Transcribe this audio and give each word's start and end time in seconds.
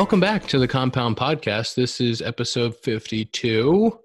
Welcome 0.00 0.18
back 0.18 0.46
to 0.46 0.58
the 0.58 0.66
Compound 0.66 1.18
Podcast. 1.18 1.74
This 1.74 2.00
is 2.00 2.22
episode 2.22 2.74
52. 2.74 4.00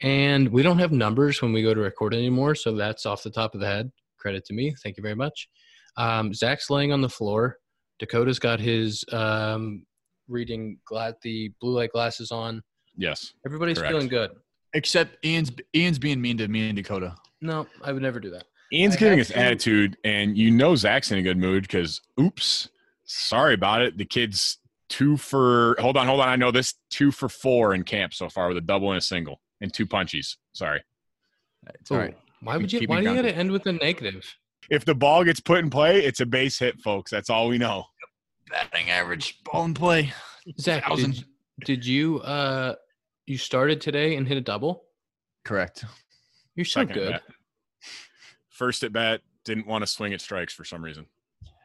And 0.00 0.48
we 0.48 0.64
don't 0.64 0.80
have 0.80 0.90
numbers 0.90 1.40
when 1.40 1.52
we 1.52 1.62
go 1.62 1.72
to 1.72 1.80
record 1.80 2.12
anymore. 2.12 2.56
So 2.56 2.74
that's 2.74 3.06
off 3.06 3.22
the 3.22 3.30
top 3.30 3.54
of 3.54 3.60
the 3.60 3.66
head. 3.68 3.92
Credit 4.18 4.44
to 4.46 4.52
me. 4.52 4.74
Thank 4.82 4.96
you 4.96 5.02
very 5.04 5.14
much. 5.14 5.48
Um, 5.96 6.34
Zack's 6.34 6.70
laying 6.70 6.90
on 6.90 7.02
the 7.02 7.08
floor. 7.08 7.58
Dakota's 8.00 8.40
got 8.40 8.58
his 8.58 9.04
um, 9.12 9.86
reading 10.26 10.80
glad 10.84 11.14
the 11.22 11.52
blue 11.60 11.76
light 11.76 11.92
glasses 11.92 12.32
on. 12.32 12.60
Yes. 12.96 13.32
Everybody's 13.46 13.78
Correct. 13.78 13.92
feeling 13.92 14.08
good. 14.08 14.32
Except 14.74 15.24
Ian's 15.24 15.52
Ian's 15.72 16.00
being 16.00 16.20
mean 16.20 16.36
to 16.38 16.48
me 16.48 16.66
and 16.66 16.76
Dakota. 16.76 17.14
No, 17.40 17.64
I 17.84 17.92
would 17.92 18.02
never 18.02 18.18
do 18.18 18.30
that. 18.30 18.46
Ian's 18.72 18.96
I 18.96 18.98
giving 18.98 19.18
have 19.18 19.28
his 19.28 19.34
to- 19.34 19.38
attitude, 19.38 19.98
and 20.02 20.36
you 20.36 20.50
know 20.50 20.74
Zack's 20.74 21.12
in 21.12 21.18
a 21.18 21.22
good 21.22 21.38
mood 21.38 21.62
because, 21.62 22.00
oops, 22.20 22.70
sorry 23.04 23.54
about 23.54 23.82
it. 23.82 23.96
The 23.96 24.04
kid's 24.04 24.58
two 24.88 25.16
for, 25.16 25.76
hold 25.78 25.96
on, 25.96 26.06
hold 26.06 26.20
on. 26.20 26.28
I 26.28 26.36
know 26.36 26.50
this 26.50 26.74
two 26.90 27.10
for 27.10 27.28
four 27.28 27.74
in 27.74 27.84
camp 27.84 28.14
so 28.14 28.28
far 28.28 28.48
with 28.48 28.56
a 28.56 28.62
double 28.62 28.90
and 28.90 28.98
a 28.98 29.02
single 29.02 29.40
and 29.60 29.72
two 29.72 29.86
punchies. 29.86 30.36
Sorry. 30.52 30.82
It's 31.80 31.90
all 31.90 31.98
right. 31.98 32.16
Why 32.40 32.56
would 32.56 32.72
you? 32.72 32.80
Keep 32.80 32.90
Why 32.90 33.00
me 33.00 33.06
do 33.06 33.10
you 33.10 33.16
got 33.16 33.22
to 33.22 33.34
end 33.34 33.50
with 33.50 33.66
a 33.66 33.72
negative? 33.72 34.24
If 34.70 34.84
the 34.84 34.94
ball 34.94 35.24
gets 35.24 35.40
put 35.40 35.58
in 35.58 35.70
play, 35.70 36.04
it's 36.04 36.20
a 36.20 36.26
base 36.26 36.58
hit, 36.58 36.80
folks. 36.80 37.10
That's 37.10 37.30
all 37.30 37.48
we 37.48 37.58
know. 37.58 37.84
Batting 38.50 38.90
average, 38.90 39.42
ball 39.44 39.64
and 39.64 39.74
play. 39.74 40.12
Zack, 40.58 40.88
did, 40.94 41.24
did 41.64 41.84
you 41.84 42.20
uh 42.20 42.74
you 43.26 43.36
started 43.36 43.80
today 43.80 44.16
and 44.16 44.26
hit 44.26 44.38
a 44.38 44.40
double? 44.40 44.84
Correct. 45.44 45.84
You're 46.54 46.64
so 46.64 46.80
Second 46.80 46.94
good. 46.94 47.12
at 47.12 47.26
bat. 47.26 47.34
First 48.50 48.82
at 48.84 48.92
bat, 48.92 49.20
didn't 49.44 49.66
want 49.66 49.82
to 49.82 49.86
swing 49.86 50.14
at 50.14 50.20
strikes 50.20 50.52
for 50.54 50.64
some 50.64 50.82
reason. 50.82 51.06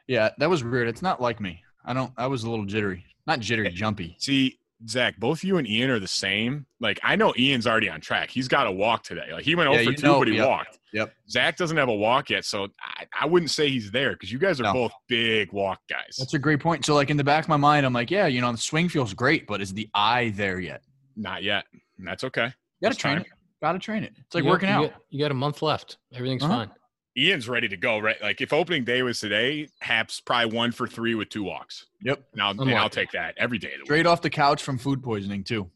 Yeah, 0.06 0.30
that 0.38 0.50
was 0.50 0.62
weird. 0.62 0.88
It's 0.88 1.02
not 1.02 1.20
like 1.20 1.40
me. 1.40 1.62
I 1.84 1.92
don't. 1.94 2.12
I 2.16 2.26
was 2.26 2.44
a 2.44 2.50
little 2.50 2.66
jittery. 2.66 3.04
Not 3.26 3.40
jittery, 3.40 3.70
jumpy. 3.70 4.16
See, 4.18 4.58
Zack, 4.88 5.18
both 5.18 5.42
you 5.44 5.56
and 5.56 5.66
Ian 5.66 5.90
are 5.90 5.98
the 5.98 6.06
same. 6.08 6.66
Like, 6.80 7.00
I 7.02 7.16
know 7.16 7.32
Ian's 7.38 7.66
already 7.66 7.88
on 7.88 8.00
track. 8.00 8.28
He's 8.30 8.48
got 8.48 8.66
a 8.66 8.72
walk 8.72 9.02
today. 9.02 9.28
Like, 9.32 9.44
he 9.44 9.54
went 9.54 9.70
Yeah, 9.70 9.78
over 9.80 9.90
you 9.90 9.96
2, 9.96 10.06
know- 10.06 10.18
but 10.18 10.28
he 10.28 10.34
yep. 10.36 10.48
walked. 10.48 10.78
Yep. 10.92 11.12
Zack 11.28 11.56
doesn't 11.56 11.76
have 11.76 11.88
a 11.88 11.94
walk 11.94 12.30
yet, 12.30 12.44
so 12.44 12.68
I, 12.80 13.06
I 13.22 13.26
wouldn't 13.26 13.50
say 13.50 13.68
he's 13.68 13.90
there 13.90 14.12
because 14.12 14.30
you 14.30 14.38
guys 14.38 14.60
are 14.60 14.64
No. 14.64 14.72
both 14.74 14.92
big 15.08 15.52
walk 15.52 15.80
guys. 15.88 16.16
That's 16.18 16.34
a 16.34 16.38
great 16.38 16.60
point. 16.60 16.84
So, 16.84 16.94
like 16.94 17.10
in 17.10 17.16
the 17.16 17.24
back 17.24 17.44
of 17.44 17.48
my 17.48 17.56
mind, 17.56 17.84
I'm 17.86 17.92
like, 17.92 18.10
yeah, 18.12 18.26
you 18.26 18.40
know, 18.40 18.52
the 18.52 18.58
swing 18.58 18.88
feels 18.88 19.12
great, 19.14 19.46
but 19.48 19.60
is 19.60 19.72
the 19.72 19.88
eye 19.94 20.32
there 20.36 20.60
yet? 20.60 20.82
Not 21.16 21.42
yet. 21.42 21.64
And 21.98 22.06
That's 22.06 22.22
okay. 22.24 22.42
You 22.44 22.48
gotta 22.50 22.54
That's 22.82 22.96
train 22.98 23.14
time. 23.16 23.22
it. 23.22 23.28
Gotta 23.62 23.78
train 23.80 24.04
it. 24.04 24.12
It's 24.18 24.34
like 24.34 24.44
You 24.44 24.50
got- 24.50 24.52
working 24.54 24.68
you 24.68 24.74
out. 24.74 24.90
got- 24.92 25.02
you 25.10 25.18
got 25.20 25.30
a 25.30 25.34
month 25.34 25.62
left. 25.62 25.96
Everything's 26.12 26.42
Uh-huh. 26.44 26.66
fine. 26.66 26.70
Ian's 27.16 27.48
ready 27.48 27.68
to 27.68 27.76
go, 27.76 27.98
right? 27.98 28.20
Like 28.22 28.40
if 28.40 28.52
opening 28.52 28.84
day 28.84 29.02
was 29.02 29.20
today, 29.20 29.68
Happ's 29.80 30.20
probably 30.20 30.54
one 30.56 30.72
for 30.72 30.86
three 30.88 31.14
with 31.14 31.28
two 31.28 31.44
walks. 31.44 31.86
Yep. 32.02 32.22
And 32.32 32.42
I'll, 32.42 32.60
and 32.60 32.74
I'll 32.74 32.90
take 32.90 33.12
that 33.12 33.34
every 33.38 33.58
day. 33.58 33.68
of 33.74 33.78
week. 33.80 33.86
Straight 33.86 34.06
off 34.06 34.20
the 34.20 34.30
couch 34.30 34.62
from 34.62 34.78
food 34.78 35.02
poisoning 35.02 35.44
too. 35.44 35.70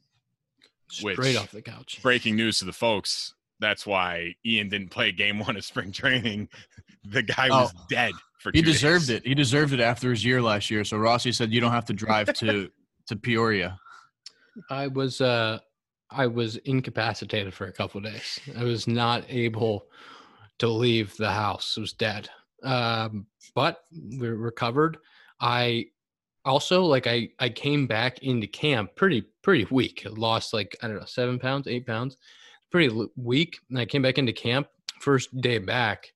Which- 1.02 1.16
Straight 1.16 1.36
off 1.36 1.50
the 1.52 1.62
couch. 1.62 2.00
Breaking 2.02 2.34
news 2.36 2.58
to 2.58 2.64
the 2.64 2.72
folks. 2.72 3.34
That's 3.60 3.86
why 3.86 4.34
Ian 4.44 4.68
didn't 4.68 4.88
play 4.90 5.12
game 5.12 5.38
one 5.46 5.56
of 5.56 5.64
spring 5.64 5.92
training. 5.92 6.48
The 7.04 7.22
guy 7.22 7.48
was 7.50 7.72
Oh. 7.76 7.84
dead 7.88 8.12
for 8.40 8.50
He 8.52 8.60
two 8.62 8.70
deserved 8.72 9.06
days. 9.08 9.16
it. 9.18 9.26
He 9.26 9.34
deserved 9.34 9.72
it 9.72 9.80
after 9.80 10.10
his 10.10 10.24
year 10.24 10.42
last 10.42 10.70
year. 10.70 10.84
So 10.84 10.96
Rossi 10.96 11.32
said 11.32 11.52
you 11.52 11.60
don't 11.60 11.72
have 11.72 11.86
to 11.86 11.92
drive 11.92 12.32
to 12.34 12.70
to 13.06 13.16
Peoria. 13.16 13.78
I 14.70 14.88
was 14.88 15.20
uh 15.20 15.58
I 16.10 16.26
was 16.26 16.56
incapacitated 16.56 17.52
for 17.54 17.66
a 17.66 17.72
couple 17.72 17.98
of 17.98 18.04
days. 18.12 18.40
I 18.56 18.64
was 18.64 18.88
not 18.88 19.24
able 19.28 19.86
to 20.58 20.68
leave 20.68 21.16
the 21.16 21.30
house. 21.30 21.74
I 21.76 21.80
was 21.80 21.92
dead. 21.92 22.28
Um, 22.62 23.26
but 23.54 23.84
we 23.92 24.28
recovered. 24.28 24.98
I 25.40 25.86
also 26.44 26.84
like 26.84 27.06
I 27.06 27.28
I 27.38 27.48
came 27.48 27.86
back 27.86 28.20
into 28.20 28.46
camp 28.46 28.96
pretty 28.96 29.24
pretty 29.42 29.66
weak. 29.70 30.02
I 30.06 30.10
lost 30.10 30.52
like 30.52 30.76
I 30.82 30.88
don't 30.88 30.96
know 30.96 31.04
seven 31.04 31.38
pounds, 31.38 31.68
eight 31.68 31.86
pounds, 31.86 32.16
pretty 32.70 33.06
weak. 33.16 33.58
And 33.70 33.78
I 33.78 33.84
came 33.84 34.02
back 34.02 34.18
into 34.18 34.32
camp 34.32 34.68
first 35.00 35.40
day 35.40 35.58
back. 35.58 36.12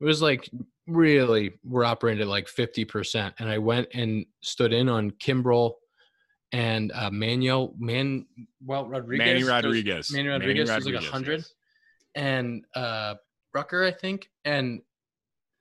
It 0.00 0.04
was 0.04 0.22
like 0.22 0.48
really 0.86 1.52
we're 1.64 1.84
operating 1.84 2.22
at 2.22 2.28
like 2.28 2.48
fifty 2.48 2.84
percent, 2.84 3.34
and 3.38 3.48
I 3.48 3.58
went 3.58 3.88
and 3.94 4.26
stood 4.40 4.72
in 4.72 4.88
on 4.88 5.12
Kimbrel 5.12 5.74
and 6.52 6.92
uh, 6.92 7.10
Manuel 7.10 7.74
Man 7.78 8.26
well 8.64 8.86
Rodriguez. 8.86 9.26
Manny 9.26 9.44
Rodriguez. 9.44 10.12
Manny 10.12 10.28
Manny 10.28 10.38
Rodriguez 10.38 10.68
was 10.70 10.86
like 10.86 10.94
Rodriguez, 10.94 11.10
hundred, 11.10 11.38
yes. 11.40 11.54
and 12.14 12.64
uh, 12.74 13.14
Rucker 13.54 13.84
I 13.84 13.92
think, 13.92 14.30
and 14.44 14.82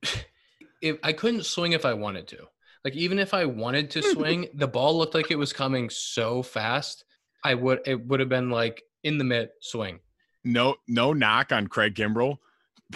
if 0.81 0.98
I 1.04 1.14
couldn't 1.14 1.46
swing 1.46 1.74
if 1.74 1.86
I 1.86 1.94
wanted 1.94 2.28
to. 2.30 2.48
Like 2.84 2.96
even 2.96 3.18
if 3.20 3.34
I 3.34 3.46
wanted 3.46 3.92
to 3.92 4.02
hmm. 4.02 4.12
swing, 4.12 4.48
the 4.54 4.68
ball 4.68 4.98
looked 4.98 5.14
like 5.16 5.31
it 5.31 5.38
was 5.38 5.54
coming 5.54 5.90
so 5.90 6.44
fast. 6.44 7.06
I 7.44 7.53
would 7.56 7.80
it 7.86 8.06
would 8.08 8.20
have 8.20 8.30
been 8.30 8.50
like 8.50 8.84
in 9.03 9.18
the 9.18 9.24
mid 9.24 9.50
swing. 9.62 10.00
no 10.44 10.76
no 10.88 11.14
knock 11.14 11.52
on 11.52 11.68
Craig 11.68 11.96
Kimbrel. 11.96 12.38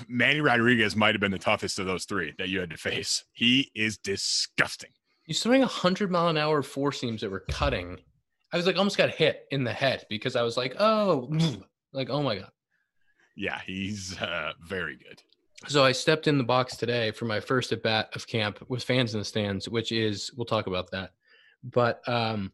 Manny 0.08 0.42
Rodriguez 0.42 0.96
might 0.96 1.16
have 1.16 1.22
been 1.22 1.32
the 1.32 1.40
toughest 1.40 1.80
of 1.80 1.86
those 1.86 2.06
three 2.06 2.34
that 2.38 2.50
you 2.50 2.60
had 2.60 2.70
to 2.70 2.78
face. 2.78 3.24
He 3.32 3.72
is 3.74 3.98
disgusting. 3.98 4.92
You 5.26 5.34
swing 5.34 5.64
a 5.64 5.68
hundred 5.68 6.12
mile 6.12 6.28
an 6.28 6.38
hour 6.38 6.62
four 6.62 6.92
seams 6.92 7.22
that 7.22 7.32
were 7.32 7.46
cutting. 7.50 7.98
I 8.52 8.58
was 8.58 8.66
like 8.66 8.78
almost 8.78 8.98
got 8.98 9.10
hit 9.10 9.46
in 9.52 9.64
the 9.64 9.74
head 9.74 10.06
because 10.10 10.36
I 10.36 10.44
was 10.44 10.56
like, 10.56 10.76
oh, 10.80 11.30
like 11.94 12.10
oh 12.10 12.22
my 12.22 12.36
god. 12.36 12.52
Yeah, 13.38 13.62
he's 13.66 14.20
uh, 14.20 14.54
very 14.68 14.98
good. 14.98 15.22
So 15.68 15.84
I 15.84 15.92
stepped 15.92 16.28
in 16.28 16.38
the 16.38 16.44
box 16.44 16.76
today 16.76 17.12
for 17.12 17.26
my 17.26 17.40
first 17.40 17.72
at 17.72 17.84
bat 17.84 18.10
of 18.16 18.28
camp 18.28 18.64
with 18.68 18.84
fans 18.84 19.14
in 19.14 19.20
the 19.20 19.26
stands, 19.26 19.70
which 19.70 19.92
is 19.92 20.32
we'll 20.36 20.46
talk 20.46 20.68
about 20.68 20.92
that. 20.92 21.12
But 21.64 22.08
um 22.08 22.52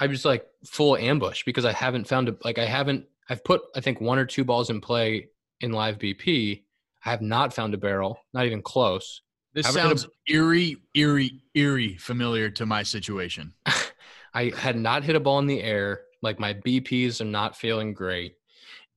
I 0.00 0.06
was 0.06 0.24
like 0.24 0.46
full 0.64 0.96
ambush 0.96 1.44
because 1.44 1.64
I 1.64 1.72
haven't 1.72 2.06
found 2.06 2.28
a 2.28 2.36
like 2.44 2.58
I 2.58 2.64
haven't 2.66 3.06
I've 3.28 3.42
put 3.42 3.62
I 3.74 3.80
think 3.80 4.00
one 4.00 4.18
or 4.18 4.24
two 4.24 4.44
balls 4.44 4.70
in 4.70 4.80
play 4.80 5.28
in 5.60 5.72
live 5.72 5.98
BP. 5.98 6.62
I 7.04 7.10
have 7.10 7.22
not 7.22 7.54
found 7.54 7.74
a 7.74 7.78
barrel, 7.78 8.18
not 8.32 8.46
even 8.46 8.62
close. 8.62 9.22
This 9.54 9.66
Haven't 9.66 9.82
hit 9.82 9.92
a- 9.92 9.98
sounds 9.98 10.12
eerie, 10.28 10.76
eerie, 10.94 11.42
eerie 11.54 11.96
familiar 11.96 12.50
to 12.50 12.66
my 12.66 12.82
situation. 12.82 13.54
I 14.34 14.52
had 14.56 14.76
not 14.76 15.04
hit 15.04 15.16
a 15.16 15.20
ball 15.20 15.38
in 15.38 15.46
the 15.46 15.62
air. 15.62 16.02
Like 16.22 16.38
my 16.38 16.54
BPs 16.54 17.20
are 17.20 17.24
not 17.24 17.56
feeling 17.56 17.94
great. 17.94 18.34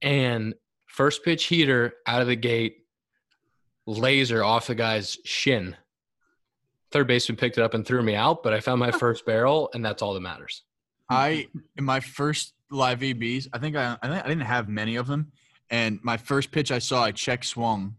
And 0.02 0.56
first 0.92 1.24
pitch 1.24 1.46
heater 1.46 1.94
out 2.06 2.22
of 2.22 2.28
the 2.28 2.36
gate, 2.36 2.86
laser 3.88 4.44
off 4.44 4.68
the 4.68 4.76
guy's 4.76 5.18
shin. 5.24 5.76
Third 6.92 7.08
baseman 7.08 7.38
picked 7.38 7.58
it 7.58 7.64
up 7.64 7.74
and 7.74 7.86
threw 7.86 8.04
me 8.04 8.16
out, 8.16 8.44
but 8.44 8.54
I 8.54 8.60
found 8.60 8.80
my 8.80 8.92
first 8.92 9.26
barrel, 9.26 9.70
and 9.74 9.84
that's 9.84 10.02
all 10.02 10.14
that 10.14 10.20
matters. 10.20 10.64
I 11.10 11.48
in 11.78 11.86
my 11.86 12.02
first 12.02 12.54
live 12.70 13.00
EBs, 13.00 13.48
I 13.54 13.58
think 13.58 13.76
I 13.78 13.98
I, 14.04 14.20
I 14.20 14.28
didn't 14.28 14.42
have 14.42 14.68
many 14.68 14.98
of 14.98 15.08
them, 15.08 15.32
and 15.70 16.00
my 16.04 16.18
first 16.18 16.52
pitch 16.52 16.72
I 16.72 16.80
saw, 16.80 17.04
I 17.04 17.12
check 17.12 17.46
swung, 17.46 17.96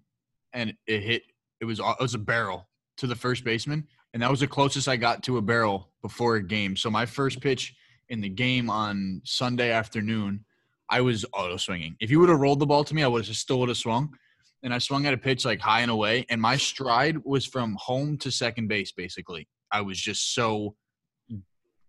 and 0.53 0.75
it 0.87 1.01
hit. 1.01 1.23
It 1.61 1.65
was 1.65 1.81
it 1.81 2.01
was 2.01 2.15
a 2.15 2.19
barrel 2.19 2.69
to 2.99 3.07
the 3.07 3.17
first 3.17 3.45
baseman, 3.45 3.87
and 4.13 4.23
that 4.23 4.31
was 4.31 4.41
the 4.41 4.47
closest 4.47 4.89
I 4.89 4.97
got 4.97 5.23
to 5.25 5.39
a 5.39 5.43
barrel 5.43 5.89
before 6.03 6.37
a 6.37 6.43
game. 6.43 6.77
So 6.77 6.91
my 6.91 7.07
first 7.07 7.41
pitch 7.41 7.75
in 8.11 8.21
the 8.21 8.29
game 8.29 8.69
on 8.69 9.23
Sunday 9.25 9.71
afternoon, 9.71 10.45
I 10.89 11.01
was 11.01 11.25
auto 11.33 11.57
swinging. 11.57 11.97
If 12.01 12.11
you 12.11 12.21
would 12.21 12.29
have 12.29 12.41
rolled 12.41 12.59
the 12.59 12.67
ball 12.67 12.85
to 12.85 12.95
me, 12.95 13.03
I 13.03 13.09
would 13.09 13.27
have 13.27 13.37
still 13.37 13.61
would 13.61 13.69
have 13.69 13.79
swung. 13.79 14.15
And 14.63 14.73
I 14.73 14.79
swung 14.79 15.07
at 15.07 15.15
a 15.15 15.19
pitch 15.19 15.45
like 15.45 15.61
high 15.61 15.81
and 15.81 15.91
away, 15.91 16.25
and 16.29 16.41
my 16.41 16.57
stride 16.57 17.19
was 17.25 17.45
from 17.45 17.77
home 17.81 18.17
to 18.19 18.31
second 18.31 18.69
base. 18.69 18.93
Basically, 18.93 19.49
I 19.73 19.81
was 19.81 19.99
just 19.99 20.35
so 20.35 20.77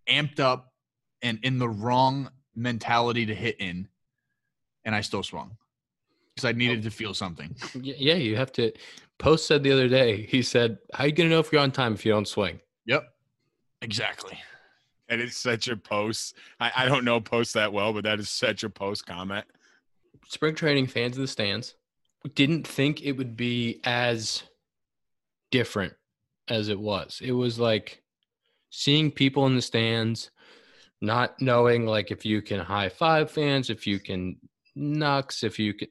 amped 0.09 0.39
up 0.39 0.73
and 1.21 1.39
in 1.43 1.59
the 1.59 1.69
wrong 1.69 2.29
mentality 2.55 3.27
to 3.27 3.35
hit 3.35 3.57
in, 3.59 3.87
and 4.85 4.95
I 4.95 5.01
still 5.01 5.21
swung 5.21 5.57
because 6.33 6.45
I 6.45 6.51
needed 6.53 6.83
to 6.83 6.91
feel 6.91 7.13
something. 7.13 7.55
Yeah, 7.75 8.15
you 8.15 8.35
have 8.37 8.51
to. 8.53 8.71
Post 9.19 9.47
said 9.47 9.63
the 9.63 9.71
other 9.71 9.87
day, 9.87 10.25
he 10.25 10.41
said, 10.41 10.79
How 10.93 11.05
you 11.05 11.11
to 11.13 11.25
know 11.25 11.39
if 11.39 11.51
you're 11.51 11.61
on 11.61 11.71
time 11.71 11.93
if 11.93 12.05
you 12.05 12.11
don't 12.11 12.27
swing? 12.27 12.59
Yep, 12.85 13.03
exactly. 13.81 14.39
It's 15.19 15.37
such 15.37 15.67
a 15.67 15.77
post. 15.77 16.35
I, 16.59 16.71
I 16.75 16.85
don't 16.85 17.05
know 17.05 17.19
post 17.19 17.53
that 17.53 17.73
well, 17.73 17.93
but 17.93 18.03
that 18.03 18.19
is 18.19 18.29
such 18.29 18.63
a 18.63 18.69
post 18.69 19.05
comment. 19.05 19.45
spring 20.27 20.55
training 20.55 20.87
fans 20.87 21.15
in 21.17 21.23
the 21.23 21.27
stands 21.27 21.75
didn't 22.35 22.65
think 22.65 23.01
it 23.01 23.13
would 23.13 23.35
be 23.35 23.79
as 23.83 24.43
different 25.51 25.93
as 26.47 26.69
it 26.69 26.79
was. 26.79 27.19
It 27.23 27.33
was 27.33 27.59
like 27.59 28.01
seeing 28.69 29.11
people 29.11 29.45
in 29.45 29.55
the 29.55 29.61
stands, 29.61 30.31
not 31.01 31.41
knowing 31.41 31.85
like 31.85 32.11
if 32.11 32.25
you 32.25 32.41
can 32.41 32.59
high 32.59 32.89
five 32.89 33.29
fans, 33.29 33.69
if 33.69 33.85
you 33.85 33.99
can 33.99 34.37
knucks, 34.75 35.43
if 35.43 35.59
you 35.59 35.73
can 35.73 35.89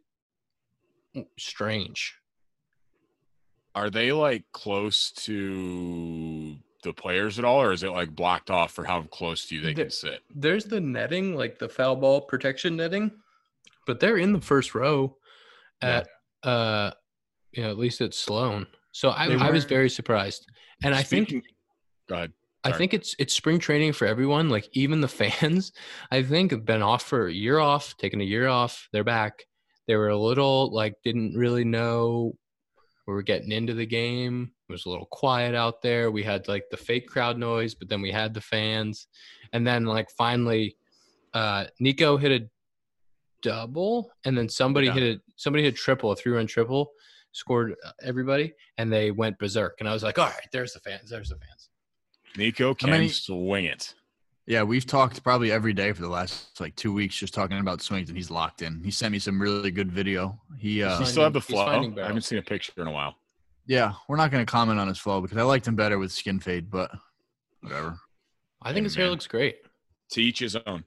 strange. 1.39 2.15
Are 3.75 3.91
they 3.91 4.13
like 4.13 4.45
close 4.53 5.13
to 5.13 5.33
the 6.83 6.93
players 6.93 7.39
at 7.39 7.45
all, 7.45 7.63
or 7.63 7.73
is 7.73 7.83
it 7.83 7.91
like 7.91 8.15
blocked 8.15 8.51
off 8.51 8.73
for 8.73 8.85
how 8.85 9.03
close 9.03 9.47
do 9.47 9.55
you 9.57 9.61
they 9.61 9.73
The- 9.75 9.83
can 9.83 9.91
sit? 9.91 10.21
There's 10.35 10.65
the 10.65 10.81
netting, 10.81 11.37
like 11.37 11.59
the 11.59 11.69
foul 11.69 11.97
ball 11.97 12.21
protection 12.23 12.77
netting, 12.77 13.11
but 13.87 14.01
they're 14.01 14.19
in 14.19 14.33
the 14.33 14.41
first 14.41 14.75
row 14.75 15.17
Yeah. 15.83 16.03
at 16.45 16.49
uh 16.49 16.91
you 17.53 17.63
know, 17.63 17.71
at 17.71 17.79
least 17.79 18.01
at 18.01 18.15
Sloan. 18.15 18.67
So 18.93 19.11
I, 19.11 19.29
They 19.29 19.37
I 19.37 19.51
was 19.51 19.65
very 19.65 19.91
surprised. 19.91 20.47
And 20.83 20.95
I 20.95 21.03
think 21.03 21.29
Speaking- 21.29 21.49
Go 22.09 22.15
ahead. 22.17 22.33
I 22.65 22.71
think 22.73 22.95
it's 22.95 23.15
it's 23.19 23.35
spring 23.35 23.59
training 23.59 23.93
for 23.93 24.07
everyone. 24.07 24.49
Like 24.49 24.69
even 24.73 25.01
the 25.01 25.09
fans, 25.23 25.73
I 26.11 26.23
think 26.23 26.51
have 26.53 26.65
been 26.65 26.83
off 26.83 27.03
for 27.03 27.27
a 27.27 27.33
year 27.33 27.59
off, 27.59 27.97
taking 27.99 28.21
a 28.21 28.25
year 28.25 28.47
off. 28.49 28.89
They're 28.93 29.05
back. 29.05 29.45
They 29.89 29.97
were 29.97 30.09
a 30.11 30.19
little 30.19 30.73
like 30.73 30.95
didn't 31.05 31.35
really 31.37 31.65
know 31.65 32.35
we 33.07 33.15
were 33.15 33.23
getting 33.23 33.53
into 33.53 33.75
the 33.75 33.87
game. 33.87 34.53
It 34.69 34.73
was 34.73 34.87
a 34.87 34.91
little 34.91 35.07
quiet 35.07 35.55
out 35.55 35.83
there. 35.83 36.11
We 36.11 36.23
had 36.23 36.49
like 36.49 36.65
the 36.71 36.77
fake 36.77 37.09
crowd 37.09 37.37
noise, 37.39 37.75
but 37.75 37.89
then 37.89 38.01
we 38.01 38.11
had 38.13 38.33
the 38.35 38.41
fans, 38.41 39.07
and 39.53 39.67
then 39.67 39.85
like 39.85 40.11
finally, 40.11 40.77
uh, 41.35 41.65
Nico 41.81 42.17
hit 42.17 42.43
a 42.43 42.49
double, 43.43 44.13
and 44.25 44.37
then 44.37 44.49
somebody 44.49 44.87
Yeah. 44.87 44.95
hit 44.95 45.17
a 45.17 45.21
somebody 45.37 45.65
hit 45.65 45.75
a 45.75 45.77
triple, 45.77 46.13
a 46.13 46.17
three 46.17 46.33
run 46.33 46.47
triple, 46.47 46.93
scored 47.33 47.75
uh, 47.85 47.91
everybody, 48.03 48.55
and 48.79 48.93
they 48.93 49.11
went 49.11 49.39
berserk. 49.39 49.77
And 49.81 49.89
I 49.89 49.93
was 49.93 50.03
like, 50.03 50.19
all 50.19 50.27
right, 50.27 50.49
there's 50.53 50.73
the 50.73 50.81
fans. 50.81 51.11
There's 51.11 51.29
the 51.31 51.37
fans. 51.37 51.69
Nico 52.37 52.75
can 52.75 52.91
many- 52.91 53.09
swing 53.09 53.65
it. 53.67 53.95
Yeah, 54.47 54.65
we've 54.65 54.85
talked 54.87 55.23
probably 55.23 55.53
every 55.53 55.73
day 55.73 55.93
for 55.93 56.03
the 56.03 56.09
last 56.09 56.61
like 56.61 56.75
two 56.75 56.93
weeks, 56.93 57.15
just 57.17 57.33
talking 57.33 57.59
about 57.59 57.81
swings, 57.81 58.09
and 58.09 58.17
he's 58.17 58.31
locked 58.31 58.63
in. 58.63 58.83
He 58.83 58.91
sent 58.91 59.13
me 59.13 59.19
some 59.21 59.41
really 59.41 59.71
good 59.71 59.91
video. 59.93 60.41
He, 60.59 60.83
uh, 60.83 60.91
Does 60.91 60.99
he 61.01 61.05
still 61.07 61.23
have 61.25 61.33
the 61.33 61.41
finding- 61.41 61.95
flow? 61.95 62.03
I 62.03 62.07
haven't 62.09 62.23
seen 62.23 62.39
a 62.39 62.43
picture 62.43 62.73
in 62.79 62.87
a 62.89 62.91
while. 62.93 63.15
yeah, 63.67 63.93
we're 64.09 64.17
not 64.17 64.31
going 64.33 64.45
to 64.45 64.51
comment 64.51 64.81
on 64.81 64.89
his 64.89 64.99
flow 64.99 65.21
because 65.21 65.39
I 65.39 65.43
liked 65.43 65.69
him 65.69 65.77
better 65.77 65.97
with 65.99 66.11
skin 66.11 66.41
fade, 66.41 66.71
but 66.71 66.91
whatever. 67.61 67.97
I 68.61 68.69
think 68.73 68.79
Hey, 68.79 68.85
his 68.85 68.95
hair 68.97 69.09
looks 69.11 69.27
great. 69.29 69.59
To 70.11 70.21
each 70.23 70.41
his 70.41 70.57
own. 70.57 70.85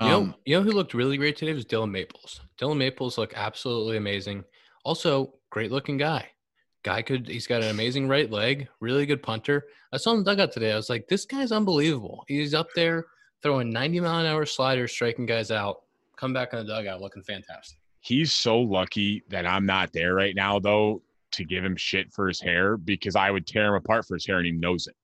You 0.00 0.06
know, 0.08 0.16
Um, 0.20 0.34
you 0.46 0.56
know 0.56 0.62
who 0.62 0.70
looked 0.72 0.94
really 0.94 1.16
great 1.18 1.36
today 1.36 1.52
was 1.52 1.64
Dylan 1.66 1.90
Maples. 1.90 2.40
Dylan 2.58 2.76
Maples 2.78 3.18
looked 3.18 3.34
absolutely 3.34 3.96
amazing. 3.98 4.44
Also, 4.84 5.34
great 5.50 5.70
looking 5.72 5.96
guy. 5.98 6.30
Guy 6.84 7.02
could 7.02 7.26
he's 7.28 7.46
got 7.46 7.62
an 7.62 7.70
amazing 7.70 8.08
right 8.08 8.30
leg, 8.30 8.68
really 8.80 9.04
good 9.06 9.22
punter. 9.22 9.64
I 9.92 9.96
saw 9.96 10.12
him 10.12 10.18
in 10.18 10.24
the 10.24 10.30
dugout 10.32 10.52
today. 10.52 10.72
I 10.72 10.76
was 10.76 10.88
like, 10.88 11.08
this 11.08 11.24
guy's 11.24 11.52
unbelievable. 11.52 12.24
He's 12.28 12.54
up 12.54 12.68
there 12.74 13.06
throwing 13.42 13.70
90 13.70 14.00
mile 14.00 14.20
an 14.20 14.26
hour 14.26 14.46
sliders, 14.46 14.92
striking 14.92 15.26
guys 15.26 15.50
out. 15.50 15.82
Come 16.16 16.32
back 16.32 16.52
in 16.52 16.58
the 16.60 16.64
dugout 16.64 17.00
looking 17.00 17.22
fantastic. 17.22 17.78
He's 18.00 18.32
so 18.32 18.58
lucky 18.60 19.22
that 19.28 19.46
I'm 19.46 19.66
not 19.66 19.92
there 19.92 20.14
right 20.14 20.34
now, 20.34 20.58
though, 20.58 21.02
to 21.32 21.44
give 21.44 21.64
him 21.64 21.76
shit 21.76 22.12
for 22.12 22.28
his 22.28 22.40
hair 22.40 22.76
because 22.76 23.16
I 23.16 23.30
would 23.30 23.46
tear 23.46 23.66
him 23.66 23.74
apart 23.74 24.06
for 24.06 24.14
his 24.14 24.26
hair 24.26 24.38
and 24.38 24.46
he 24.46 24.52
knows 24.52 24.86
it. 24.86 24.94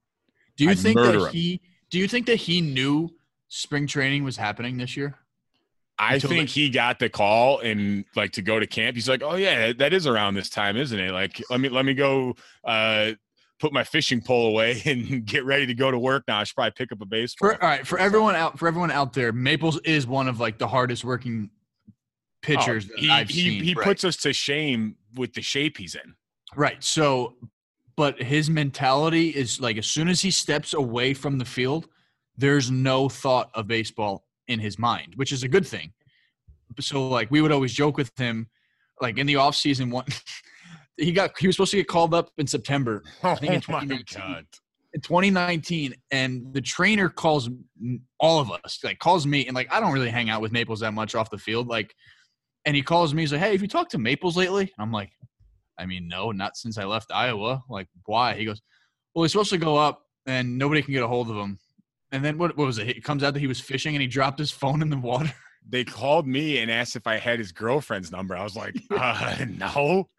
do 0.56 0.65
you 0.65 0.71
I'd 0.71 0.79
think 0.79 0.97
murder 0.97 1.21
that 1.21 1.26
him. 1.26 1.32
he? 1.32 1.61
Do 1.91 1.99
you 1.99 2.09
think 2.09 2.26
that 2.26 2.37
he 2.37 2.61
knew 2.61 3.11
spring 3.49 3.87
training 3.87 4.25
was 4.25 4.37
happening 4.37 4.76
this 4.76 4.97
year? 4.97 5.19
I 5.99 6.19
think 6.19 6.49
he 6.49 6.70
got 6.70 6.99
the 6.99 7.08
call 7.08 7.61
and 7.61 8.05
like 8.17 8.32
to 8.32 8.43
go 8.43 8.58
to 8.58 8.67
camp. 8.67 8.96
He's 8.96 9.08
like, 9.08 9.23
"Oh 9.23 9.37
yeah, 9.37 9.73
that 9.75 9.93
is 9.93 10.06
around 10.06 10.35
this 10.35 10.50
time, 10.50 10.76
isn't 10.76 10.99
it? 10.99 11.12
Like, 11.12 11.41
let 11.50 11.61
me 11.61 11.69
let 11.69 11.85
me 11.85 11.94
go 11.94 12.35
uh, 12.64 13.12
put 13.61 13.73
my 13.73 13.85
fishing 13.85 14.20
pole 14.20 14.49
away 14.49 14.82
and 14.87 15.25
get 15.25 15.44
ready 15.44 15.67
to 15.67 15.75
go 15.75 15.91
to 15.91 15.99
work 15.99 16.25
now. 16.26 16.41
I 16.41 16.44
should 16.44 16.56
probably 16.56 16.73
pick 16.73 16.91
up 16.91 17.00
a 17.00 17.06
baseball." 17.06 17.50
For 17.50 17.62
all 17.62 17.69
right, 17.69 17.87
for 17.87 17.99
everyone 17.99 18.35
out, 18.35 18.58
for 18.58 18.67
everyone 18.67 18.91
out 18.91 19.12
there, 19.12 19.32
Maples 19.32 19.79
is 19.85 20.06
one 20.06 20.26
of 20.26 20.41
like 20.41 20.58
the 20.58 20.69
hardest 20.69 21.05
working 21.05 21.50
pitchers 22.43 22.87
Oh, 22.87 22.93
that 22.94 22.99
he 22.99 23.11
I've 23.11 23.29
he, 23.29 23.40
seen. 23.40 23.64
he 23.64 23.75
right. 23.75 23.85
puts 23.85 24.05
us 24.05 24.17
to 24.19 24.32
shame 24.32 24.97
with 25.14 25.32
the 25.32 25.43
shape 25.43 25.79
he's 25.79 25.94
in. 25.94 26.14
Right. 26.56 26.82
So, 26.82 27.37
but 27.97 28.20
his 28.20 28.50
mentality 28.50 29.31
is 29.31 29.61
like 29.61 29.79
as 29.79 29.87
soon 29.87 30.08
as 30.08 30.20
he 30.20 30.31
steps 30.31 30.75
away 30.75 31.14
from 31.14 31.38
the 31.38 31.44
field, 31.44 31.88
there's 32.37 32.70
no 32.70 33.08
thought 33.08 33.50
of 33.55 33.67
baseball 33.69 34.24
in 34.49 34.61
his 34.61 34.79
mind, 34.79 35.14
which 35.17 35.32
is 35.32 35.43
a 35.43 35.49
good 35.49 35.67
thing. 35.67 35.93
So, 36.81 37.08
like, 37.08 37.31
we 37.31 37.41
would 37.41 37.52
always 37.52 37.73
joke 37.73 37.96
with 37.96 38.11
him, 38.19 38.49
like 39.00 39.19
in 39.19 39.26
the 39.26 39.37
off 39.37 39.55
season, 39.55 39.91
one 39.91 40.06
he 40.96 41.12
got 41.12 41.38
he 41.38 41.46
was 41.46 41.56
supposed 41.56 41.73
to 41.73 41.76
get 41.79 41.88
called 41.88 42.14
up 42.14 42.31
in 42.38 42.46
September 42.46 43.02
Oh 43.23 43.35
think 43.35 43.52
in 43.52 43.55
my 43.69 43.81
2019. 43.81 44.23
god! 44.23 44.46
in 44.94 45.00
2019, 45.00 45.93
and 46.12 46.55
the 46.55 46.61
trainer 46.61 47.08
calls 47.08 47.50
all 48.20 48.38
of 48.41 48.50
us, 48.52 48.79
like 48.85 48.99
calls 49.00 49.26
me, 49.26 49.46
and 49.46 49.55
like 49.55 49.73
I 49.73 49.81
don't 49.81 49.93
really 49.93 50.08
hang 50.11 50.31
out 50.31 50.41
with 50.41 50.52
Maples 50.52 50.81
that 50.81 50.94
much 50.94 51.14
off 51.17 51.31
the 51.31 51.38
field, 51.38 51.67
like, 51.67 51.94
and 52.64 52.76
he 52.76 52.82
calls 52.82 53.12
me, 53.12 53.23
he's 53.23 53.32
like, 53.32 53.40
"Hey, 53.40 53.52
have 53.52 53.61
you 53.62 53.69
talked 53.69 53.90
to 53.90 53.99
Maples 53.99 54.37
lately?" 54.37 54.62
And 54.62 54.70
I'm 54.79 54.93
like, 54.93 55.11
"I 55.79 55.85
mean, 55.87 56.06
no, 56.08 56.31
not 56.31 56.56
since 56.56 56.79
I 56.79 56.85
left 56.85 57.11
Iowa." 57.12 57.62
Like, 57.69 57.88
why? 58.06 58.35
He 58.35 58.44
goes, 58.44 58.62
"Well, 59.14 59.25
he's 59.25 59.32
supposed 59.32 59.50
to 59.50 59.58
go 59.58 59.76
up, 59.76 60.02
and 60.26 60.56
nobody 60.56 60.81
can 60.81 60.94
get 60.94 61.02
a 61.02 61.08
hold 61.08 61.29
of 61.29 61.37
him." 61.37 61.58
And 62.14 62.25
then 62.25 62.38
what? 62.38 62.56
What 62.56 62.66
was 62.66 62.78
it? 62.78 62.88
It 62.88 63.02
comes 63.05 63.22
out 63.25 63.34
that 63.34 63.40
he 63.40 63.46
was 63.49 63.61
fishing 63.61 63.94
and 63.94 64.00
he 64.02 64.06
dropped 64.08 64.38
his 64.38 64.50
phone 64.50 64.81
in 64.82 64.88
the 64.90 64.96
water. 64.96 65.32
They 65.66 65.82
called 65.82 66.26
me 66.26 66.58
and 66.58 66.70
asked 66.70 66.94
if 66.94 67.06
I 67.06 67.16
had 67.16 67.38
his 67.38 67.50
girlfriend's 67.50 68.12
number. 68.12 68.37
I 68.37 68.43
was 68.44 68.55
like, 68.55 68.76
uh, 68.90 69.46
"No." 69.49 70.11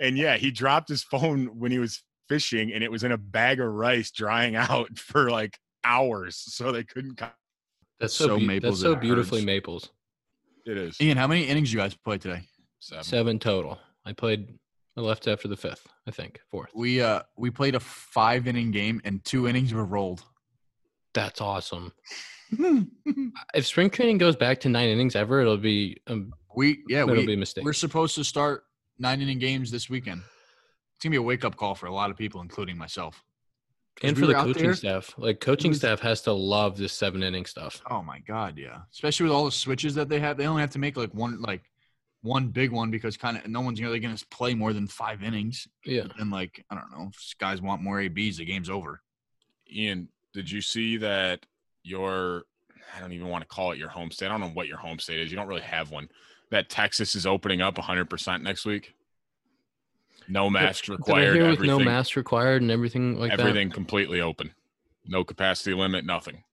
And 0.00 0.18
yeah, 0.18 0.36
he 0.36 0.50
dropped 0.50 0.88
his 0.88 1.04
phone 1.04 1.58
when 1.60 1.70
he 1.70 1.78
was 1.78 2.02
fishing, 2.28 2.72
and 2.72 2.82
it 2.82 2.90
was 2.90 3.04
in 3.04 3.12
a 3.12 3.16
bag 3.16 3.60
of 3.60 3.68
rice 3.68 4.10
drying 4.10 4.56
out 4.66 4.98
for 4.98 5.30
like 5.30 5.56
hours, 5.84 6.34
so 6.36 6.72
they 6.72 6.82
couldn't. 6.82 7.14
co- 7.16 7.28
That's 8.00 8.12
so, 8.12 8.26
So 8.26 8.38
beau- 8.40 8.44
Maples 8.44 8.80
that's 8.80 8.82
so 8.82 8.92
it 8.94 9.00
beautifully 9.00 9.38
hurts. 9.42 9.46
Maples. 9.46 9.90
It 10.66 10.76
is 10.76 11.00
Ian, 11.00 11.16
how 11.16 11.28
many 11.28 11.44
innings 11.44 11.72
you 11.72 11.78
guys 11.78 11.94
play 11.94 12.18
today? 12.18 12.42
seven. 12.80 13.04
Seven 13.04 13.38
total. 13.38 13.78
I 14.04 14.12
played 14.14 14.52
I 14.96 15.00
left 15.00 15.28
after 15.28 15.46
the 15.46 15.56
fifth, 15.56 15.86
I 16.08 16.10
think. 16.10 16.40
Fourth. 16.50 16.72
We 16.74 17.00
uh 17.00 17.22
we 17.38 17.50
played 17.50 17.76
a 17.76 17.80
five 17.80 18.48
inning 18.48 18.72
game 18.72 19.00
and 19.04 19.24
two 19.24 19.46
innings 19.46 19.72
were 19.72 19.84
rolled. 19.84 20.24
That's 21.16 21.40
awesome. 21.40 21.92
If 23.54 23.66
spring 23.66 23.90
training 23.90 24.18
goes 24.18 24.36
back 24.36 24.60
to 24.60 24.68
nine 24.68 24.88
innings 24.88 25.16
ever, 25.16 25.40
it'll 25.40 25.56
be 25.56 25.96
um, 26.06 26.32
we 26.54 26.84
yeah 26.88 27.02
it'll 27.02 27.16
we 27.16 27.26
be 27.26 27.34
a 27.34 27.36
mistake. 27.36 27.64
We're 27.64 27.72
supposed 27.72 28.14
to 28.16 28.22
start 28.24 28.64
nine 28.98 29.20
inning 29.20 29.38
games 29.38 29.70
this 29.70 29.90
weekend. 29.90 30.20
It's 30.94 31.02
gonna 31.02 31.10
be 31.12 31.16
a 31.16 31.22
wake 31.22 31.44
up 31.44 31.56
call 31.56 31.74
for 31.74 31.86
a 31.86 31.92
lot 31.92 32.10
of 32.10 32.16
people, 32.16 32.40
including 32.42 32.78
myself. 32.78 33.24
and 34.02 34.14
we 34.16 34.20
for 34.22 34.26
the 34.28 34.34
coaching 34.34 34.62
there- 34.62 34.74
staff, 34.74 35.12
like 35.18 35.40
coaching 35.40 35.70
was- 35.70 35.78
staff 35.78 36.00
has 36.00 36.20
to 36.22 36.32
love 36.32 36.76
this 36.76 36.92
seven 36.92 37.22
inning 37.22 37.46
stuff. 37.46 37.82
Oh 37.90 38.02
my 38.02 38.20
god, 38.20 38.58
yeah. 38.58 38.82
Especially 38.92 39.24
with 39.24 39.32
all 39.32 39.44
the 39.46 39.50
switches 39.50 39.94
that 39.96 40.08
they 40.08 40.20
have, 40.20 40.36
they 40.36 40.46
only 40.46 40.60
have 40.60 40.70
to 40.70 40.78
make 40.78 40.96
like 40.96 41.12
one 41.14 41.40
like 41.42 41.62
one 42.22 42.48
big 42.48 42.70
one 42.70 42.90
because 42.90 43.16
kind 43.16 43.36
of 43.38 43.48
no 43.48 43.60
one's 43.60 43.80
really 43.80 43.98
gonna 43.98 44.18
play 44.30 44.54
more 44.54 44.72
than 44.72 44.86
five 44.86 45.22
innings. 45.24 45.66
Yeah. 45.84 46.06
And 46.18 46.30
like 46.30 46.64
I 46.70 46.74
don't 46.76 46.90
know, 46.92 47.10
if 47.12 47.34
guys 47.38 47.60
want 47.60 47.82
more 47.82 48.00
ABs, 48.00 48.36
the 48.36 48.44
game's 48.44 48.70
over. 48.70 49.02
Ian, 49.74 50.08
did 50.36 50.50
you 50.50 50.60
see 50.60 50.98
that 50.98 51.46
your 51.82 52.44
I 52.94 53.00
don't 53.00 53.12
even 53.12 53.28
want 53.28 53.42
to 53.42 53.48
call 53.48 53.72
it 53.72 53.78
your 53.78 53.88
home 53.88 54.10
state. 54.10 54.26
I 54.26 54.28
don't 54.28 54.40
know 54.40 54.48
what 54.48 54.68
your 54.68 54.76
home 54.76 54.98
state 54.98 55.18
is. 55.18 55.30
You 55.30 55.36
don't 55.36 55.48
really 55.48 55.62
have 55.62 55.90
one. 55.90 56.08
That 56.50 56.68
Texas 56.68 57.14
is 57.16 57.26
opening 57.26 57.62
up 57.62 57.76
100% 57.76 58.42
next 58.42 58.66
week. 58.66 58.94
No 60.28 60.50
masks 60.50 60.86
Did 60.88 60.92
I 60.92 60.96
required. 60.96 61.34
hear 61.34 61.44
with 61.44 61.52
everything, 61.54 61.78
no 61.78 61.84
mask 61.84 62.16
required 62.16 62.60
and 62.62 62.70
everything 62.70 63.18
like 63.18 63.32
everything 63.32 63.70
completely 63.70 64.20
open. 64.20 64.52
No 65.06 65.24
capacity 65.24 65.72
limit, 65.74 66.04
nothing. 66.04 66.44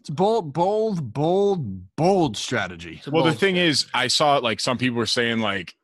It's 0.00 0.10
bold, 0.10 0.52
bold, 0.52 1.12
bold, 1.12 1.94
bold 1.96 2.36
strategy. 2.36 2.96
It's 2.98 3.06
a 3.08 3.10
Well, 3.10 3.24
the 3.24 3.32
thing 3.32 3.56
step. 3.56 3.66
is, 3.68 3.86
I 3.92 4.06
saw 4.06 4.36
like 4.38 4.60
some 4.60 4.78
people 4.78 4.98
were 4.98 5.06
saying 5.06 5.40
like 5.40 5.74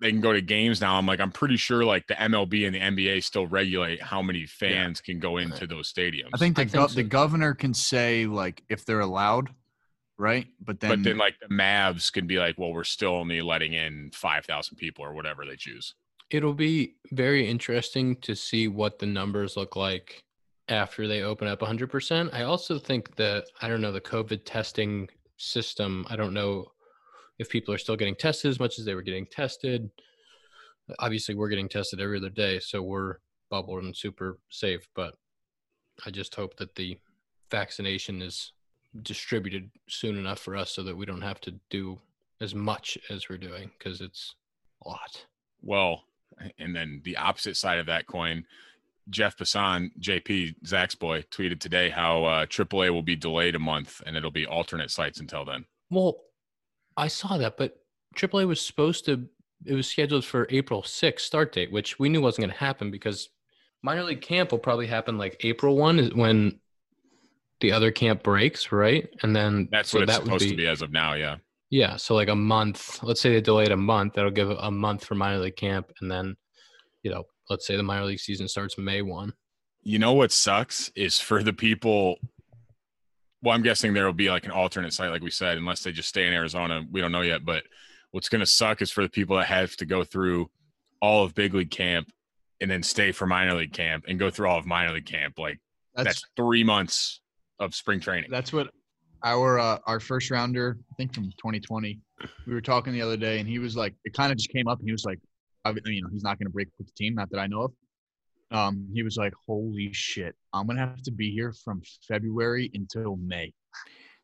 they 0.00 0.10
can 0.10 0.20
go 0.20 0.32
to 0.32 0.40
games 0.40 0.80
now. 0.80 0.96
I'm 0.96 1.06
like, 1.06 1.20
I'm 1.20 1.32
pretty 1.32 1.56
sure 1.56 1.84
like 1.84 2.06
the 2.06 2.14
MLB 2.14 2.66
and 2.66 2.74
the 2.74 2.80
NBA 2.80 3.22
still 3.24 3.46
regulate 3.46 4.02
how 4.02 4.22
many 4.22 4.46
fans 4.46 5.00
can 5.00 5.18
go 5.18 5.38
into 5.38 5.66
those 5.66 5.92
stadiums. 5.92 6.30
I 6.34 6.38
think 6.38 6.56
the 6.56 6.62
I 6.62 6.66
think 6.66 6.90
gov- 6.90 6.94
the 6.94 7.02
governor 7.02 7.54
can 7.54 7.74
say 7.74 8.26
like 8.26 8.62
if 8.68 8.84
they're 8.84 9.00
allowed, 9.00 9.50
right? 10.18 10.46
But 10.64 10.80
then, 10.80 10.90
but 10.90 11.02
then 11.02 11.18
like 11.18 11.36
the 11.40 11.52
Mavs 11.52 12.12
can 12.12 12.26
be 12.26 12.38
like, 12.38 12.58
well, 12.58 12.72
we're 12.72 12.84
still 12.84 13.14
only 13.14 13.40
letting 13.40 13.72
in 13.72 14.10
five 14.12 14.44
thousand 14.44 14.76
people 14.76 15.04
or 15.04 15.12
whatever 15.12 15.44
they 15.44 15.56
choose. 15.56 15.94
It'll 16.30 16.54
be 16.54 16.96
very 17.12 17.48
interesting 17.48 18.16
to 18.16 18.34
see 18.34 18.68
what 18.68 18.98
the 18.98 19.06
numbers 19.06 19.56
look 19.56 19.76
like 19.76 20.22
after 20.68 21.08
they 21.08 21.22
open 21.22 21.48
up 21.48 21.60
100%. 21.60 22.34
I 22.34 22.42
also 22.42 22.78
think 22.78 23.16
that, 23.16 23.46
I 23.62 23.68
don't 23.68 23.80
know, 23.80 23.92
the 23.92 24.00
COVID 24.02 24.42
testing 24.44 25.08
system, 25.38 26.04
I 26.10 26.16
don't 26.16 26.34
know 26.34 26.66
if 27.38 27.48
people 27.48 27.72
are 27.74 27.78
still 27.78 27.96
getting 27.96 28.16
tested 28.16 28.50
as 28.50 28.60
much 28.60 28.78
as 28.78 28.84
they 28.84 28.94
were 28.94 29.02
getting 29.02 29.26
tested. 29.26 29.90
Obviously, 30.98 31.34
we're 31.34 31.48
getting 31.48 31.68
tested 31.68 32.00
every 32.00 32.18
other 32.18 32.30
day, 32.30 32.58
so 32.58 32.82
we're 32.82 33.16
bubbled 33.50 33.82
and 33.82 33.96
super 33.96 34.38
safe. 34.48 34.88
But 34.94 35.14
I 36.06 36.10
just 36.10 36.34
hope 36.34 36.56
that 36.56 36.74
the 36.74 36.98
vaccination 37.50 38.22
is 38.22 38.52
distributed 39.02 39.70
soon 39.88 40.16
enough 40.16 40.38
for 40.38 40.56
us 40.56 40.70
so 40.70 40.82
that 40.82 40.96
we 40.96 41.06
don't 41.06 41.22
have 41.22 41.40
to 41.42 41.54
do 41.70 41.98
as 42.40 42.54
much 42.54 42.96
as 43.10 43.28
we're 43.28 43.36
doing 43.36 43.70
because 43.78 44.00
it's 44.00 44.34
a 44.84 44.88
lot. 44.88 45.26
Well, 45.62 46.04
and 46.58 46.74
then 46.74 47.00
the 47.04 47.16
opposite 47.16 47.56
side 47.56 47.78
of 47.78 47.86
that 47.86 48.06
coin, 48.06 48.44
Jeff 49.10 49.36
Passan, 49.36 49.90
JP, 50.00 50.54
Zack's 50.66 50.94
boy, 50.94 51.22
tweeted 51.30 51.60
today 51.60 51.90
how 51.90 52.24
uh, 52.24 52.46
AAA 52.46 52.90
will 52.90 53.02
be 53.02 53.16
delayed 53.16 53.54
a 53.54 53.58
month 53.58 54.02
and 54.06 54.16
it'll 54.16 54.30
be 54.30 54.46
alternate 54.46 54.90
sites 54.90 55.20
until 55.20 55.44
then. 55.44 55.64
Well, 55.90 56.16
I 56.98 57.08
saw 57.08 57.38
that, 57.38 57.56
but 57.56 57.78
AAA 58.16 58.46
was 58.46 58.60
supposed 58.60 59.06
to. 59.06 59.26
It 59.64 59.74
was 59.74 59.88
scheduled 59.88 60.24
for 60.24 60.46
April 60.50 60.82
6th 60.82 61.20
start 61.20 61.52
date, 61.52 61.72
which 61.72 61.98
we 61.98 62.08
knew 62.08 62.20
wasn't 62.20 62.46
going 62.46 62.54
to 62.54 62.60
happen 62.60 62.90
because 62.90 63.30
minor 63.82 64.04
league 64.04 64.20
camp 64.20 64.52
will 64.52 64.58
probably 64.58 64.86
happen 64.86 65.18
like 65.18 65.44
April 65.44 65.76
one 65.76 65.98
is 65.98 66.14
when 66.14 66.60
the 67.60 67.72
other 67.72 67.90
camp 67.90 68.22
breaks, 68.22 68.70
right? 68.70 69.08
And 69.22 69.34
then 69.34 69.68
That's 69.70 69.90
so 69.90 69.98
what 69.98 70.04
it's 70.04 70.12
that 70.18 70.24
supposed 70.24 70.48
to 70.48 70.56
be 70.56 70.66
as 70.66 70.82
of 70.82 70.92
now. 70.92 71.14
Yeah. 71.14 71.36
Yeah, 71.70 71.96
so 71.96 72.14
like 72.14 72.28
a 72.28 72.34
month. 72.34 73.02
Let's 73.02 73.20
say 73.20 73.32
they 73.32 73.40
delayed 73.40 73.72
a 73.72 73.76
month. 73.76 74.14
That'll 74.14 74.30
give 74.30 74.50
a 74.50 74.70
month 74.70 75.04
for 75.04 75.14
minor 75.14 75.38
league 75.38 75.56
camp, 75.56 75.92
and 76.00 76.10
then, 76.10 76.36
you 77.02 77.10
know, 77.10 77.24
let's 77.50 77.66
say 77.66 77.76
the 77.76 77.82
minor 77.82 78.06
league 78.06 78.20
season 78.20 78.48
starts 78.48 78.78
May 78.78 79.02
one. 79.02 79.34
You 79.82 79.98
know 79.98 80.14
what 80.14 80.32
sucks 80.32 80.90
is 80.96 81.20
for 81.20 81.42
the 81.42 81.52
people. 81.52 82.16
Well, 83.42 83.54
I'm 83.54 83.62
guessing 83.62 83.92
there 83.92 84.06
will 84.06 84.12
be 84.12 84.30
like 84.30 84.44
an 84.44 84.50
alternate 84.50 84.92
site, 84.92 85.10
like 85.10 85.22
we 85.22 85.30
said, 85.30 85.58
unless 85.58 85.82
they 85.82 85.92
just 85.92 86.08
stay 86.08 86.26
in 86.26 86.32
Arizona. 86.32 86.84
We 86.90 87.00
don't 87.00 87.12
know 87.12 87.20
yet. 87.20 87.44
But 87.44 87.64
what's 88.10 88.28
going 88.28 88.40
to 88.40 88.46
suck 88.46 88.82
is 88.82 88.90
for 88.90 89.02
the 89.02 89.08
people 89.08 89.36
that 89.36 89.46
have 89.46 89.76
to 89.76 89.86
go 89.86 90.04
through 90.04 90.50
all 91.00 91.24
of 91.24 91.34
big 91.34 91.54
league 91.54 91.70
camp 91.70 92.10
and 92.60 92.70
then 92.70 92.82
stay 92.82 93.12
for 93.12 93.26
minor 93.26 93.54
league 93.54 93.72
camp 93.72 94.04
and 94.08 94.18
go 94.18 94.30
through 94.30 94.48
all 94.48 94.58
of 94.58 94.66
minor 94.66 94.92
league 94.92 95.06
camp. 95.06 95.38
Like 95.38 95.60
That's 95.94 96.06
that's 96.06 96.22
three 96.36 96.64
months 96.64 97.20
of 97.60 97.74
spring 97.74 98.00
training. 98.00 98.30
that's 98.30 98.52
what 98.52 98.68
our 99.24 99.58
uh, 99.58 99.78
our 99.86 100.00
first 100.00 100.30
rounder, 100.30 100.76
I 100.92 100.94
think 100.94 101.14
from 101.14 101.24
2020, 101.24 101.98
we 102.46 102.54
were 102.54 102.60
talking 102.60 102.92
the 102.92 103.02
other 103.02 103.16
day, 103.16 103.40
and 103.40 103.48
he 103.48 103.58
was 103.58 103.76
like, 103.76 103.94
it 104.04 104.14
kind 104.14 104.30
of 104.30 104.38
just 104.38 104.50
came 104.50 104.68
up, 104.68 104.78
and 104.78 104.88
he 104.88 104.92
was 104.92 105.04
like, 105.04 105.18
I, 105.64 105.70
you 105.70 106.02
know, 106.02 106.08
he's 106.12 106.22
not 106.22 106.38
going 106.38 106.46
to 106.46 106.52
break 106.52 106.68
with 106.78 106.86
the 106.86 106.92
team, 106.92 107.14
not 107.14 107.30
that 107.30 107.38
I 107.38 107.46
know 107.46 107.62
of. 107.62 107.72
Um, 108.50 108.88
he 108.94 109.02
was 109.02 109.16
like, 109.16 109.34
"Holy 109.46 109.92
shit, 109.92 110.34
I'm 110.52 110.66
gonna 110.66 110.80
have 110.80 111.02
to 111.02 111.10
be 111.10 111.30
here 111.30 111.52
from 111.52 111.82
February 112.06 112.70
until 112.74 113.16
May." 113.16 113.52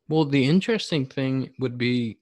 Well, 0.07 0.25
the 0.25 0.43
interesting 0.45 1.05
thing 1.05 1.53
would 1.59 1.77
be, 1.77 2.17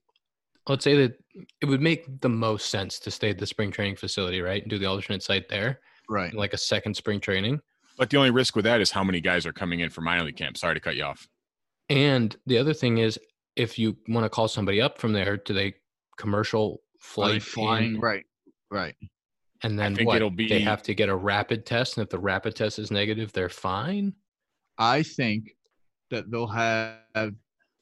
let's 0.67 0.83
say 0.83 0.95
that 0.95 1.17
it 1.61 1.65
would 1.65 1.81
make 1.81 2.21
the 2.21 2.29
most 2.29 2.69
sense 2.69 2.99
to 2.99 3.11
stay 3.11 3.29
at 3.29 3.37
the 3.37 3.47
spring 3.47 3.71
training 3.71 3.95
facility, 3.97 4.41
right, 4.41 4.61
and 4.61 4.69
do 4.69 4.77
the 4.77 4.85
alternate 4.85 5.23
site 5.23 5.49
there, 5.49 5.79
Right. 6.09 6.33
like 6.33 6.53
a 6.53 6.57
second 6.57 6.95
spring 6.95 7.19
training. 7.19 7.59
But 7.97 8.09
the 8.09 8.17
only 8.17 8.31
risk 8.31 8.55
with 8.55 8.65
that 8.65 8.81
is 8.81 8.91
how 8.91 9.03
many 9.03 9.21
guys 9.21 9.45
are 9.45 9.53
coming 9.53 9.81
in 9.81 9.89
for 9.89 10.01
minor 10.01 10.23
league 10.23 10.37
camp. 10.37 10.57
Sorry 10.57 10.73
to 10.73 10.79
cut 10.79 10.95
you 10.95 11.03
off. 11.03 11.27
And 11.89 12.35
the 12.45 12.57
other 12.57 12.73
thing 12.73 12.97
is, 12.97 13.19
if 13.55 13.77
you 13.77 13.97
want 14.07 14.25
to 14.25 14.29
call 14.29 14.47
somebody 14.47 14.81
up 14.81 14.97
from 14.97 15.13
there, 15.13 15.37
do 15.37 15.53
they 15.53 15.73
commercial 16.17 16.81
flight 16.99 17.43
flying? 17.43 17.95
in, 17.95 17.99
Right. 18.01 18.25
Right. 18.71 18.95
And 19.63 19.79
then 19.79 19.95
think 19.95 20.07
what? 20.07 20.17
it'll 20.17 20.29
they 20.35 20.61
have 20.61 20.83
to 20.83 20.93
get 20.93 21.09
a 21.09 21.15
rapid 21.15 21.65
test, 21.65 21.97
and 21.97 22.03
if 22.03 22.09
the 22.09 22.19
rapid 22.19 22.55
test 22.55 22.79
is 22.79 22.91
negative, 22.91 23.31
they're 23.31 23.49
fine. 23.49 24.13
I 24.77 25.03
think 25.03 25.55
that 26.11 26.29
they'll 26.29 26.47
have 26.47 27.33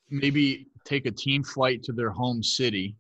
maybe 0.10 0.68
take 0.86 1.06
a 1.06 1.12
team 1.12 1.44
flight 1.44 1.84
to 1.84 1.94
their 1.94 2.10
home 2.12 2.44
city 2.44 2.96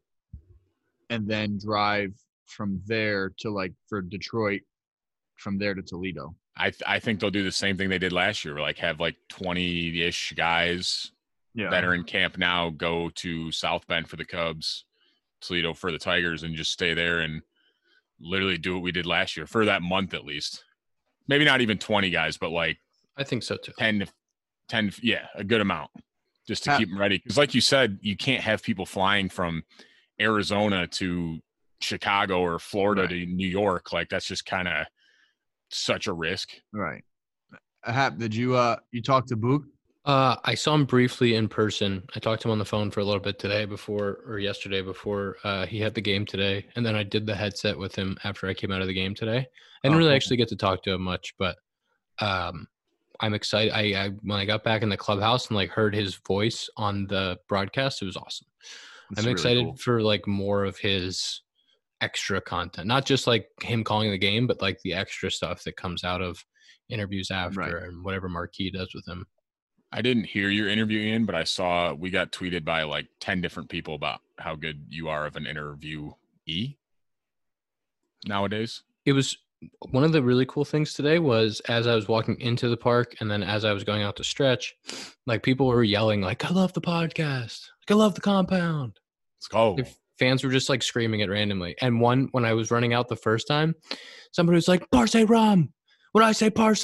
and 1.09 1.27
then 1.27 1.57
drive 1.63 2.13
from 2.47 2.81
there 2.85 3.31
to 3.39 3.49
like 3.49 3.73
for 3.87 4.01
Detroit 4.01 4.61
from 5.35 5.57
there 5.57 5.73
to 5.73 5.81
Toledo. 5.81 6.35
I 6.57 6.69
th- 6.69 6.83
I 6.85 6.99
think 6.99 7.19
they'll 7.19 7.29
do 7.31 7.43
the 7.43 7.51
same 7.51 7.77
thing 7.77 7.89
they 7.89 7.97
did 7.97 8.11
last 8.13 8.43
year. 8.45 8.59
Like 8.59 8.77
have 8.79 8.99
like 8.99 9.15
twenty 9.29 10.01
ish 10.01 10.33
guys 10.35 11.11
Yeah. 11.53 11.69
that 11.69 11.83
are 11.83 11.93
in 11.93 12.03
camp 12.03 12.37
now 12.37 12.69
go 12.69 13.09
to 13.15 13.51
South 13.51 13.87
Bend 13.87 14.09
for 14.09 14.15
the 14.17 14.25
Cubs, 14.25 14.85
Toledo 15.41 15.73
for 15.73 15.91
the 15.91 15.97
Tigers, 15.97 16.43
and 16.43 16.55
just 16.55 16.71
stay 16.71 16.93
there 16.93 17.21
and 17.21 17.41
literally 18.21 18.57
do 18.57 18.73
what 18.75 18.83
we 18.83 18.91
did 18.91 19.05
last 19.05 19.35
year 19.37 19.45
for 19.47 19.65
that 19.65 19.81
month 19.81 20.13
at 20.13 20.25
least. 20.25 20.63
Maybe 21.27 21.45
not 21.45 21.61
even 21.61 21.77
twenty 21.77 22.09
guys, 22.09 22.37
but 22.37 22.49
like 22.51 22.77
I 23.17 23.23
think 23.23 23.43
so 23.43 23.57
too. 23.57 23.73
10 23.77 23.99
to 23.99 24.07
10 24.69 24.91
yeah 25.01 25.25
a 25.35 25.43
good 25.43 25.59
amount 25.61 25.91
just 26.47 26.63
to 26.63 26.71
Ha- 26.71 26.77
keep 26.77 26.89
them 26.89 26.97
ready 26.99 27.17
because 27.17 27.37
like 27.37 27.53
you 27.53 27.59
said 27.61 27.97
you 28.01 28.15
can't 28.15 28.41
have 28.41 28.63
people 28.63 28.85
flying 28.85 29.27
from 29.27 29.63
arizona 30.19 30.87
to 30.87 31.39
chicago 31.81 32.39
or 32.39 32.57
florida 32.57 33.01
Right. 33.01 33.09
to 33.09 33.25
new 33.25 33.47
york 33.47 33.91
like 33.91 34.07
that's 34.07 34.25
just 34.25 34.45
kind 34.45 34.67
of 34.69 34.85
such 35.69 36.07
a 36.07 36.13
risk 36.13 36.49
Right. 36.71 37.03
Happ, 37.83 38.17
did 38.17 38.33
you 38.33 38.55
uh 38.55 38.77
you 38.91 39.01
talk 39.01 39.25
to 39.27 39.35
Boog? 39.35 39.63
Uh, 40.03 40.35
I 40.43 40.55
saw 40.55 40.73
him 40.73 40.85
briefly 40.85 41.35
in 41.35 41.47
person. 41.47 42.03
I 42.15 42.19
talked 42.19 42.41
to 42.41 42.47
him 42.47 42.53
on 42.53 42.59
the 42.59 42.65
phone 42.65 42.89
for 42.89 43.01
a 43.01 43.03
little 43.03 43.21
bit 43.21 43.37
today 43.37 43.65
before 43.65 44.19
or 44.25 44.39
yesterday 44.39 44.81
before 44.81 45.37
uh, 45.43 45.67
he 45.67 45.79
had 45.79 45.93
the 45.93 46.01
game 46.01 46.25
today, 46.25 46.65
and 46.75 46.83
then 46.83 46.95
I 46.95 47.03
did 47.03 47.27
the 47.27 47.35
headset 47.35 47.77
with 47.77 47.93
him 47.95 48.17
after 48.23 48.47
I 48.47 48.55
came 48.55 48.71
out 48.71 48.81
of 48.81 48.87
the 48.87 48.95
game 48.95 49.13
today. 49.13 49.37
I 49.37 49.87
didn't 49.87 49.95
Oh, 49.95 49.97
really 49.99 50.09
cool. 50.09 50.15
actually 50.15 50.37
get 50.37 50.47
to 50.49 50.55
talk 50.55 50.81
to 50.83 50.91
him 50.93 51.01
much, 51.03 51.35
but 51.37 51.57
um, 52.19 52.67
I'm 53.19 53.35
excited. 53.35 53.73
I, 53.73 54.05
I 54.05 54.09
when 54.23 54.39
I 54.39 54.45
got 54.45 54.63
back 54.63 54.81
in 54.81 54.89
the 54.89 54.97
clubhouse 54.97 55.47
and 55.49 55.55
like 55.55 55.69
heard 55.69 55.93
his 55.93 56.15
voice 56.27 56.67
on 56.77 57.05
the 57.05 57.37
broadcast, 57.47 58.01
it 58.01 58.05
was 58.05 58.17
awesome. 58.17 58.47
I'm 59.17 59.27
excited 59.27 59.79
for 59.79 60.01
like 60.01 60.25
more 60.25 60.63
of 60.63 60.77
his 60.79 61.41
extra 61.99 62.41
content, 62.41 62.87
not 62.87 63.05
just 63.05 63.27
like 63.27 63.49
him 63.61 63.83
calling 63.83 64.09
the 64.09 64.17
game, 64.17 64.47
but 64.47 64.61
like 64.63 64.79
the 64.81 64.93
extra 64.93 65.29
stuff 65.29 65.63
that 65.65 65.75
comes 65.77 66.03
out 66.03 66.21
of 66.23 66.43
interviews 66.89 67.29
after 67.29 67.59
Right. 67.59 67.73
and 67.83 68.03
whatever 68.03 68.27
Marquee 68.29 68.71
does 68.71 68.95
with 68.95 69.07
him. 69.07 69.27
I 69.91 70.01
didn't 70.01 70.25
hear 70.25 70.49
your 70.49 70.67
interview 70.67 71.13
in 71.13 71.25
but 71.25 71.35
i 71.35 71.43
saw 71.43 71.93
we 71.93 72.09
got 72.09 72.31
tweeted 72.31 72.63
by 72.65 72.83
like 72.83 73.07
10 73.19 73.41
different 73.41 73.69
people 73.69 73.95
about 73.95 74.19
how 74.37 74.55
good 74.55 74.85
you 74.89 75.09
are 75.09 75.25
of 75.25 75.35
an 75.35 75.45
interviewee 75.45 76.75
nowadays 78.25 78.83
it 79.05 79.13
was 79.13 79.37
one 79.91 80.03
of 80.03 80.11
the 80.11 80.23
really 80.23 80.45
cool 80.45 80.65
things 80.65 80.93
today 80.93 81.19
was 81.19 81.59
as 81.67 81.85
I 81.85 81.95
was 81.95 82.07
walking 82.07 82.39
into 82.39 82.69
the 82.69 82.77
park 82.77 83.15
and 83.19 83.29
then 83.29 83.43
as 83.43 83.63
I 83.63 83.73
was 83.73 83.83
going 83.83 84.01
out 84.01 84.15
to 84.17 84.23
stretch, 84.23 84.75
like 85.27 85.43
people 85.43 85.67
were 85.67 85.83
yelling 85.83 86.21
like, 86.21 86.43
"I 86.45 86.49
love 86.49 86.73
the 86.73 86.81
podcast! 86.81 87.69
Like, 87.81 87.91
I 87.91 87.93
love 87.93 88.15
the 88.15 88.21
compound!" 88.21 88.99
let's 89.37 89.47
go 89.47 89.73
Like, 89.73 89.93
fans 90.17 90.43
were 90.43 90.51
just 90.51 90.69
like 90.69 90.83
screaming 90.83 91.19
it 91.19 91.29
randomly. 91.29 91.75
And 91.81 92.01
one 92.01 92.29
when 92.31 92.45
I 92.45 92.53
was 92.53 92.71
running 92.71 92.93
out 92.93 93.07
the 93.07 93.15
first 93.15 93.47
time, 93.47 93.75
somebody 94.31 94.55
was 94.55 94.67
like, 94.67 94.89
"Parse 94.91 95.15
rum!" 95.15 95.73
When 96.11 96.23
I 96.23 96.31
say 96.31 96.49
parse, 96.49 96.83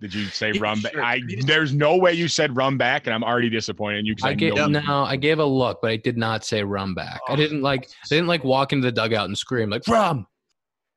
did 0.00 0.12
you 0.14 0.24
say 0.26 0.50
Yeah, 0.52 0.60
run 0.62 0.80
back 0.80 0.92
sure. 0.92 1.02
i 1.04 1.20
there's 1.44 1.72
no 1.74 1.96
way 1.96 2.12
you 2.14 2.26
said 2.28 2.56
run 2.56 2.76
back 2.76 3.06
and 3.06 3.14
i'm 3.14 3.22
already 3.22 3.50
disappointed 3.50 3.98
in 3.98 4.06
you 4.06 4.14
because 4.14 4.28
I 4.28 4.30
I, 4.30 4.34
gave 4.34 4.54
know 4.54 4.66
you- 4.66 4.80
no, 4.86 5.04
I 5.04 5.16
gave 5.16 5.38
a 5.38 5.44
look, 5.44 5.80
but 5.82 5.90
I 5.90 5.96
did 5.96 6.16
not 6.16 6.44
say 6.44 6.62
rum 6.64 6.94
back. 6.94 7.20
I 7.28 7.32
Oh. 7.34 7.36
didn't 7.36 7.62
like, 7.62 7.84
I 7.84 8.08
didn't 8.08 8.26
like 8.28 8.42
walk 8.44 8.72
into 8.72 8.86
the 8.86 8.92
dugout 8.92 9.26
and 9.26 9.36
scream 9.36 9.68
like 9.70 9.86
rum. 9.88 10.26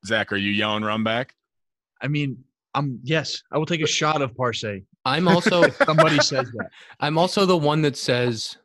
zack 0.05 0.31
are 0.31 0.37
you 0.37 0.51
yelling 0.51 0.83
run 0.83 1.03
back 1.03 1.35
I 2.01 2.07
mean, 2.07 2.43
I'm 2.73 2.99
yes, 3.03 3.43
I 3.51 3.57
will 3.57 3.65
take 3.65 3.81
a 3.81 3.87
shot 3.87 4.21
of 4.21 4.35
Parse. 4.35 4.65
I'm 5.05 5.27
also, 5.27 5.63
If 5.69 5.75
somebody 5.77 6.17
says 6.19 6.49
that. 6.51 6.69
I'm 6.99 7.17
also 7.17 7.45
the 7.45 7.55
one 7.57 7.81
that 7.83 7.95
says 7.97 8.57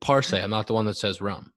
parse. 0.00 0.32
I'm 0.32 0.50
not 0.50 0.66
the 0.68 0.74
one 0.74 0.86
that 0.86 0.96
says 0.96 1.20
rum. 1.20 1.52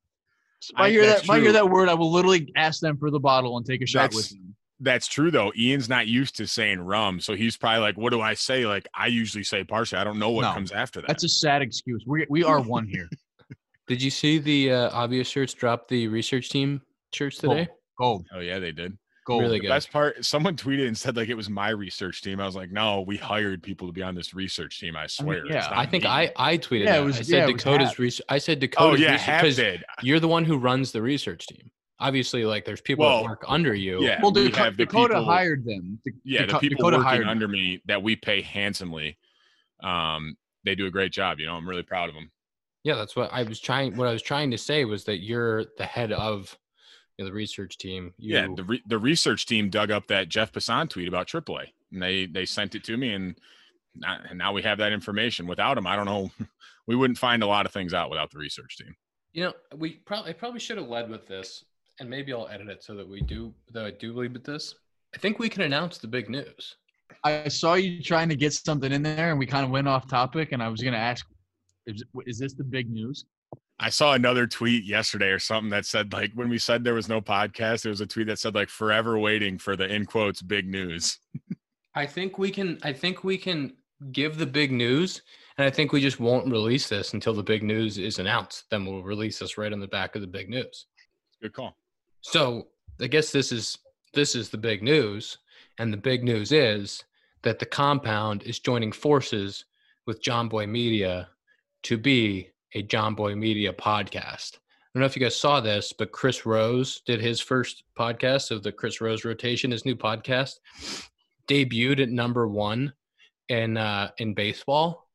If 0.63 0.71
I, 0.75 0.85
I- 0.85 0.89
hear 0.89 1.05
that 1.05 1.23
if 1.23 1.29
I 1.29 1.39
hear 1.39 1.51
that 1.53 1.69
word, 1.69 1.89
I 1.89 1.93
will 1.93 2.11
literally 2.11 2.51
ask 2.55 2.81
them 2.81 2.97
for 2.97 3.11
the 3.11 3.19
bottle 3.19 3.55
and 3.57 3.65
take 3.65 3.81
a 3.81 3.85
shot 3.85 4.13
with 4.13 4.29
them. 4.29 4.55
That's 4.83 5.07
true 5.07 5.29
though. 5.31 5.53
Ian's 5.55 5.87
not 5.87 6.07
used 6.07 6.35
to 6.37 6.47
saying 6.47 6.81
rum, 6.81 7.19
so 7.19 7.35
he's 7.35 7.55
probably 7.55 7.81
like, 7.81 7.97
"What 7.97 8.09
do 8.11 8.19
I 8.19 8.33
say?" 8.33 8.65
Like 8.65 8.87
I 8.95 9.07
usually 9.07 9.43
say 9.43 9.63
parsley. 9.63 9.99
I 9.99 10.03
don't 10.03 10.17
know 10.19 10.31
what 10.31 10.41
No, 10.41 10.53
comes 10.53 10.71
after 10.71 11.01
that. 11.01 11.07
That's 11.07 11.23
a 11.23 11.29
sad 11.29 11.61
excuse. 11.61 12.03
We 12.07 12.25
we 12.29 12.43
are 12.43 12.59
one 12.61 12.87
here. 12.87 13.07
Did 13.87 14.01
you 14.01 14.09
see 14.09 14.39
the 14.39 14.71
uh, 14.71 14.89
obvious 14.91 15.27
shirts 15.27 15.53
drop 15.53 15.87
the 15.87 16.07
research 16.07 16.49
team 16.49 16.81
shirts 17.13 17.37
today? 17.37 17.67
Gold. 17.97 18.25
oh 18.33 18.39
yeah, 18.39 18.57
they 18.59 18.71
did. 18.71 18.97
Gold. 19.27 19.41
Really 19.43 19.57
The 19.59 19.67
good. 19.67 19.69
best 19.69 19.91
part, 19.91 20.25
someone 20.25 20.55
tweeted 20.55 20.87
and 20.87 20.97
said 20.97 21.15
like 21.15 21.29
it 21.29 21.35
was 21.35 21.47
my 21.49 21.69
research 21.69 22.23
team. 22.23 22.39
I 22.39 22.45
was 22.47 22.55
like, 22.55 22.71
"No, 22.71 23.01
we 23.01 23.17
hired 23.17 23.61
people 23.61 23.85
to 23.87 23.93
be 23.93 24.01
on 24.01 24.15
this 24.15 24.33
research 24.33 24.79
team. 24.79 24.95
I 24.95 25.05
swear." 25.05 25.45
yeah, 25.45 25.57
It's 25.59 25.69
not 25.69 25.77
I 25.77 25.85
think 25.85 26.05
me." 26.05 26.09
I 26.09 26.31
I 26.37 26.57
tweeted 26.57 26.85
Yeah, 26.85 26.97
it 26.97 27.03
was- 27.03 27.17
I 27.17 27.19
yeah, 27.19 27.23
said 27.25 27.49
it 27.49 27.53
was 27.53 27.63
Dakota's 27.63 27.99
research. 27.99 28.25
I 28.29 28.37
said 28.39 28.73
Oh 28.77 28.95
yeah, 28.95 29.11
research 29.41 29.55
did. 29.57 29.83
you're 30.01 30.19
the 30.19 30.27
one 30.27 30.43
who 30.45 30.57
runs 30.57 30.91
the 30.91 31.01
research 31.03 31.45
team. 31.45 31.69
Obviously, 32.01 32.43
like 32.45 32.65
there's 32.65 32.81
people 32.81 33.05
Well, 33.05 33.21
that 33.21 33.29
work 33.29 33.45
under 33.47 33.73
you. 33.75 34.03
Yeah, 34.03 34.19
well, 34.21 34.31
we 34.33 34.45
Dakota, 34.45 34.63
have 34.63 34.77
the 34.77 34.85
Dakota 34.85 35.13
people- 35.13 35.25
hired 35.25 35.63
them. 35.65 35.99
Da- 36.03 36.11
Yeah, 36.23 36.45
the 36.47 36.57
people 36.59 36.77
Dakota 36.77 36.97
working 36.97 37.09
hired 37.09 37.27
under 37.27 37.45
them. 37.45 37.51
me 37.51 37.81
that 37.85 38.01
we 38.01 38.15
pay 38.15 38.41
handsomely. 38.41 39.17
Um, 39.83 40.35
they 40.63 40.75
do 40.75 40.85
a 40.87 40.91
great 40.91 41.11
job. 41.11 41.39
You 41.39 41.45
know, 41.47 41.55
I'm 41.55 41.67
really 41.69 41.83
proud 41.83 42.09
of 42.09 42.15
them. 42.15 42.31
Yeah, 42.83 42.95
that's 42.95 43.15
what 43.15 43.31
I 43.31 43.43
was 43.43 43.59
trying. 43.59 43.95
What 43.95 44.07
I 44.07 44.13
was 44.13 44.21
trying 44.23 44.51
to 44.51 44.57
say 44.57 44.85
was 44.85 45.03
that 45.05 45.19
you're 45.19 45.65
the 45.77 45.85
head 45.85 46.11
of 46.11 46.57
you 47.17 47.23
know, 47.25 47.29
the 47.29 47.35
research 47.35 47.77
team. 47.77 48.13
You, 48.17 48.35
Yeah, 48.35 48.47
the 48.55 48.63
re- 48.63 48.83
the 48.87 48.97
research 48.97 49.45
team 49.45 49.69
dug 49.69 49.91
up 49.91 50.07
that 50.07 50.29
Jeff 50.29 50.51
Passan 50.51 50.89
tweet 50.89 51.07
about 51.07 51.27
AAA, 51.27 51.67
and 51.91 52.01
they 52.01 52.25
they 52.25 52.45
sent 52.45 52.73
it 52.75 52.83
to 52.85 52.97
me, 52.97 53.13
and 53.13 53.35
now, 53.95 54.17
and 54.27 54.37
now 54.39 54.53
we 54.53 54.63
have 54.63 54.79
that 54.79 54.91
information. 54.93 55.45
Without 55.45 55.75
them, 55.75 55.85
I 55.87 55.95
don't 55.95 56.05
know. 56.05 56.31
We 56.87 56.95
wouldn't 56.95 57.19
find 57.19 57.43
a 57.43 57.47
lot 57.47 57.67
of 57.67 57.71
things 57.71 57.93
out 57.93 58.09
without 58.09 58.31
the 58.31 58.39
research 58.39 58.75
team. 58.75 58.95
you 59.33 59.43
know, 59.43 59.53
we 59.77 59.91
probably 60.03 60.31
I 60.31 60.33
probably 60.33 60.59
should 60.59 60.77
have 60.79 60.87
led 60.87 61.09
with 61.11 61.27
this, 61.27 61.63
and 62.01 62.09
maybe 62.09 62.33
I'll 62.33 62.47
edit 62.47 62.67
it 62.67 62.83
so 62.83 62.95
that 62.95 63.07
we 63.07 63.21
do 63.21 63.53
that 63.71 63.85
I 63.85 63.91
do 63.91 64.11
lead 64.11 64.33
with 64.33 64.43
this. 64.43 64.73
I 65.15 65.19
think 65.19 65.37
we 65.37 65.47
can 65.47 65.61
announce 65.61 65.99
the 65.99 66.07
big 66.07 66.29
news. 66.29 66.75
I 67.23 67.47
saw 67.47 67.75
you 67.75 68.01
trying 68.01 68.27
to 68.29 68.35
get 68.35 68.53
something 68.53 68.91
in 68.91 69.03
there, 69.03 69.29
and 69.29 69.37
we 69.37 69.45
kind 69.45 69.63
of 69.63 69.69
went 69.69 69.87
off 69.87 70.09
topic. 70.09 70.51
And 70.51 70.63
I 70.63 70.67
was 70.67 70.81
going 70.81 70.93
to 70.93 70.99
ask, 70.99 71.27
is, 71.85 72.03
is 72.25 72.39
this 72.39 72.55
the 72.55 72.63
big 72.63 72.89
news? 72.89 73.25
I 73.79 73.89
saw 73.89 74.13
another 74.13 74.47
tweet 74.47 74.83
yesterday 74.83 75.27
or 75.27 75.37
something 75.37 75.69
that 75.69 75.85
said 75.85 76.11
like 76.11 76.31
when 76.33 76.49
we 76.49 76.57
said 76.57 76.83
there 76.83 76.95
was 76.95 77.07
no 77.07 77.21
podcast, 77.21 77.83
there 77.83 77.91
was 77.91 78.01
a 78.01 78.07
tweet 78.07 78.27
that 78.27 78.39
said 78.39 78.55
like 78.55 78.69
forever 78.69 79.19
waiting 79.19 79.59
for 79.59 79.75
the 79.75 79.85
in 79.85 80.05
quotes 80.05 80.41
big 80.41 80.67
news. 80.67 81.19
I 81.95 82.07
think 82.07 82.39
we 82.39 82.49
can. 82.49 82.79
I 82.81 82.93
think 82.93 83.23
we 83.23 83.37
can 83.37 83.73
give 84.11 84.39
the 84.39 84.45
big 84.47 84.71
news, 84.71 85.21
and 85.57 85.67
I 85.67 85.69
think 85.69 85.91
we 85.91 86.01
just 86.01 86.19
won't 86.19 86.51
release 86.51 86.89
this 86.89 87.13
until 87.13 87.33
the 87.33 87.43
big 87.43 87.61
news 87.61 87.99
is 87.99 88.17
announced. 88.17 88.65
Then 88.71 88.85
we'll 88.85 89.03
release 89.03 89.37
this 89.37 89.57
right 89.57 89.71
on 89.71 89.79
the 89.79 89.87
back 89.87 90.15
of 90.15 90.21
the 90.21 90.27
big 90.27 90.49
news. 90.49 90.87
Good 91.41 91.53
call. 91.53 91.75
So 92.21 92.67
I 92.99 93.07
guess 93.07 93.31
this 93.31 93.51
is 93.51 93.77
this 94.13 94.35
is 94.35 94.49
the 94.49 94.57
big 94.57 94.83
news, 94.83 95.37
and 95.79 95.91
the 95.91 95.97
big 95.97 96.23
news 96.23 96.51
is 96.51 97.03
that 97.43 97.59
the 97.59 97.65
compound 97.65 98.43
is 98.43 98.59
joining 98.59 98.91
forces 98.91 99.65
with 100.05 100.21
Jomboy 100.21 100.69
Media 100.69 101.29
to 101.83 101.97
be 101.97 102.49
a 102.73 102.83
Jomboy 102.83 103.37
Media 103.37 103.73
podcast. 103.73 104.57
I 104.57 104.93
don't 104.93 105.01
know 105.01 105.05
if 105.05 105.15
you 105.15 105.21
guys 105.21 105.39
saw 105.39 105.61
this, 105.61 105.93
but 105.93 106.11
Chris 106.11 106.45
Rose 106.45 107.01
did 107.05 107.21
his 107.21 107.39
first 107.39 107.83
podcast 107.97 108.51
of 108.51 108.61
the 108.61 108.71
Chris 108.71 108.99
Rose 109.01 109.23
rotation, 109.25 109.71
his 109.71 109.85
new 109.85 109.95
podcast. 109.95 110.59
debuted 111.47 112.01
at 112.01 112.09
number 112.09 112.47
one 112.47 112.93
in 113.49 113.77
uh, 113.77 114.11
in 114.17 114.33
baseball. 114.33 115.09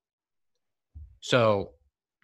So, 1.20 1.72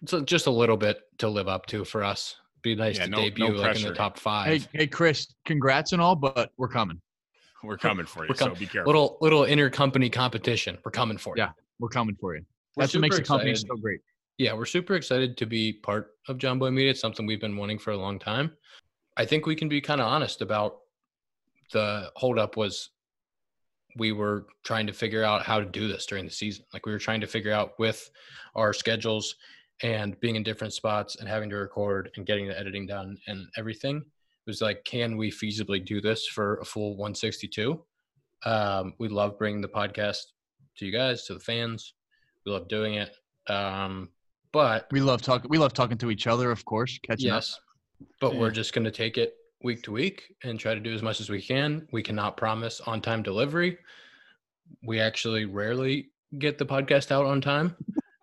so 0.05 0.21
just 0.21 0.47
a 0.47 0.51
little 0.51 0.77
bit 0.77 0.99
to 1.19 1.29
live 1.29 1.47
up 1.47 1.65
to 1.67 1.83
for 1.85 2.03
us. 2.03 2.35
Be 2.63 2.75
nice 2.75 2.97
Yeah, 2.97 3.05
to 3.05 3.09
no- 3.11 3.17
no 3.17 3.23
debut 3.25 3.57
like 3.57 3.75
in 3.75 3.83
the 3.83 3.93
top 3.93 4.17
five. 4.17 4.47
Hey, 4.47 4.67
hey, 4.73 4.87
Chris, 4.87 5.27
congrats 5.45 5.91
and 5.91 6.01
all, 6.01 6.15
but 6.15 6.51
we're 6.57 6.69
coming. 6.69 6.99
We're 7.61 7.77
coming 7.77 8.05
for 8.05 8.23
you, 8.23 8.29
We're 8.29 8.35
com- 8.35 8.55
so 8.55 8.59
be 8.59 8.65
careful. 8.65 8.87
little 8.91 9.17
little 9.21 9.41
intercompany 9.43 10.11
competition. 10.11 10.77
We're 10.83 10.91
coming 10.91 11.17
for 11.17 11.35
you. 11.37 11.43
Yeah. 11.43 11.51
We're 11.79 11.89
coming 11.89 12.15
for 12.19 12.35
you. 12.35 12.41
We're 12.75 12.83
That's 12.83 12.93
what 12.93 13.01
makes 13.01 13.17
the 13.17 13.23
company 13.23 13.51
excited. 13.51 13.67
so 13.69 13.75
great. 13.81 13.99
yeah, 14.37 14.53
we're 14.53 14.65
super 14.65 14.95
excited 14.95 15.37
to 15.37 15.45
be 15.45 15.73
part 15.73 16.11
of 16.27 16.37
Jomboy 16.37 16.73
Media. 16.73 16.91
It's 16.91 16.99
something 17.01 17.25
we've 17.25 17.39
been 17.41 17.55
wanting 17.57 17.79
for 17.79 17.91
a 17.91 17.97
long 17.97 18.17
time. 18.19 18.51
I 19.15 19.25
think 19.25 19.45
we 19.45 19.55
can 19.55 19.69
be 19.69 19.79
kind 19.81 20.01
of 20.01 20.07
honest 20.07 20.41
about 20.41 20.79
the 21.71 22.11
holdup 22.15 22.55
was 22.57 22.89
we 23.97 24.11
were 24.11 24.47
trying 24.63 24.87
to 24.87 24.93
figure 24.93 25.23
out 25.23 25.43
how 25.43 25.59
to 25.59 25.65
do 25.65 25.87
this 25.87 26.05
during 26.05 26.25
the 26.25 26.31
season. 26.31 26.65
Like 26.73 26.85
we 26.85 26.91
were 26.93 26.99
trying 26.99 27.21
to 27.21 27.27
figure 27.27 27.51
out 27.53 27.77
with 27.77 28.09
our 28.55 28.73
schedules 28.73 29.35
and 29.81 30.19
being 30.19 30.35
in 30.35 30.43
different 30.43 30.73
spots 30.73 31.17
and 31.17 31.27
having 31.27 31.49
to 31.49 31.55
record 31.55 32.11
and 32.15 32.25
getting 32.25 32.47
the 32.47 32.57
editing 32.57 32.85
done 32.85 33.17
and 33.27 33.47
everything. 33.57 33.97
It 33.97 34.49
was 34.49 34.61
like, 34.61 34.83
can 34.83 35.17
we 35.17 35.31
feasibly 35.31 35.83
do 35.83 36.01
this 36.01 36.27
for 36.27 36.57
a 36.57 36.65
full 36.65 36.91
162? 36.91 37.81
Um, 38.45 38.93
we 38.99 39.07
love 39.07 39.37
bringing 39.37 39.61
the 39.61 39.67
podcast 39.69 40.19
to 40.77 40.85
you 40.85 40.91
guys, 40.91 41.25
to 41.25 41.33
the 41.33 41.39
fans. 41.39 41.93
We 42.45 42.51
love 42.51 42.67
doing 42.67 42.95
it. 42.95 43.15
Um, 43.47 44.09
but 44.51 44.87
We 44.91 45.01
love 45.01 45.21
talking. 45.21 45.49
We 45.49 45.57
love 45.57 45.73
talking 45.73 45.97
to 45.97 46.11
each 46.11 46.27
other, 46.27 46.51
of 46.51 46.63
course. 46.65 46.99
Catching 47.03 47.31
up. 47.31 47.37
yes, 47.37 47.59
but 48.21 48.35
we're 48.35 48.51
just 48.51 48.73
going 48.73 48.85
to 48.85 48.91
take 48.91 49.17
it 49.17 49.35
week 49.63 49.81
to 49.83 49.91
week 49.91 50.35
and 50.43 50.59
try 50.59 50.73
to 50.73 50.79
do 50.79 50.93
as 50.93 51.01
much 51.01 51.19
as 51.21 51.29
we 51.29 51.41
can. 51.41 51.87
We 51.91 52.03
cannot 52.03 52.37
promise 52.37 52.81
on 52.81 53.01
time 53.01 53.23
delivery. 53.23 53.77
We 54.85 54.99
actually 54.99 55.45
rarely 55.45 56.11
get 56.37 56.57
the 56.57 56.65
podcast 56.65 57.11
out 57.11 57.25
on 57.25 57.41
time, 57.41 57.75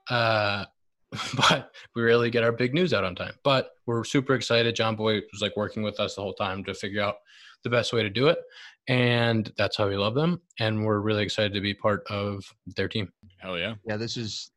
uh, 0.08 0.66
but 1.36 1.70
we 1.94 2.02
rarely 2.02 2.30
get 2.30 2.44
our 2.44 2.52
big 2.52 2.74
news 2.74 2.92
out 2.92 3.04
on 3.04 3.14
time. 3.14 3.34
But 3.42 3.70
we're 3.86 4.04
super 4.04 4.34
excited. 4.34 4.76
Jomboy 4.76 5.22
was 5.32 5.42
like 5.42 5.56
working 5.56 5.82
with 5.82 5.98
us 5.98 6.14
the 6.14 6.22
whole 6.22 6.34
time 6.34 6.64
to 6.64 6.74
figure 6.74 7.02
out 7.02 7.16
the 7.64 7.70
best 7.70 7.92
way 7.92 8.02
to 8.02 8.10
do 8.10 8.28
it, 8.28 8.38
and 8.88 9.52
that's 9.58 9.76
how 9.76 9.88
we 9.88 9.96
love 9.96 10.14
them. 10.14 10.40
And 10.60 10.84
we're 10.84 11.00
really 11.00 11.22
excited 11.22 11.52
to 11.54 11.60
be 11.60 11.74
part 11.74 12.04
of 12.08 12.44
their 12.76 12.88
team. 12.88 13.10
Hell 13.38 13.58
yeah. 13.58 13.74
Yeah, 13.84 13.96
this 13.96 14.16
is. 14.16 14.50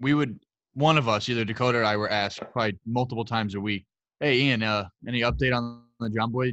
We 0.00 0.14
would 0.14 0.38
one 0.74 0.96
of 0.96 1.08
us, 1.08 1.28
either 1.28 1.44
Dakota 1.44 1.78
or 1.78 1.84
I, 1.84 1.96
were 1.96 2.08
asked 2.08 2.40
probably 2.52 2.78
multiple 2.86 3.24
times 3.24 3.56
a 3.56 3.60
week. 3.60 3.84
Hey, 4.20 4.38
Ian, 4.38 4.62
uh, 4.62 4.88
any 5.08 5.22
update 5.22 5.54
on 5.54 5.82
the 5.98 6.08
Jomboy, 6.08 6.52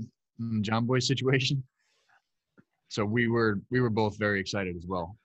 John 0.62 0.86
Boy 0.86 1.00
situation? 1.00 1.64
So 2.90 3.06
we 3.06 3.28
were 3.28 3.62
we 3.70 3.80
were 3.80 3.90
both 3.90 4.18
very 4.18 4.40
excited 4.40 4.76
as 4.76 4.86
well. 4.88 5.16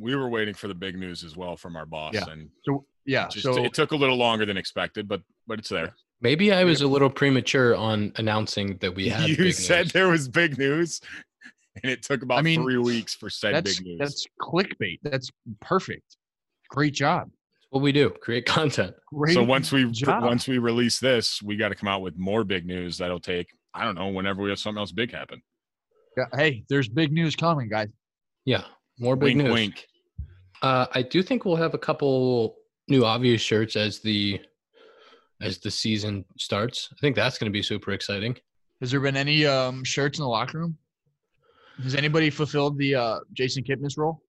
We 0.00 0.16
were 0.16 0.28
waiting 0.28 0.54
for 0.54 0.66
the 0.68 0.74
big 0.74 0.98
news 0.98 1.22
as 1.22 1.36
well 1.36 1.56
from 1.56 1.76
our 1.76 1.86
boss, 1.86 2.14
Yeah. 2.14 2.24
and 2.30 2.48
So 2.64 2.86
yeah, 3.04 3.28
just, 3.28 3.44
so 3.44 3.62
it 3.64 3.74
took 3.74 3.92
a 3.92 3.96
little 3.96 4.16
longer 4.16 4.46
than 4.46 4.56
expected, 4.56 5.06
but 5.08 5.22
but 5.46 5.58
it's 5.58 5.68
there. 5.68 5.94
Maybe 6.22 6.52
I 6.52 6.64
was 6.64 6.82
a 6.82 6.86
little 6.86 7.08
premature 7.10 7.74
on 7.74 8.12
announcing 8.16 8.76
that 8.78 8.94
we 8.94 9.08
had. 9.08 9.28
you 9.28 9.36
big 9.36 9.54
said 9.54 9.86
news. 9.86 9.92
there 9.92 10.08
was 10.08 10.28
big 10.28 10.58
news, 10.58 11.00
and 11.82 11.90
it 11.90 12.02
took 12.02 12.22
about 12.22 12.38
I 12.38 12.42
mean, 12.42 12.62
three 12.62 12.76
weeks 12.78 13.14
for 13.14 13.30
said 13.30 13.54
that's 13.54 13.78
big 13.78 13.86
news. 13.86 13.98
that's 13.98 14.26
clickbait. 14.40 14.98
That's 15.02 15.30
perfect. 15.60 16.16
Great 16.68 16.94
job. 16.94 17.30
what 17.70 17.82
we 17.82 17.90
do 17.92 18.10
create 18.10 18.46
content 18.46 18.94
Great. 19.12 19.34
so 19.34 19.42
once 19.42 19.72
we 19.72 19.90
job. 19.90 20.22
once 20.24 20.46
we 20.48 20.58
release 20.58 20.98
this, 21.00 21.42
we 21.42 21.56
got 21.56 21.70
to 21.70 21.74
come 21.74 21.88
out 21.88 22.00
with 22.02 22.16
more 22.16 22.44
big 22.44 22.64
news. 22.66 22.98
That'll 22.98 23.20
take 23.20 23.48
I 23.74 23.84
don't 23.84 23.94
know 23.96 24.08
whenever 24.08 24.42
we 24.42 24.50
have 24.50 24.58
something 24.58 24.78
else 24.78 24.92
big 24.92 25.12
happen. 25.12 25.42
Yeah, 26.16 26.24
hey, 26.34 26.64
there's 26.68 26.88
big 26.88 27.12
news 27.12 27.34
coming, 27.36 27.68
guys. 27.68 27.88
yeah 28.44 28.64
more 28.98 29.16
big 29.16 29.36
wink, 29.36 29.38
news 29.48 29.52
wink. 29.54 29.86
Uh 30.62 30.86
i 30.92 31.02
do 31.02 31.22
think 31.22 31.44
we'll 31.44 31.56
have 31.56 31.74
a 31.74 31.78
couple 31.78 32.56
new 32.88 33.04
obvious 33.04 33.40
shirts 33.40 33.76
as 33.76 34.00
the 34.00 34.40
as 35.40 35.58
the 35.58 35.70
season 35.70 36.24
starts 36.38 36.88
i 36.92 36.96
think 37.00 37.16
that's 37.16 37.38
going 37.38 37.50
to 37.50 37.52
be 37.52 37.62
super 37.62 37.92
exciting 37.92 38.36
Has 38.80 38.90
there 38.90 39.00
been 39.00 39.16
any 39.16 39.46
um, 39.46 39.84
shirts 39.84 40.18
in 40.18 40.22
the 40.22 40.28
locker 40.28 40.58
room? 40.58 40.76
Has 41.82 41.94
anybody 41.94 42.30
fulfilled 42.30 42.76
the 42.78 42.94
uh, 42.94 43.20
Jason 43.32 43.64
Kipnis 43.64 43.96
role? 43.96 44.22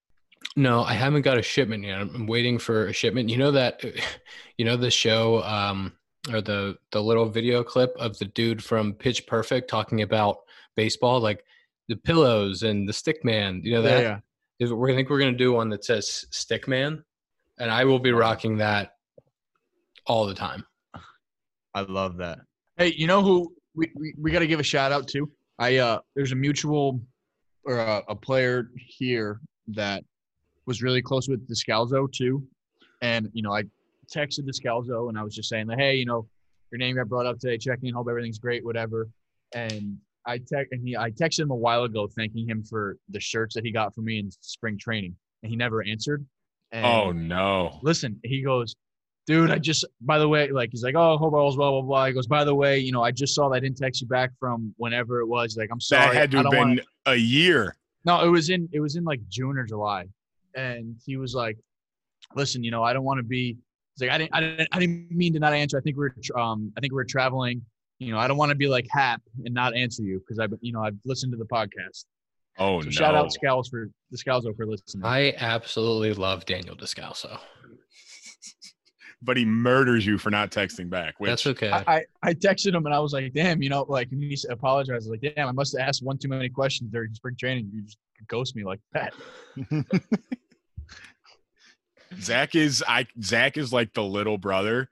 no 0.56 0.84
i 0.84 0.94
haven't 0.94 1.22
got 1.22 1.38
a 1.38 1.42
shipment 1.42 1.84
yet 1.84 2.02
i'm 2.02 2.28
waiting 2.28 2.58
for 2.58 2.88
a 2.88 2.94
shipment 2.94 3.30
you 3.30 3.38
know 3.38 3.52
that 3.52 3.84
you 4.58 4.66
know 4.66 4.76
the 4.76 4.92
show 4.92 5.42
um 5.44 5.94
or 6.32 6.42
the 6.42 6.78
the 6.92 7.02
little 7.02 7.28
video 7.30 7.64
clip 7.64 7.96
of 7.98 8.18
the 8.20 8.26
dude 8.26 8.64
from 8.64 8.94
pitch 8.94 9.26
perfect 9.28 9.70
talking 9.70 10.02
about 10.02 10.38
baseball 10.76 11.20
like 11.20 11.44
the 11.88 11.96
pillows 11.96 12.64
and 12.64 12.88
the 12.88 12.94
stick 12.94 13.24
man 13.24 13.62
you 13.64 13.72
know 13.72 13.82
that 13.82 14.02
yeah. 14.02 14.20
Is 14.62 14.72
we're 14.72 14.92
I 14.92 14.96
think 14.96 15.10
we're 15.10 15.18
gonna 15.18 15.32
do 15.32 15.54
one 15.54 15.70
that 15.70 15.84
says 15.84 16.26
Stickman, 16.32 17.04
and 17.58 17.72
I 17.72 17.84
will 17.84 17.98
be 17.98 18.12
rocking 18.12 18.58
that 18.58 18.92
all 20.06 20.28
the 20.28 20.36
time. 20.36 20.64
I 21.74 21.82
love 21.82 22.18
that. 22.18 22.38
Hey, 22.78 22.94
you 22.96 23.08
know 23.08 23.24
who 23.24 23.52
we, 23.74 23.92
we, 23.96 24.14
we 24.22 24.30
got 24.30 24.40
to 24.40 24.48
give 24.48 24.60
a 24.60 24.64
shout 24.64 24.92
out 24.92 25.08
to? 25.10 25.32
I 25.58 25.78
uh, 25.78 26.00
there's 26.16 26.32
a 26.32 26.36
mutual 26.36 27.02
or 27.66 27.80
a, 27.80 28.04
a 28.10 28.16
player 28.16 28.70
here 28.76 29.40
that 29.70 30.04
was 30.68 30.84
really 30.84 31.02
close 31.02 31.28
with 31.28 31.50
Descalso 31.50 32.12
too, 32.12 32.44
and 33.02 33.32
you 33.34 33.42
know 33.42 33.56
I 33.56 33.64
texted 34.16 34.48
Descalso 34.48 35.10
and 35.10 35.18
I 35.18 35.24
was 35.24 35.34
just 35.34 35.50
saying 35.50 35.66
that 35.68 35.80
hey, 35.80 35.96
you 35.96 36.06
know 36.06 36.28
your 36.72 36.78
name 36.78 36.98
got 36.98 37.10
brought 37.10 37.26
up 37.26 37.40
today, 37.40 37.58
checking, 37.58 37.94
hope 37.96 38.08
everything's 38.10 38.38
great, 38.38 38.64
whatever. 38.64 39.10
And 39.56 39.98
I 40.26 40.38
text 40.38 40.72
and 40.72 40.86
he 40.88 40.96
I 40.96 41.12
texted 41.12 41.42
him 41.42 41.52
a 41.52 41.56
while 41.56 41.84
ago 41.84 42.08
thanking 42.08 42.48
him 42.48 42.64
for 42.64 42.98
the 43.10 43.20
shirts 43.20 43.56
that 43.56 43.66
he 43.66 43.72
got 43.72 43.96
for 43.96 44.02
me 44.02 44.20
in 44.20 44.30
spring 44.42 44.78
training, 44.78 45.16
and 45.44 45.50
he 45.50 45.56
never 45.56 45.84
answered. 45.84 46.26
And 46.72 46.86
Oh 46.86 47.12
no! 47.12 47.80
listen, 47.82 48.20
he 48.24 48.42
goes, 48.42 48.76
dude, 49.28 49.52
I 49.52 49.58
just, 49.58 49.86
by 50.02 50.20
the 50.20 50.28
way, 50.28 50.50
like, 50.52 50.72
he's 50.72 50.84
like, 50.84 50.96
oh, 50.96 51.18
hope 51.18 51.34
all's 51.34 51.56
blah, 51.56 51.70
blah, 51.72 51.82
blah. 51.82 52.06
He 52.08 52.14
goes, 52.14 52.28
by 52.28 52.44
the 52.44 52.56
way, 52.56 52.80
you 52.80 52.92
know, 52.92 53.04
I 53.04 53.12
just 53.12 53.36
saw 53.36 53.50
that 53.50 53.56
I 53.56 53.60
didn't 53.60 53.78
text 53.78 54.02
you 54.02 54.08
back 54.08 54.32
from 54.40 54.74
whenever 54.78 55.20
it 55.20 55.28
was. 55.28 55.54
He's 55.54 55.58
like, 55.58 55.70
I'm 55.72 55.80
sorry. 55.80 56.08
That 56.08 56.16
had 56.16 56.32
to 56.32 56.38
have 56.38 56.50
been 56.50 56.60
wanna-" 56.60 56.82
a 57.06 57.16
year. 57.16 57.76
No, 58.06 58.24
it 58.24 58.30
was 58.30 58.50
in, 58.50 58.68
it 58.72 58.80
was 58.80 58.96
in 58.96 59.04
like 59.04 59.22
June 59.30 59.58
or 59.58 59.64
July. 59.64 60.06
And 60.56 60.96
he 61.06 61.18
was 61.18 61.36
like, 61.36 61.58
listen, 62.36 62.64
you 62.64 62.72
know, 62.72 62.84
I 62.84 62.94
don't 62.94 63.04
want 63.04 63.20
to 63.20 63.24
be, 63.24 63.58
he's 63.96 64.08
like, 64.08 64.12
I 64.12 64.18
didn't, 64.18 64.32
I 64.34 64.40
didn't, 64.42 64.70
I 64.72 64.80
didn't 64.80 65.12
mean 65.12 65.34
to 65.34 65.40
not 65.40 65.54
answer. 65.54 65.78
I 65.78 65.82
think 65.82 65.98
we 65.98 66.10
we're, 66.10 66.42
um, 66.42 66.74
I 66.78 66.82
think 66.82 66.92
we 66.92 66.96
we're 66.96 67.04
traveling. 67.06 67.62
You 68.02 68.12
know, 68.12 68.18
I 68.18 68.28
don't 68.28 68.38
want 68.38 68.50
to 68.50 68.56
be 68.56 68.68
like 68.68 68.88
Happ 68.90 69.22
and 69.46 69.54
not 69.54 69.76
answer 69.76 70.02
you 70.02 70.20
because 70.20 70.40
I've, 70.40 70.52
you 70.62 70.74
know, 70.74 70.84
I've 70.84 70.98
listened 71.06 71.34
to 71.34 71.38
the 71.38 71.46
podcast. 71.46 72.06
Oh 72.58 72.82
So 72.82 72.86
no! 72.86 72.92
shout 72.92 73.14
out 73.14 73.30
Scals 73.32 73.70
for 73.70 73.90
the 74.10 74.18
Scalso 74.18 74.58
for 74.58 74.66
listening. 74.66 75.06
I 75.06 75.36
absolutely 75.38 76.14
love 76.14 76.46
Daniel 76.46 76.76
Descalso. 76.76 77.38
but 79.22 79.38
he 79.38 79.46
murders 79.46 80.04
you 80.04 80.18
for 80.18 80.32
not 80.32 80.50
texting 80.50 80.90
back. 80.90 81.20
Which 81.20 81.30
That's 81.30 81.46
okay. 81.46 81.70
I, 81.70 81.84
I, 81.98 82.02
I 82.24 82.34
texted 82.34 82.74
him 82.74 82.88
and 82.88 82.96
I 82.96 82.98
was 83.00 83.14
like, 83.14 83.34
damn, 83.34 83.62
you 83.62 83.70
know, 83.70 83.86
like, 83.88 84.12
and 84.12 84.24
he 84.24 84.34
s- 84.34 84.48
apologized. 84.50 85.08
I 85.08 85.10
was 85.12 85.20
like, 85.22 85.36
damn, 85.36 85.48
I 85.48 85.52
must 85.52 85.78
have 85.78 85.88
asked 85.88 86.04
one 86.04 86.18
too 86.18 86.28
many 86.28 86.50
questions 86.50 86.90
during 86.92 87.14
spring 87.14 87.36
training. 87.40 87.70
You 87.72 87.84
just 87.84 88.00
ghost 88.28 88.56
me 88.56 88.64
like 88.64 88.80
that. 88.94 89.14
Zack 92.20 92.56
is 92.56 92.84
I 92.88 93.06
Zack 93.22 93.58
is 93.58 93.72
like 93.72 93.94
the 93.94 94.04
little 94.04 94.40
brother 94.40 94.90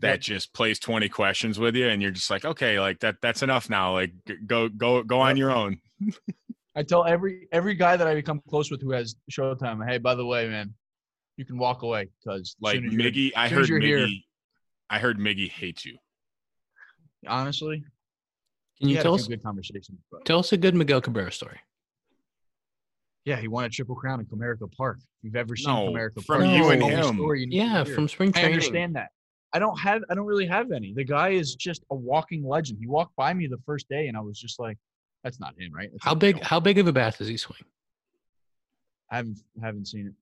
that 0.00 0.12
Yep. 0.14 0.20
just 0.20 0.52
plays 0.52 0.78
20 0.78 1.08
questions 1.08 1.58
with 1.58 1.74
you 1.76 1.88
and 1.88 2.00
you're 2.02 2.10
just 2.10 2.30
like 2.30 2.44
okay 2.44 2.78
like 2.80 3.00
that 3.00 3.16
that's 3.22 3.42
enough 3.42 3.68
now 3.70 3.92
like 3.94 4.12
g- 4.26 4.36
go 4.46 4.68
go 4.68 5.02
go 5.02 5.20
on 5.20 5.36
your 5.36 5.50
own 5.50 5.80
I 6.74 6.82
tell 6.82 7.04
every 7.04 7.48
every 7.52 7.74
guy 7.74 7.96
that 7.96 8.06
I 8.06 8.14
become 8.14 8.40
close 8.48 8.70
with 8.70 8.80
who 8.80 8.92
has 8.92 9.16
Showtime, 9.30 9.86
hey, 9.86 9.98
by 9.98 10.14
the 10.14 10.24
way, 10.24 10.48
man, 10.48 10.72
you 11.36 11.44
can 11.44 11.58
walk 11.58 11.82
away 11.82 12.08
because 12.22 12.54
like 12.60 12.80
Miggy 12.80 13.32
I 13.36 13.48
heard 13.48 13.62
as 13.62 13.68
you're 13.68 13.80
here- 13.80 13.98
Miggy 14.06 14.24
I 14.88 14.98
heard 14.98 15.18
Miggy 15.18 15.50
hates 15.50 15.84
you 15.84 15.98
honestly, 17.26 17.84
Can 18.78 18.88
you 18.88 18.96
tell 19.02 19.12
a 19.12 19.14
us 19.16 19.26
few 19.26 19.36
good 19.36 19.42
conversations. 19.42 19.98
But 20.10 20.24
tell 20.24 20.38
us 20.38 20.52
a 20.52 20.56
good 20.56 20.74
Miguel 20.74 21.00
Cabrera 21.00 21.32
story? 21.32 21.58
yeah, 23.26 23.36
he 23.36 23.48
won 23.48 23.64
a 23.64 23.68
triple 23.68 23.94
crown 23.94 24.20
in 24.20 24.26
Comerica 24.26 24.70
Park. 24.74 24.98
If 24.98 25.24
you've 25.24 25.36
ever 25.36 25.54
seen 25.56 25.74
No, 25.74 25.92
Comerica 25.92 26.24
from 26.24 26.42
Park, 26.42 26.56
you 26.56 26.70
and 26.70 26.82
him. 26.82 27.14
story 27.16 27.42
you 27.42 27.48
Yeah, 27.50 27.84
from 27.84 28.08
spring 28.08 28.30
I 28.30 28.40
training. 28.40 28.52
understand 28.54 28.96
that. 28.96 29.10
I 29.52 29.58
don't 29.58 29.78
have 29.78 30.02
I 30.10 30.14
don't 30.14 30.26
really 30.26 30.46
have 30.46 30.70
any. 30.72 30.92
The 30.94 31.04
guy 31.04 31.30
is 31.30 31.54
just 31.54 31.82
a 31.90 31.94
walking 31.94 32.46
legend. 32.46 32.78
He 32.80 32.86
walked 32.86 33.16
by 33.16 33.34
me 33.34 33.46
the 33.46 33.58
first 33.66 33.88
day 33.88 34.06
and 34.08 34.16
I 34.16 34.20
was 34.20 34.38
just 34.38 34.60
like, 34.60 34.78
that's 35.24 35.40
not 35.40 35.54
him, 35.58 35.72
right? 35.72 35.90
That's 35.92 36.04
How 36.04 36.14
big? 36.14 36.40
How 36.42 36.60
big 36.60 36.78
of 36.78 36.86
a 36.86 36.92
bat 36.92 37.18
does 37.18 37.28
he 37.28 37.36
swing? 37.36 37.58
I 39.10 39.16
haven't 39.16 39.38
haven't 39.60 39.88
seen 39.88 40.06
it. 40.06 40.12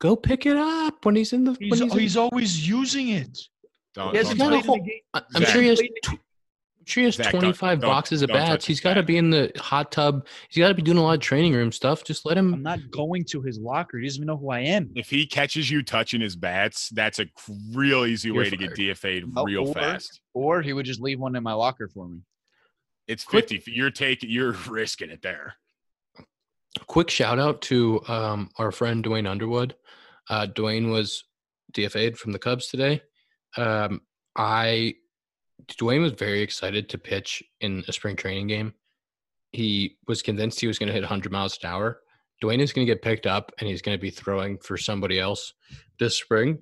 Go 0.00 0.16
pick 0.16 0.44
it 0.44 0.56
up 0.56 1.04
when 1.06 1.14
he's 1.16 1.32
in 1.32 1.44
the. 1.44 1.56
He's, 1.58 1.70
when 1.70 1.80
he's 1.82 1.92
in- 1.92 1.98
he's 2.00 2.16
always 2.16 2.68
using 2.68 3.08
it. 3.10 3.38
don't, 3.94 4.08
He 4.14 4.16
don't 4.16 4.16
hasn't 4.16 4.38
got 4.38 4.52
a 4.52 4.62
played 4.62 4.64
in 4.80 4.84
the 4.84 4.90
game. 4.90 5.00
I- 5.14 5.22
I'm 5.36 5.42
Zack. 5.42 5.52
sure 5.52 5.62
he 5.62 5.68
has. 5.68 5.78
Played 5.78 5.90
in 5.90 5.94
the 6.10 6.16
tw- 6.16 6.20
I'm 6.84 6.86
sure 6.86 7.00
he 7.00 7.04
has 7.06 7.14
Zack, 7.14 7.32
don't- 7.32 7.40
25 7.40 7.80
don't- 7.80 7.90
boxes 7.90 8.20
of 8.20 8.28
don't 8.28 8.36
bats. 8.36 8.66
He's 8.66 8.80
got 8.80 8.94
to 8.94 9.02
be 9.02 9.16
in 9.16 9.30
the 9.30 9.50
hot 9.56 9.90
tub. 9.90 10.26
He's 10.50 10.58
got 10.60 10.68
to 10.68 10.74
be 10.74 10.82
doing 10.82 10.98
a 10.98 11.02
lot 11.02 11.14
of 11.14 11.20
training 11.20 11.54
room 11.54 11.72
stuff. 11.72 12.04
Just 12.04 12.26
let 12.26 12.36
him. 12.36 12.52
I'm 12.52 12.62
not 12.62 12.90
going 12.90 13.24
to 13.30 13.40
his 13.40 13.58
locker. 13.58 13.96
He 13.98 14.04
doesn't 14.06 14.18
even 14.20 14.26
know 14.26 14.36
who 14.36 14.50
I 14.50 14.60
am. 14.60 14.90
if 14.94 15.08
he 15.08 15.26
catches 15.26 15.70
you 15.70 15.82
touching 15.82 16.20
his 16.20 16.36
bats 16.36 16.90
that's 16.90 17.20
a 17.20 17.26
real 17.72 18.04
easy 18.04 18.28
You're 18.28 18.36
way 18.36 18.50
to 18.50 18.56
get. 18.58 18.74
DFA'd 18.74 19.24
Oh, 19.34 19.44
real 19.44 19.68
or- 19.68 19.72
fast 19.74 20.20
Or 20.34 20.60
he 20.60 20.74
would 20.74 20.84
just 20.84 21.00
leave 21.00 21.18
one 21.20 21.34
in 21.36 21.42
my 21.42 21.54
locker 21.54 21.88
for 21.88 22.06
me. 22.06 22.20
it's 23.08 23.24
Quick- 23.24 23.48
50 23.48 23.70
you're 23.72 23.90
taking 23.90 24.28
you're 24.28 24.52
risking 24.68 25.08
it 25.10 25.22
there 25.22 25.54
Quick 26.86 27.08
shout 27.08 27.38
out 27.38 27.62
to 27.62 28.02
um, 28.08 28.50
our 28.58 28.72
friend 28.72 29.02
Duane 29.02 29.26
Underwood. 29.28 29.74
Uh, 30.28 30.46
Duane 30.46 30.90
was 30.90 31.24
DFA'd 31.72 32.18
from 32.18 32.32
the 32.32 32.38
Cubs 32.38 32.66
today. 32.68 33.00
Um, 33.56 34.00
I 34.36 34.94
Duane 35.78 36.02
was 36.02 36.12
very 36.12 36.40
excited 36.40 36.88
to 36.88 36.98
pitch 36.98 37.42
in 37.60 37.84
a 37.88 37.92
spring 37.92 38.16
training 38.16 38.48
game. 38.48 38.74
He 39.52 39.96
was 40.08 40.22
convinced 40.22 40.60
he 40.60 40.66
was 40.66 40.78
going 40.78 40.88
to 40.88 40.92
hit 40.92 41.02
100 41.02 41.30
miles 41.30 41.58
an 41.62 41.70
hour. 41.70 42.00
Duane 42.40 42.60
is 42.60 42.72
going 42.72 42.86
to 42.86 42.92
get 42.92 43.02
picked 43.02 43.26
up 43.26 43.52
and 43.58 43.68
he's 43.68 43.82
going 43.82 43.96
to 43.96 44.02
be 44.02 44.10
throwing 44.10 44.58
for 44.58 44.76
somebody 44.76 45.20
else 45.20 45.54
this 45.98 46.18
spring. 46.18 46.58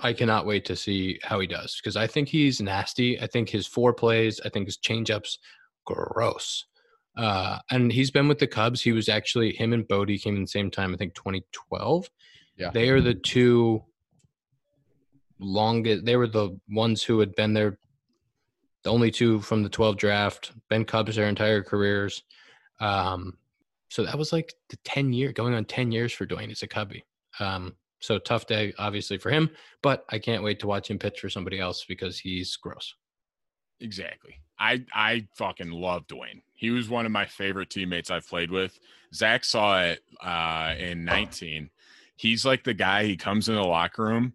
I 0.00 0.12
cannot 0.12 0.46
wait 0.46 0.64
to 0.64 0.76
see 0.76 1.20
how 1.22 1.38
he 1.38 1.46
does 1.46 1.78
because 1.80 1.96
I 1.96 2.06
think 2.06 2.28
he's 2.28 2.60
nasty. 2.60 3.20
I 3.20 3.26
think 3.26 3.48
his 3.48 3.66
four 3.66 3.92
plays, 3.92 4.40
I 4.44 4.48
think 4.48 4.66
his 4.66 4.78
changeups, 4.78 5.38
gross. 5.84 6.64
Uh, 7.16 7.58
and 7.70 7.92
he's 7.92 8.10
been 8.10 8.26
with 8.26 8.40
the 8.40 8.46
Cubs. 8.46 8.82
He 8.82 8.92
was 8.92 9.08
actually 9.08 9.52
him 9.52 9.72
and 9.72 9.86
Bodie 9.86 10.18
came 10.18 10.34
in 10.34 10.42
the 10.42 10.48
same 10.48 10.70
time. 10.70 10.92
I 10.92 10.96
think 10.96 11.14
2012. 11.14 12.10
Yeah. 12.56 12.70
they 12.70 12.88
are 12.88 13.00
the 13.00 13.14
two 13.14 13.82
longest. 15.38 16.04
They 16.04 16.16
were 16.16 16.26
the 16.26 16.58
ones 16.68 17.02
who 17.02 17.20
had 17.20 17.34
been 17.34 17.54
there. 17.54 17.78
The 18.82 18.90
only 18.90 19.10
two 19.10 19.40
from 19.40 19.62
the 19.62 19.70
12 19.70 19.96
draft, 19.96 20.52
been 20.68 20.84
Cubs 20.84 21.16
their 21.16 21.28
entire 21.28 21.62
careers. 21.62 22.22
Um, 22.80 23.38
so 23.88 24.04
that 24.04 24.18
was 24.18 24.32
like 24.32 24.52
the 24.68 24.76
10 24.84 25.12
year 25.12 25.32
going 25.32 25.54
on 25.54 25.64
10 25.64 25.90
years 25.90 26.12
for 26.12 26.26
Duane 26.26 26.50
as 26.50 26.62
a 26.62 26.66
Cubby. 26.66 27.04
Um, 27.40 27.76
so 28.00 28.18
tough 28.18 28.46
day, 28.46 28.74
obviously, 28.78 29.16
for 29.16 29.30
him, 29.30 29.48
but 29.80 30.04
I 30.10 30.18
can't 30.18 30.42
wait 30.42 30.60
to 30.60 30.66
watch 30.66 30.90
him 30.90 30.98
pitch 30.98 31.20
for 31.20 31.30
somebody 31.30 31.58
else 31.58 31.86
because 31.86 32.18
he's 32.18 32.54
gross. 32.56 32.94
Exactly. 33.80 34.40
I 34.58 34.84
I 34.92 35.26
fucking 35.36 35.70
love 35.70 36.06
Duane. 36.06 36.42
He 36.52 36.70
was 36.70 36.88
one 36.88 37.06
of 37.06 37.12
my 37.12 37.26
favorite 37.26 37.70
teammates 37.70 38.10
I've 38.10 38.28
played 38.28 38.50
with. 38.50 38.78
Zack 39.14 39.44
saw 39.44 39.82
it 39.82 40.00
uh, 40.22 40.74
in 40.78 41.04
19. 41.04 41.70
He's 42.16 42.44
like 42.44 42.64
the 42.64 42.74
guy. 42.74 43.04
He 43.04 43.16
comes 43.16 43.48
in 43.48 43.54
the 43.54 43.62
locker 43.62 44.04
room, 44.04 44.34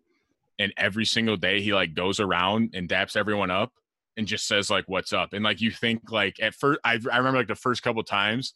and 0.60 0.74
every 0.78 1.06
single 1.06 1.38
day 1.38 1.62
he 1.62 1.74
like 1.74 1.93
goes 1.93 2.19
around 2.19 2.72
and 2.76 2.88
daps 2.88 3.15
everyone 3.15 3.50
up 3.50 3.72
and 4.17 4.28
just 4.28 4.45
says 4.45 4.69
like 4.69 4.84
what's 4.88 5.13
up. 5.13 5.34
And 5.34 5.43
like 5.43 5.62
you 5.62 5.72
think 5.72 6.12
like 6.12 6.36
at 6.41 6.54
first, 6.54 6.80
I 6.84 7.00
I 7.12 7.17
remember 7.17 7.39
like 7.39 7.48
the 7.48 7.56
first 7.56 7.82
couple 7.82 8.04
times, 8.04 8.54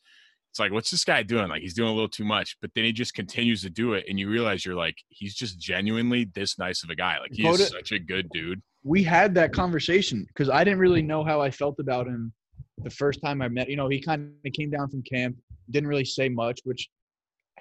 it's 0.52 0.60
like 0.60 0.72
what's 0.72 0.92
this 0.92 1.06
guy 1.06 1.24
doing? 1.24 1.48
Like 1.48 1.62
he's 1.62 1.74
doing 1.74 1.90
a 1.90 1.94
little 1.94 2.10
too 2.10 2.26
much. 2.26 2.58
But 2.62 2.72
then 2.76 2.84
he 2.84 2.92
just 2.92 3.14
continues 3.14 3.62
to 3.64 3.70
do 3.70 3.94
it, 3.94 4.06
and 4.10 4.20
you 4.20 4.30
realize 4.30 4.66
you're 4.66 4.76
like 4.76 4.98
he's 5.08 5.34
just 5.34 5.58
genuinely 5.60 6.26
this 6.36 6.60
nice 6.60 6.84
of 6.84 6.90
a 6.90 6.96
guy. 6.96 7.18
Like 7.20 7.32
he's 7.32 7.70
such 7.70 7.94
a 7.94 8.00
good 8.00 8.30
dude. 8.32 8.62
we 8.84 9.02
had 9.02 9.34
that 9.36 9.54
conversation 9.54 10.26
because 10.28 10.50
I 10.50 10.64
didn't 10.64 10.80
really 10.80 11.02
know 11.02 11.24
how 11.24 11.42
I 11.42 11.50
felt 11.50 11.80
about 11.80 12.06
him 12.06 12.34
the 12.80 12.90
first 12.90 13.22
time 13.22 13.42
I 13.42 13.48
met. 13.48 13.70
You 13.70 13.78
know, 13.78 13.88
he 13.88 14.02
kind 14.02 14.34
of 14.46 14.54
came 14.54 14.70
down 14.70 14.90
from 14.90 15.02
camp, 15.04 15.38
didn't 15.70 15.88
really 15.88 16.06
say 16.06 16.28
much, 16.28 16.60
which 16.66 16.90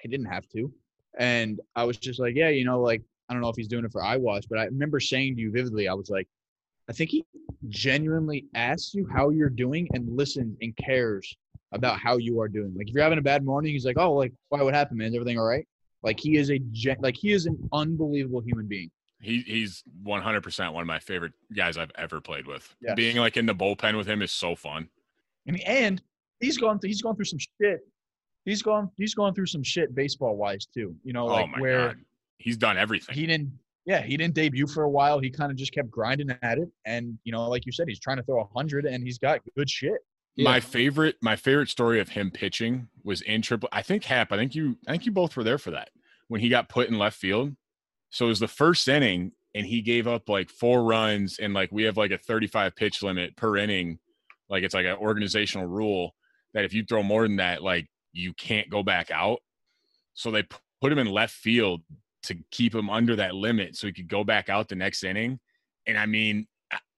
he 0.00 0.08
didn't 0.08 0.26
have 0.26 0.48
to. 0.48 0.72
And 1.18 1.60
I 1.76 1.84
was 1.84 1.96
just 1.96 2.18
like, 2.18 2.34
yeah, 2.34 2.48
you 2.48 2.64
know, 2.64 2.80
like 2.80 3.02
I 3.32 3.34
don't 3.34 3.40
know 3.40 3.48
if 3.48 3.56
he's 3.56 3.66
doing 3.66 3.86
it 3.86 3.90
for 3.92 4.04
eyewash, 4.04 4.42
but 4.44 4.58
I 4.58 4.64
remember 4.66 5.00
saying 5.00 5.36
to 5.36 5.40
you 5.40 5.50
vividly, 5.50 5.88
I 5.88 5.94
was 5.94 6.10
like, 6.10 6.28
I 6.86 6.92
think 6.92 7.08
he 7.08 7.24
genuinely 7.70 8.44
asks 8.54 8.92
you 8.92 9.08
how 9.10 9.30
you're 9.30 9.48
doing 9.48 9.88
and 9.94 10.14
listens 10.14 10.54
and 10.60 10.76
cares 10.76 11.34
about 11.72 11.98
how 11.98 12.18
you 12.18 12.38
are 12.42 12.48
doing. 12.48 12.74
Like 12.76 12.88
if 12.88 12.94
you're 12.94 13.02
having 13.02 13.18
a 13.18 13.22
bad 13.22 13.42
morning, 13.42 13.72
he's 13.72 13.86
like, 13.86 13.96
oh, 13.98 14.12
like 14.12 14.34
why? 14.50 14.60
What 14.60 14.74
happened, 14.74 14.98
man? 14.98 15.08
Is 15.08 15.14
everything 15.14 15.38
all 15.38 15.46
right? 15.46 15.66
Like 16.02 16.20
he 16.20 16.36
is 16.36 16.50
a 16.50 16.58
gen- 16.72 16.98
like 17.00 17.16
he 17.16 17.32
is 17.32 17.46
an 17.46 17.56
unbelievable 17.72 18.40
human 18.40 18.66
being. 18.66 18.90
He 19.20 19.40
he's 19.46 19.82
100% 20.04 20.72
one 20.74 20.82
of 20.82 20.86
my 20.86 20.98
favorite 20.98 21.32
guys 21.56 21.78
I've 21.78 21.92
ever 21.94 22.20
played 22.20 22.46
with. 22.46 22.74
Yes. 22.82 22.94
Being 22.94 23.16
like 23.16 23.38
in 23.38 23.46
the 23.46 23.54
bullpen 23.54 23.96
with 23.96 24.06
him 24.06 24.20
is 24.20 24.32
so 24.32 24.54
fun. 24.54 24.88
I 25.48 25.52
mean, 25.52 25.62
and 25.64 26.02
he's 26.40 26.58
gone 26.58 26.78
through 26.78 26.88
he's 26.88 27.00
gone 27.00 27.16
through 27.16 27.24
some 27.24 27.38
shit. 27.38 27.80
He's 28.44 28.60
gone 28.60 28.90
he's 28.98 29.14
gone 29.14 29.32
through 29.32 29.46
some 29.46 29.62
shit 29.62 29.94
baseball 29.94 30.36
wise 30.36 30.66
too. 30.66 30.94
You 31.04 31.12
know, 31.12 31.22
oh 31.22 31.32
like 31.32 31.50
oh 31.56 31.60
where 31.60 31.88
god, 31.88 31.96
he's 32.42 32.56
done 32.56 32.76
everything. 32.76 33.14
he 33.14 33.26
didn't 33.26 33.52
yeah, 33.84 34.00
he 34.00 34.16
didn't 34.16 34.34
debut 34.34 34.66
for 34.66 34.84
a 34.84 34.90
while. 34.90 35.18
He 35.18 35.30
kind 35.30 35.50
of 35.50 35.56
just 35.56 35.72
kept 35.72 35.90
grinding 35.90 36.30
at 36.42 36.58
it. 36.58 36.68
And, 36.84 37.18
you 37.24 37.32
know, 37.32 37.48
like 37.48 37.66
you 37.66 37.72
said, 37.72 37.88
he's 37.88 37.98
trying 37.98 38.18
to 38.18 38.22
throw 38.22 38.40
a 38.40 38.56
hundred 38.56 38.84
and 38.84 39.02
he's 39.02 39.18
got 39.18 39.40
good 39.56 39.68
shit. 39.68 40.00
My 40.38 40.60
favorite 40.60 41.16
my 41.20 41.36
favorite 41.36 41.68
story 41.68 42.00
of 42.00 42.08
him 42.08 42.30
pitching 42.30 42.88
was 43.04 43.20
in 43.20 43.42
triple. 43.42 43.68
I 43.70 43.82
think 43.82 44.04
Happ. 44.04 44.32
I 44.32 44.36
think 44.36 44.54
you 44.54 44.78
I 44.88 44.92
think 44.92 45.04
you 45.04 45.12
both 45.12 45.36
were 45.36 45.44
there 45.44 45.58
for 45.58 45.72
that 45.72 45.90
when 46.28 46.40
he 46.40 46.48
got 46.48 46.70
put 46.70 46.88
in 46.88 46.98
left 46.98 47.18
field. 47.18 47.54
So 48.08 48.26
it 48.26 48.28
was 48.28 48.40
the 48.40 48.48
first 48.48 48.88
inning, 48.88 49.32
and 49.54 49.66
he 49.66 49.82
gave 49.82 50.06
up 50.06 50.30
like 50.30 50.48
four 50.48 50.84
runs, 50.84 51.38
and 51.38 51.52
like 51.52 51.70
we 51.70 51.82
have 51.82 51.98
like 51.98 52.12
a 52.12 52.18
35 52.18 52.74
pitch 52.74 53.02
limit 53.02 53.36
per 53.36 53.58
inning. 53.58 53.98
Like 54.48 54.62
it's 54.62 54.72
like 54.72 54.86
an 54.86 54.96
organizational 54.96 55.66
rule 55.66 56.14
that 56.54 56.64
if 56.64 56.72
you 56.72 56.82
throw 56.82 57.02
more 57.02 57.28
than 57.28 57.36
that, 57.36 57.62
like 57.62 57.90
you 58.14 58.32
can't 58.32 58.70
go 58.70 58.82
back 58.82 59.10
out. 59.10 59.40
So 60.14 60.30
they 60.30 60.44
put 60.80 60.92
him 60.92 60.98
in 60.98 61.08
left 61.08 61.34
field 61.34 61.82
to 62.24 62.36
keep 62.50 62.74
him 62.74 62.90
under 62.90 63.16
that 63.16 63.34
limit 63.34 63.76
so 63.76 63.86
he 63.86 63.92
could 63.92 64.08
go 64.08 64.24
back 64.24 64.48
out 64.48 64.68
the 64.68 64.76
next 64.76 65.04
inning. 65.04 65.38
And 65.86 65.98
I 65.98 66.06
mean, 66.06 66.46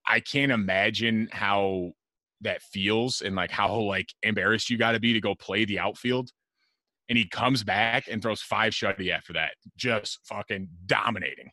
I- 0.06 0.20
can't 0.20 0.52
imagine 0.52 1.28
how 1.32 1.92
that 2.42 2.62
feels 2.62 3.22
and 3.22 3.34
like 3.34 3.50
how 3.50 3.74
like 3.80 4.08
embarrassed 4.22 4.70
you 4.70 4.76
got 4.76 4.92
to 4.92 5.00
be 5.00 5.14
to 5.14 5.20
go 5.20 5.34
play 5.34 5.64
the 5.64 5.78
outfield. 5.78 6.30
And 7.08 7.18
he 7.18 7.26
comes 7.26 7.62
back 7.62 8.04
and 8.10 8.22
throws 8.22 8.40
five 8.40 8.72
shutty 8.72 9.10
after 9.10 9.32
that, 9.34 9.52
just 9.76 10.20
fucking 10.24 10.68
dominating. 10.87 11.50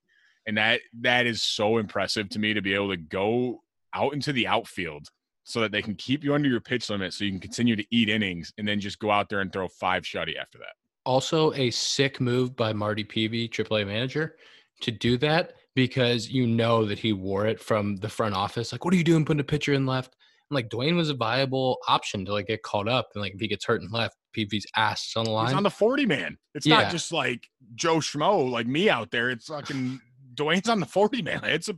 And 0.47 0.57
that 0.57 0.81
that 1.01 1.25
is 1.25 1.43
so 1.43 1.77
impressive 1.77 2.29
to 2.29 2.39
me 2.39 2.53
to 2.53 2.61
be 2.61 2.73
able 2.73 2.89
to 2.89 2.97
go 2.97 3.61
out 3.93 4.13
into 4.13 4.33
the 4.33 4.47
outfield 4.47 5.07
so 5.43 5.61
that 5.61 5.71
they 5.71 5.81
can 5.81 5.95
keep 5.95 6.23
you 6.23 6.33
under 6.33 6.49
your 6.49 6.61
pitch 6.61 6.89
limit 6.89 7.13
so 7.13 7.25
you 7.25 7.31
can 7.31 7.39
continue 7.39 7.75
to 7.75 7.85
eat 7.91 8.09
innings 8.09 8.53
and 8.57 8.67
then 8.67 8.79
just 8.79 8.99
go 8.99 9.11
out 9.11 9.29
there 9.29 9.41
and 9.41 9.51
throw 9.51 9.67
five 9.67 10.03
shutty 10.03 10.37
after 10.39 10.57
that. 10.59 10.73
Also, 11.05 11.51
a 11.53 11.71
sick 11.71 12.21
move 12.21 12.55
by 12.55 12.73
Marty 12.73 13.03
Pevey, 13.03 13.49
AAA 13.49 13.87
manager, 13.87 14.35
to 14.81 14.91
do 14.91 15.17
that 15.17 15.53
because 15.75 16.29
you 16.29 16.45
know 16.45 16.85
that 16.85 16.99
he 16.99 17.13
wore 17.13 17.47
it 17.47 17.59
from 17.59 17.95
the 17.97 18.09
front 18.09 18.35
office. 18.35 18.71
Like, 18.71 18.83
what 18.85 18.93
are 18.93 18.97
you 18.97 19.03
doing 19.03 19.25
putting 19.25 19.39
a 19.39 19.43
pitcher 19.43 19.73
in 19.73 19.85
left? 19.85 20.15
And 20.49 20.55
like, 20.55 20.69
Duane 20.69 20.95
was 20.97 21.09
a 21.09 21.13
viable 21.15 21.77
option 21.87 22.25
to 22.25 22.33
like 22.33 22.47
get 22.47 22.61
caught 22.61 22.87
up. 22.87 23.09
And 23.15 23.21
like, 23.21 23.33
if 23.33 23.39
he 23.39 23.47
gets 23.47 23.65
hurt 23.65 23.81
in 23.81 23.89
left, 23.89 24.15
Pevey's 24.37 24.65
ass 24.75 25.13
on 25.15 25.25
the 25.25 25.31
line. 25.31 25.47
He's 25.47 25.55
on 25.55 25.63
the 25.63 25.69
40 25.69 26.05
man. 26.05 26.37
It's 26.53 26.65
Yeah. 26.65 26.81
not 26.81 26.91
just 26.91 27.11
like 27.11 27.47
Joe 27.75 27.97
Schmo 27.97 28.49
like 28.49 28.67
me 28.67 28.89
out 28.89 29.11
there. 29.11 29.29
It's 29.29 29.47
fucking 29.47 29.99
Duane's 30.35 30.69
on 30.69 30.79
the 30.79 30.85
40 30.85 31.21
man. 31.23 31.41
It's 31.45 31.67
a 31.69 31.75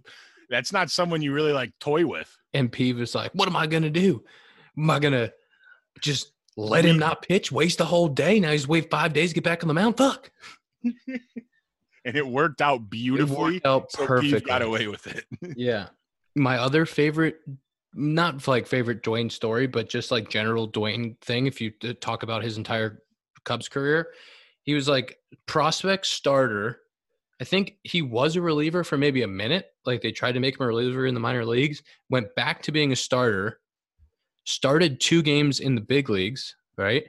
that's 0.50 0.74
not 0.74 0.90
someone 0.92 1.22
you 1.22 1.32
really 1.34 1.54
like 1.54 1.72
toy 1.80 2.06
with. 2.06 2.30
and 2.54 2.72
Peavy 2.72 3.00
was 3.00 3.16
like, 3.16 3.32
what 3.34 3.48
am 3.48 3.56
I 3.56 3.66
going 3.68 3.84
to 3.84 3.90
do? 3.90 4.24
Am 4.78 4.90
I 4.90 5.00
going 5.00 5.14
to 5.14 5.32
just 6.02 6.33
let 6.56 6.86
him 6.86 7.00
not 7.00 7.22
pitch, 7.22 7.52
waste 7.52 7.78
the 7.80 7.86
whole 7.86 8.08
day? 8.08 8.39
Now 8.39 8.52
he's 8.52 8.68
wait 8.68 8.89
five 8.89 9.13
days 9.13 9.30
to 9.32 9.36
get 9.36 9.44
back 9.44 9.63
on 9.63 9.68
the 9.68 9.74
mound. 9.74 9.98
Fuck. 9.98 10.30
And 12.06 12.18
it 12.18 12.28
worked 12.28 12.62
out 12.62 12.82
It 12.82 12.89
beautifully. 12.89 13.54
worked 13.54 13.66
out 13.66 13.89
So 13.92 14.06
perfectly. 14.06 14.42
got 14.42 14.62
away 14.62 14.88
with 14.88 15.08
it. 15.08 15.26
Yeah. 15.58 15.88
My 16.36 16.58
other 16.58 16.86
favorite, 16.86 17.38
not 17.94 18.46
like 18.48 18.68
favorite 18.68 19.04
Duane 19.04 19.30
story, 19.30 19.68
but 19.68 19.88
just 19.88 20.12
like 20.12 20.30
general 20.30 20.68
Duane 20.68 21.16
thing. 21.22 21.46
If 21.48 21.62
you 21.62 21.72
uh, 21.84 21.94
talk 22.02 22.24
about 22.24 22.44
his 22.44 22.58
entire 22.58 23.04
Cubs 23.46 23.70
career, 23.70 24.08
he 24.63 24.74
was 24.74 24.89
like 24.89 25.18
prospect 25.46 26.06
starter. 26.08 26.80
I 27.39 27.46
think 27.46 27.78
he 27.84 28.02
was 28.02 28.36
a 28.36 28.42
reliever 28.42 28.84
for 28.84 28.98
maybe 28.98 29.22
a 29.22 29.28
minute. 29.28 29.68
Like 29.86 30.02
they 30.02 30.12
tried 30.12 30.32
to 30.34 30.39
make 30.42 30.60
him 30.60 30.63
a 30.66 30.68
reliever 30.68 31.06
in 31.06 31.13
the 31.13 31.20
minor 31.22 31.46
leagues, 31.46 31.84
went 32.10 32.34
back 32.36 32.63
to 32.63 32.72
being 32.74 32.92
a 32.92 32.96
starter, 32.98 33.60
started 34.45 34.99
two 34.99 35.21
games 35.21 35.60
in 35.60 35.75
the 35.75 35.82
big 35.82 36.10
leagues, 36.10 36.56
right? 36.77 37.06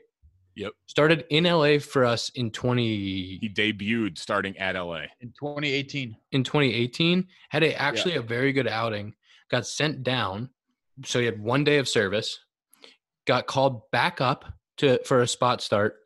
Yep. 0.56 0.72
Started 0.86 1.24
in 1.30 1.44
LA 1.44 1.78
for 1.78 2.04
us 2.04 2.30
in 2.30 2.50
20 2.50 2.86
He 2.86 3.52
debuted 3.52 4.18
starting 4.18 4.56
at 4.58 4.76
LA. 4.76 5.02
In 5.20 5.32
2018. 5.38 6.16
in 6.32 6.44
2018 6.44 7.26
had 7.48 7.64
a 7.64 7.80
actually 7.80 8.14
a 8.14 8.22
very 8.22 8.52
good 8.52 8.68
outing 8.68 9.14
got 9.50 9.66
sent 9.66 10.02
down 10.02 10.48
so 11.04 11.18
he 11.18 11.24
had 11.26 11.42
one 11.42 11.64
day 11.64 11.78
of 11.78 11.88
service 11.88 12.38
got 13.26 13.46
called 13.46 13.90
back 13.90 14.20
up 14.20 14.44
to 14.76 15.02
for 15.04 15.22
a 15.22 15.26
spot 15.26 15.60
start 15.60 15.96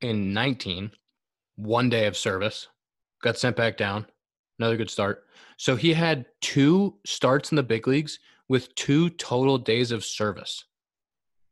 in 0.00 0.32
19 0.32 0.90
one 1.56 1.88
day 1.88 2.06
of 2.06 2.16
service 2.16 2.68
got 3.22 3.38
sent 3.38 3.56
back 3.56 3.76
down 3.76 4.04
another 4.58 4.76
good 4.76 4.90
start 4.90 5.24
so 5.58 5.76
he 5.76 5.92
had 5.92 6.26
two 6.40 6.96
starts 7.06 7.52
in 7.52 7.56
the 7.56 7.62
big 7.62 7.86
leagues 7.86 8.18
with 8.48 8.74
two 8.74 9.10
total 9.10 9.58
days 9.58 9.90
of 9.92 10.04
service 10.04 10.64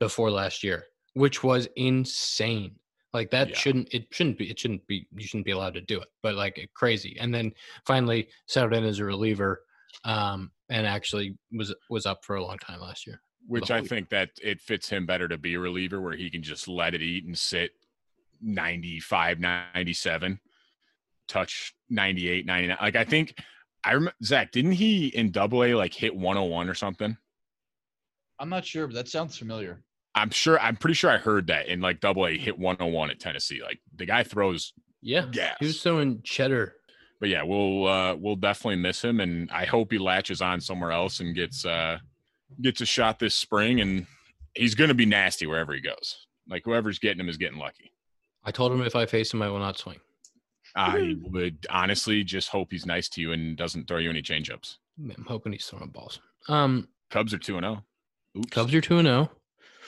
before 0.00 0.30
last 0.30 0.62
year 0.62 0.84
which 1.14 1.42
was 1.44 1.68
insane 1.76 2.74
like 3.12 3.30
that 3.30 3.48
Yeah. 3.50 3.56
shouldn't 3.56 3.94
it 3.94 4.06
shouldn't 4.10 4.38
be 4.38 4.50
it 4.50 4.58
shouldn't 4.58 4.86
be 4.86 5.06
you 5.14 5.26
shouldn't 5.26 5.46
be 5.46 5.52
allowed 5.52 5.74
to 5.74 5.80
do 5.80 6.00
it 6.00 6.08
but 6.22 6.34
like 6.34 6.68
crazy 6.74 7.16
and 7.20 7.32
then 7.34 7.52
finally 7.86 8.28
settled 8.46 8.74
in 8.74 8.84
as 8.84 8.98
a 8.98 9.04
reliever 9.04 9.62
um 10.04 10.50
and 10.68 10.86
actually 10.86 11.36
was 11.52 11.74
was 11.90 12.06
up 12.06 12.24
for 12.24 12.36
a 12.36 12.44
long 12.44 12.58
time 12.58 12.80
last 12.80 13.06
year 13.06 13.20
Which 13.46 13.70
I 13.70 13.82
think 13.82 14.08
that 14.08 14.30
it 14.42 14.60
fits 14.60 14.88
him 14.88 15.06
better 15.06 15.28
to 15.28 15.38
be 15.38 15.54
a 15.54 15.60
reliever 15.60 16.00
where 16.00 16.16
he 16.16 16.30
can 16.30 16.42
just 16.42 16.66
let 16.66 16.94
it 16.94 17.02
eat 17.02 17.26
and 17.26 17.36
sit 17.38 17.70
95, 18.40 19.40
97, 19.40 20.40
touch 21.28 21.74
98, 21.90 22.46
99. 22.46 22.76
Like 22.80 22.96
I 22.96 23.04
think 23.04 23.34
I 23.84 23.92
remember 23.92 24.14
Zack, 24.24 24.52
didn't 24.52 24.72
he 24.72 25.08
in 25.08 25.30
double 25.30 25.62
A 25.64 25.74
like 25.74 25.92
hit 25.94 26.14
101 26.14 26.68
or 26.68 26.74
something? 26.74 27.16
I'm 28.38 28.48
not 28.48 28.64
sure, 28.64 28.86
but 28.86 28.94
that 28.94 29.08
sounds 29.08 29.36
familiar. 29.38 29.82
I'm 30.14 30.30
sure. 30.30 30.58
I'm 30.60 30.76
pretty 30.76 30.94
sure 30.94 31.10
I 31.10 31.18
heard 31.18 31.48
that 31.48 31.66
in 31.68 31.80
like 31.80 32.00
Double 32.00 32.26
A 32.26 32.36
hit 32.38 32.58
101 32.58 33.10
at 33.10 33.20
Tennessee. 33.20 33.60
Like 33.62 33.80
the 33.96 34.06
guy 34.06 34.22
throws 34.22 34.72
Yeah. 35.02 35.26
gas. 35.30 35.56
He 35.60 35.66
was 35.66 35.82
throwing 35.82 36.22
cheddar. 36.22 36.74
but 37.20 37.28
yeah, 37.28 37.42
we'll 37.42 37.86
uh, 37.86 38.14
we'll 38.16 38.36
definitely 38.36 38.76
miss 38.76 39.02
him, 39.02 39.20
and 39.20 39.50
I 39.50 39.64
hope 39.64 39.90
he 39.92 39.98
latches 39.98 40.40
on 40.40 40.60
somewhere 40.60 40.92
else 40.92 41.20
and 41.20 41.34
gets 41.34 41.64
uh, 41.64 41.98
gets 42.60 42.80
a 42.80 42.86
shot 42.86 43.18
this 43.18 43.34
spring. 43.34 43.80
And 43.80 44.06
he's 44.54 44.74
going 44.76 44.88
to 44.88 44.94
be 44.94 45.06
nasty 45.06 45.46
wherever 45.46 45.72
he 45.74 45.80
goes. 45.80 46.26
Like 46.48 46.62
whoever's 46.64 46.98
getting 46.98 47.20
him 47.20 47.28
is 47.28 47.36
getting 47.36 47.58
lucky. 47.58 47.92
I 48.44 48.50
told 48.50 48.72
him 48.72 48.82
if 48.82 48.94
I 48.94 49.06
face 49.06 49.32
him, 49.34 49.42
I 49.42 49.48
will 49.48 49.58
not 49.58 49.78
swing. 49.78 49.98
I 50.76 51.16
would 51.22 51.66
honestly 51.70 52.24
just 52.24 52.48
hope 52.48 52.68
he's 52.70 52.86
nice 52.86 53.08
to 53.10 53.20
you 53.20 53.32
and 53.32 53.56
doesn't 53.56 53.88
throw 53.88 53.98
you 53.98 54.10
any 54.10 54.22
changeups. 54.22 54.76
I'm 54.98 55.24
hoping 55.26 55.52
he's 55.52 55.66
throwing 55.66 55.88
balls. 55.88 56.20
Um, 56.48 56.88
Cubs 57.10 57.34
are 57.34 57.38
two 57.38 57.56
and 57.56 57.64
zero. 57.64 57.84
Cubs 58.50 58.74
are 58.74 58.80
two 58.80 58.98
and 58.98 59.08
oh. 59.08 59.10
zero. 59.10 59.30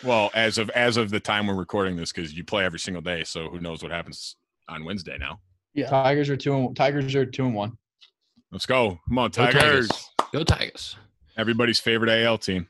Well, 0.04 0.30
as 0.34 0.58
of 0.58 0.68
as 0.70 0.96
of 0.96 1.10
the 1.10 1.20
time 1.20 1.46
we're 1.46 1.54
recording 1.54 1.96
this, 1.96 2.12
because 2.12 2.36
you 2.36 2.44
play 2.44 2.64
every 2.64 2.78
single 2.78 3.02
day, 3.02 3.24
so 3.24 3.48
who 3.48 3.60
knows 3.60 3.82
what 3.82 3.92
happens 3.92 4.36
on 4.68 4.84
Wednesday 4.84 5.16
now. 5.18 5.40
Yeah. 5.74 5.88
Tigers 5.88 6.28
are 6.28 6.36
two 6.36 6.54
and 6.54 6.76
Tigers 6.76 7.14
are 7.14 7.26
two 7.26 7.46
and 7.46 7.54
one. 7.54 7.76
Let's 8.50 8.66
go. 8.66 8.98
Come 9.08 9.18
on, 9.18 9.30
Go 9.30 9.50
Tigers. 9.50 10.10
Go 10.32 10.44
Tigers. 10.44 10.96
Everybody's 11.36 11.80
favorite 11.80 12.10
AL 12.10 12.38
team. 12.38 12.68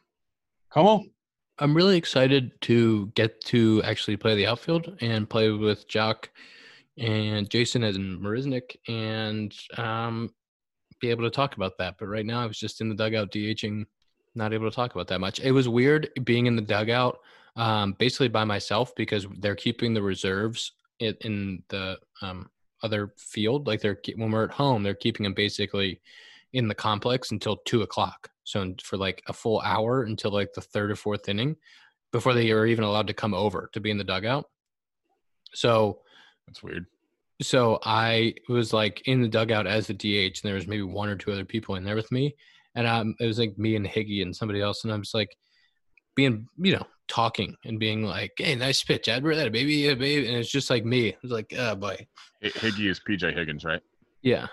Come 0.70 0.86
on. 0.86 1.10
I'm 1.58 1.74
really 1.74 1.96
excited 1.96 2.52
to 2.62 3.06
get 3.14 3.40
to 3.46 3.82
actually 3.84 4.16
play 4.16 4.34
the 4.34 4.46
outfield 4.46 4.96
and 5.00 5.28
play 5.28 5.50
with 5.50 5.88
Joc 5.88 6.26
and 6.98 7.48
Jason 7.50 7.84
as 7.84 7.96
in 7.96 8.20
Marisnick 8.20 8.76
and 8.88 9.54
um, 9.76 10.30
be 11.00 11.10
able 11.10 11.24
to 11.24 11.30
talk 11.30 11.56
about 11.56 11.76
that. 11.78 11.96
But 11.98 12.06
right 12.06 12.26
now, 12.26 12.42
I 12.42 12.46
was 12.46 12.58
just 12.58 12.80
in 12.80 12.88
the 12.88 12.94
dugout 12.94 13.30
DHing, 13.30 13.84
not 14.34 14.52
able 14.52 14.68
to 14.68 14.74
talk 14.74 14.94
about 14.94 15.08
that 15.08 15.20
much. 15.20 15.40
It 15.40 15.52
was 15.52 15.68
weird 15.68 16.10
being 16.24 16.46
in 16.46 16.56
the 16.56 16.62
dugout 16.62 17.18
um, 17.56 17.92
basically 17.98 18.28
by 18.28 18.44
myself 18.44 18.94
because 18.94 19.26
they're 19.38 19.54
keeping 19.54 19.94
the 19.94 20.02
reserves 20.02 20.72
in, 20.98 21.14
in 21.22 21.62
the 21.68 21.98
um, 22.22 22.50
other 22.82 23.12
field. 23.16 23.66
Like 23.66 23.80
they're 23.80 23.98
when 24.16 24.30
we're 24.30 24.44
at 24.44 24.50
home, 24.50 24.82
they're 24.82 24.94
keeping 24.94 25.24
them 25.24 25.34
basically 25.34 26.00
in 26.52 26.68
the 26.68 26.74
complex 26.74 27.30
until 27.30 27.56
two 27.64 27.82
o'clock. 27.82 28.30
So 28.44 28.74
for 28.82 28.96
like 28.96 29.22
a 29.26 29.32
full 29.32 29.60
hour 29.60 30.04
until 30.04 30.30
like 30.30 30.52
the 30.54 30.60
third 30.60 30.90
or 30.90 30.96
fourth 30.96 31.28
inning 31.28 31.56
before 32.12 32.32
they 32.32 32.50
are 32.52 32.66
even 32.66 32.84
allowed 32.84 33.08
to 33.08 33.14
come 33.14 33.34
over 33.34 33.68
to 33.72 33.80
be 33.80 33.90
in 33.90 33.98
the 33.98 34.04
dugout. 34.04 34.48
So 35.52 36.00
That's 36.46 36.62
weird. 36.62 36.86
so 37.42 37.78
I 37.84 38.34
was 38.48 38.72
like 38.72 39.02
in 39.06 39.20
the 39.22 39.28
dugout 39.28 39.66
as 39.66 39.86
the 39.86 39.94
DH, 39.94 40.40
and 40.40 40.40
there 40.42 40.54
was 40.54 40.66
maybe 40.66 40.82
one 40.82 41.08
or 41.08 41.16
two 41.16 41.32
other 41.32 41.44
people 41.44 41.74
in 41.74 41.84
there 41.84 41.96
with 41.96 42.10
me, 42.12 42.34
and 42.74 42.86
um, 42.86 43.14
it 43.20 43.26
was 43.26 43.38
like 43.38 43.58
me 43.58 43.76
and 43.76 43.86
Higgy 43.86 44.22
and 44.22 44.34
somebody 44.34 44.60
else, 44.60 44.84
and 44.84 44.92
I'm 44.92 45.02
just 45.02 45.14
like 45.14 45.36
being, 46.14 46.46
you 46.58 46.72
know, 46.76 46.86
talking 47.08 47.56
and 47.64 47.78
being 47.78 48.04
like, 48.04 48.32
"Hey, 48.38 48.54
nice 48.54 48.82
pitch, 48.82 49.08
Edward, 49.08 49.34
that 49.36 49.48
a 49.48 49.50
baby, 49.50 49.74
yeah, 49.74 49.94
baby," 49.94 50.28
and 50.28 50.36
it's 50.36 50.50
just 50.50 50.70
like 50.70 50.84
me. 50.84 51.08
It 51.08 51.22
was 51.22 51.32
like, 51.32 51.52
"Oh 51.56 51.74
boy, 51.74 52.06
H- 52.42 52.54
Higgy 52.54 52.88
is 52.90 53.00
PJ 53.00 53.34
Higgins, 53.34 53.64
right? 53.64 53.82
yeah." 54.22 54.46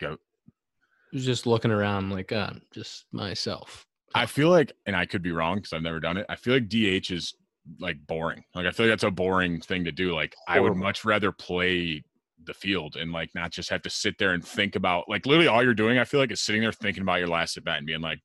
Goat. 0.00 0.20
I 0.48 1.16
was 1.16 1.24
just 1.24 1.46
looking 1.46 1.70
around 1.70 2.10
like, 2.10 2.32
uh, 2.32 2.54
just 2.72 3.04
myself. 3.12 3.86
I 4.14 4.26
feel 4.26 4.48
like, 4.48 4.72
and 4.86 4.96
I 4.96 5.06
could 5.06 5.22
be 5.22 5.30
wrong 5.32 5.56
because 5.56 5.72
I've 5.72 5.82
never 5.82 6.00
done 6.00 6.16
it. 6.16 6.26
I 6.28 6.36
feel 6.36 6.54
like 6.54 6.68
DH 6.68 7.10
is 7.10 7.34
like 7.78 7.96
boring. 8.06 8.42
Like 8.54 8.66
I 8.66 8.70
feel 8.70 8.86
like 8.86 8.92
that's 8.92 9.04
a 9.04 9.10
boring 9.10 9.60
thing 9.60 9.84
to 9.84 9.92
do. 9.92 10.14
Like 10.14 10.34
I 10.48 10.60
would 10.60 10.76
much 10.76 11.04
rather 11.04 11.32
play 11.32 12.02
the 12.44 12.54
field 12.54 12.96
and 12.96 13.12
like 13.12 13.30
not 13.34 13.52
just 13.52 13.70
have 13.70 13.82
to 13.82 13.90
sit 13.90 14.18
there 14.18 14.32
and 14.32 14.44
think 14.44 14.74
about 14.74 15.08
like 15.08 15.26
literally 15.26 15.46
all 15.48 15.62
you're 15.62 15.74
doing. 15.74 15.98
I 15.98 16.04
feel 16.04 16.18
like 16.20 16.32
is 16.32 16.40
sitting 16.40 16.62
there 16.62 16.72
thinking 16.72 17.02
about 17.02 17.20
your 17.20 17.28
last 17.28 17.56
at 17.56 17.64
bat 17.64 17.78
and 17.78 17.86
being 17.86 18.00
like, 18.00 18.18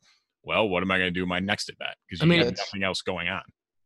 well, 0.43 0.67
what 0.67 0.82
am 0.82 0.89
I 0.91 0.97
going 0.97 1.13
to 1.13 1.19
do 1.19 1.26
my 1.26 1.39
next 1.39 1.69
at 1.69 1.78
bat? 1.78 1.95
Because 2.10 2.21
I 2.21 2.26
you 2.26 2.30
mean, 2.32 2.39
have 2.39 2.58
nothing 2.58 2.84
else 2.84 3.02
going 3.02 3.28
on. 3.28 3.41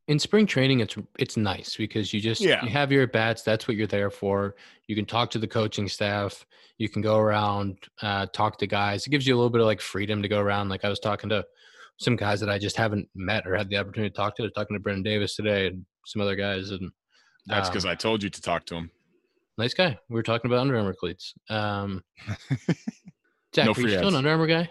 in 0.08 0.20
spring 0.20 0.46
training 0.46 0.80
it's 0.80 0.96
it's 1.20 1.36
nice 1.38 1.76
because 1.76 2.14
you 2.14 2.22
just 2.22 2.40
Yeah. 2.42 2.64
you 2.64 2.70
have 2.70 2.92
your 2.92 3.08
bats 3.08 3.42
that's 3.44 3.68
what 3.68 3.76
you're 3.78 3.88
there 3.88 4.10
for 4.10 4.56
you 4.88 4.96
can 4.96 5.06
talk 5.06 5.30
to 5.32 5.40
the 5.40 5.48
coaching 5.48 5.88
staff 5.88 6.46
you 6.78 6.90
can 6.90 7.02
go 7.02 7.18
around 7.20 7.78
uh, 8.02 8.26
talk 8.34 8.58
to 8.60 8.68
guys 8.68 9.06
it 9.06 9.10
gives 9.12 9.28
you 9.28 9.36
a 9.36 9.38
little 9.38 9.50
bit 9.52 9.62
of 9.62 9.68
like 9.68 9.80
freedom 9.82 10.22
to 10.22 10.28
go 10.28 10.40
around 10.40 10.70
like 10.70 10.84
i 10.84 10.90
was 10.90 11.00
talking 11.00 11.30
to 11.30 11.46
some 11.98 12.16
guys 12.16 12.40
that 12.40 12.50
i 12.50 12.58
just 12.58 12.78
haven't 12.78 13.08
met 13.16 13.46
or 13.48 13.56
had 13.56 13.70
the 13.70 13.78
opportunity 13.78 14.10
to 14.10 14.16
talk 14.16 14.36
to 14.36 14.44
I 14.44 14.46
was 14.46 14.54
talking 14.54 14.76
to 14.76 14.80
brendan 14.82 15.04
davis 15.04 15.36
today 15.36 15.68
and 15.68 15.86
some 16.06 16.22
other 16.22 16.36
guys 16.36 16.72
and 16.72 16.92
That's 17.46 17.68
um, 17.68 17.74
because 17.74 17.86
I 17.86 17.96
told 17.96 18.24
you 18.24 18.30
to 18.30 18.42
talk 18.42 18.66
to 18.68 18.76
him. 18.76 18.90
nice 19.58 19.74
guy 19.74 19.98
we 20.10 20.16
were 20.16 20.24
talking 20.24 20.50
about 20.50 20.60
under 20.62 20.76
armour 20.78 20.94
cleats 20.94 21.34
um 21.50 22.04
Zack, 22.28 22.38
No 23.58 23.62
are 23.64 23.68
you 23.68 23.74
free 23.74 23.92
still 23.98 24.08
an 24.10 24.16
under 24.16 24.30
armour 24.32 24.48
guy 24.48 24.70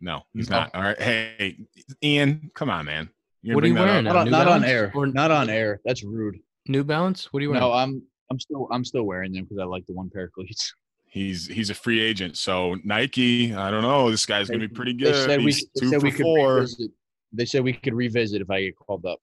No, 0.00 0.22
he's 0.32 0.48
No. 0.48 0.60
not. 0.60 0.74
All 0.74 0.82
right. 0.82 1.00
Hey, 1.02 1.56
Ian, 2.04 2.50
come 2.54 2.70
on, 2.70 2.86
man. 2.86 3.08
You're 3.42 3.56
What 3.56 3.64
are 3.64 3.66
you 3.66 3.74
wearing? 3.74 4.04
Not 4.04 4.14
on, 4.16 4.30
not 4.30 4.46
on 4.48 4.62
air. 4.64 4.92
or- 4.94 5.06
Not 5.08 5.30
on 5.32 5.50
air. 5.50 5.80
That's 5.84 6.04
rude. 6.04 6.36
new 6.66 6.84
balance 6.84 7.32
what 7.32 7.40
are 7.40 7.42
you 7.42 7.50
wearing 7.50 7.62
No, 7.62 7.72
I'm 7.72 8.00
I'm 8.30 8.38
still 8.38 8.68
I'm 8.70 8.84
still 8.84 9.04
wearing 9.04 9.32
them 9.32 9.44
because 9.44 9.58
I 9.60 9.64
like 9.64 9.84
the 9.86 9.94
one 9.94 10.08
pair 10.10 10.24
of 10.24 10.32
cleats. 10.32 10.72
He's 11.18 11.48
he's 11.48 11.68
a 11.68 11.74
free 11.74 12.00
agent, 12.00 12.36
so 12.36 12.76
Nike. 12.84 13.52
I 13.52 13.72
don't 13.72 13.82
know. 13.82 14.08
This 14.08 14.24
guy's 14.24 14.48
gonna 14.48 14.60
be 14.60 14.68
pretty 14.68 14.92
good. 14.92 15.08
They 15.08 15.12
good. 15.12 15.26
said 15.26 15.38
we, 15.40 15.46
He's 15.46 15.66
they 15.74 15.86
said 15.88 16.00
we 16.00 16.12
could 16.12 16.22
four. 16.22 16.54
revisit. 16.54 16.90
They 17.32 17.44
said 17.44 17.64
we 17.64 17.72
could 17.72 17.94
revisit 17.94 18.40
if 18.40 18.48
I 18.48 18.62
get 18.62 18.76
called 18.76 19.04
up. 19.04 19.18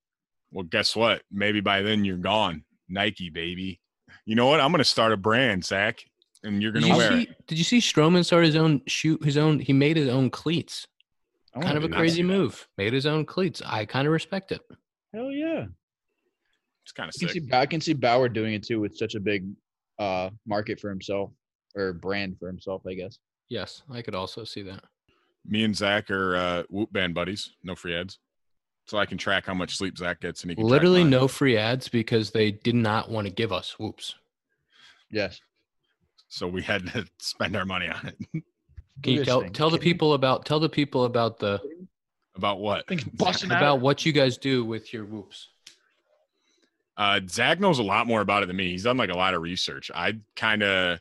Well, 0.52 0.66
guess 0.66 0.94
what? 0.94 1.22
Maybe 1.32 1.62
by 1.62 1.84
then 1.84 2.04
you're 2.04 2.18
gone. 2.18 2.66
Nike, 2.90 3.30
baby. 3.30 3.80
You 4.26 4.36
know 4.36 4.46
what? 4.46 4.60
I'm 4.60 4.72
gonna 4.72 4.84
start 4.84 5.14
a 5.14 5.18
brand, 5.18 5.64
Zack, 5.64 6.04
and 6.44 6.62
you're 6.62 6.74
gonna 6.74 6.88
you, 6.88 6.98
wear 6.98 7.12
see, 7.14 7.22
it. 7.24 7.48
did 7.48 7.58
you 7.58 7.64
see 7.64 7.80
Stroman 7.80 8.26
start 8.26 8.44
his 8.44 8.58
own 8.58 8.82
shoot 8.88 9.24
his 9.24 9.38
own 9.38 9.60
he 9.60 9.72
made 9.72 9.96
his 9.96 10.10
own 10.10 10.30
cleats 10.30 10.88
I 11.56 11.62
kind 11.62 11.78
of 11.78 11.86
a 11.86 11.90
crazy 11.90 12.24
move. 12.24 12.68
Made 12.78 12.92
his 12.92 13.06
own 13.06 13.26
cleats. 13.26 13.62
I 13.66 13.86
kind 13.86 14.06
of 14.06 14.12
respect 14.12 14.52
it. 14.52 14.60
Hell 15.14 15.32
yeah! 15.32 15.68
It's 16.84 16.92
kind 16.92 17.08
of 17.08 17.16
I 17.16 17.26
can, 17.26 17.30
see, 17.30 17.50
I 17.54 17.66
can 17.66 17.80
see 17.80 17.94
Bauer 17.94 18.28
doing 18.28 18.54
it 18.54 18.64
too 18.64 18.82
with 18.82 18.98
such 18.98 19.16
a 19.16 19.22
big 19.22 19.48
uh, 19.98 20.32
market 20.46 20.78
for 20.82 20.90
himself 20.90 21.32
or 21.76 21.94
brand 21.94 22.38
for 22.40 22.48
himself. 22.48 22.82
I 22.88 22.94
guess. 22.94 23.20
Yes, 23.50 23.84
I 23.92 24.02
could 24.02 24.16
also 24.16 24.44
see 24.44 24.62
that. 24.64 24.84
Me 25.48 25.64
and 25.64 25.76
Zack 25.76 26.10
are 26.10 26.36
uh, 26.36 26.64
Whoop 26.70 26.92
Band 26.92 27.14
buddies. 27.14 27.52
No 27.64 27.76
free 27.76 27.96
ads, 27.96 28.18
so 28.88 28.98
I 28.98 29.06
can 29.06 29.18
track 29.18 29.46
how 29.46 29.54
much 29.54 29.78
sleep 29.78 29.98
Zack 29.98 30.22
gets, 30.22 30.42
and 30.42 30.52
he 30.52 30.56
can 30.56 30.66
Literally 30.66 31.02
mine. 31.04 31.12
no 31.12 31.28
free 31.28 31.58
ads 31.58 31.88
because 31.88 32.32
they 32.32 32.52
did 32.52 32.76
not 32.76 33.12
want 33.12 33.28
to 33.28 33.34
give 33.34 33.52
us 33.54 33.78
whoops. 33.78 34.16
Yes. 35.12 35.40
So 36.30 36.48
we 36.48 36.64
had 36.64 36.88
to 36.88 37.06
spend 37.20 37.56
our 37.56 37.66
money 37.66 37.88
on 37.90 38.08
it. 38.08 38.44
Can 39.04 39.14
you 39.14 39.26
tell 39.26 39.44
tell 39.50 39.70
the 39.70 39.78
people 39.78 40.14
about 40.14 40.46
tell 40.46 40.60
the 40.60 40.70
people 40.70 41.04
about 41.04 41.38
the 41.38 41.60
About 42.36 42.60
what? 42.60 42.86
busting 43.14 43.52
about 43.52 43.82
what 43.82 44.06
you 44.06 44.14
guys 44.14 44.38
do 44.38 44.64
with 44.64 44.94
your 44.94 45.04
whoops? 45.04 45.50
Uh, 46.98 47.20
Zack 47.30 47.60
knows 47.60 47.80
a 47.80 47.84
lot 47.84 48.08
more 48.08 48.22
about 48.22 48.42
it 48.42 48.46
than 48.46 48.56
me. 48.56 48.72
He's 48.72 48.84
done 48.84 48.96
like 48.96 49.10
a 49.10 49.18
lot 49.18 49.34
of 49.34 49.42
research. 49.42 49.92
I 49.94 50.14
kind 50.38 50.64
of 50.64 51.00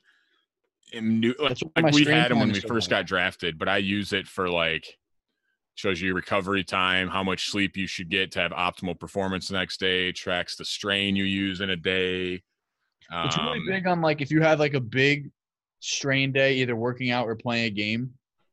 am 0.94 1.20
new. 1.20 1.34
Like, 1.38 1.58
That's 1.58 1.62
like 1.76 1.94
we 1.94 2.04
had 2.04 2.30
him 2.30 2.38
when 2.38 2.52
we 2.52 2.60
first 2.60 2.90
got 2.90 3.06
drafted, 3.06 3.58
but 3.58 3.68
I 3.68 3.78
use 3.78 4.12
it 4.12 4.26
for 4.26 4.48
like 4.48 4.86
shows 5.76 6.00
you 6.00 6.14
recovery 6.14 6.62
time, 6.62 7.08
how 7.08 7.22
much 7.22 7.50
sleep 7.50 7.76
you 7.76 7.86
should 7.86 8.08
get 8.08 8.30
to 8.32 8.40
have 8.40 8.52
optimal 8.52 8.98
performance 8.98 9.48
the 9.48 9.54
next 9.54 9.80
day. 9.80 10.12
Tracks 10.12 10.56
the 10.56 10.64
strain 10.64 11.16
you 11.16 11.24
use 11.24 11.60
in 11.60 11.70
a 11.70 11.76
day. 11.76 12.42
It's 13.12 13.36
really 13.36 13.58
Um, 13.58 13.66
big 13.66 13.86
on 13.86 14.00
like 14.00 14.20
if 14.20 14.30
you 14.30 14.40
have 14.40 14.60
like 14.60 14.74
a 14.74 14.80
big 14.80 15.30
strain 15.80 16.32
day, 16.32 16.54
either 16.54 16.76
working 16.76 17.10
out 17.10 17.26
or 17.26 17.34
playing 17.34 17.66
a 17.66 17.70
game, 17.70 18.10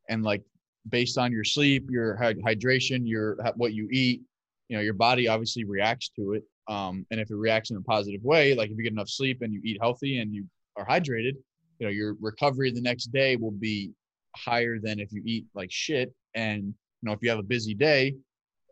and 0.10 0.24
like 0.24 0.42
based 0.90 1.18
on 1.18 1.32
your 1.32 1.44
sleep, 1.44 1.90
your 1.90 2.18
hydration, 2.18 3.08
your 3.08 3.38
what 3.56 3.74
you 3.74 3.88
eat, 3.92 4.22
you 4.68 4.78
know, 4.78 4.82
your 4.82 4.94
body 4.94 5.28
obviously 5.28 5.64
reacts 5.64 6.10
to 6.16 6.34
it. 6.34 6.44
Um, 6.68 7.06
and 7.12 7.20
if 7.20 7.30
it 7.30 7.36
reacts 7.36 7.72
in 7.72 7.78
a 7.78 7.82
positive 7.82 8.24
way, 8.24 8.56
like 8.56 8.72
if 8.72 8.78
you 8.78 8.84
get 8.84 8.94
enough 8.94 9.10
sleep 9.10 9.42
and 9.42 9.54
you 9.54 9.62
eat 9.64 9.78
healthy 9.80 10.20
and 10.20 10.34
you 10.34 10.46
are 10.76 10.86
hydrated, 10.86 11.34
you 11.82 11.88
know, 11.88 11.92
your 11.92 12.16
recovery 12.22 12.72
the 12.72 12.80
next 12.80 13.06
day 13.08 13.36
will 13.36 13.52
be 13.52 13.92
higher 14.38 14.78
than 14.80 15.00
if 15.00 15.12
you 15.12 15.24
eat 15.26 15.48
like 15.56 15.72
shit. 15.72 16.14
And 16.36 16.64
you 16.64 16.74
know, 17.02 17.12
if 17.12 17.20
you 17.24 17.30
have 17.32 17.40
a 17.40 17.44
busy 17.44 17.74
day, 17.74 18.14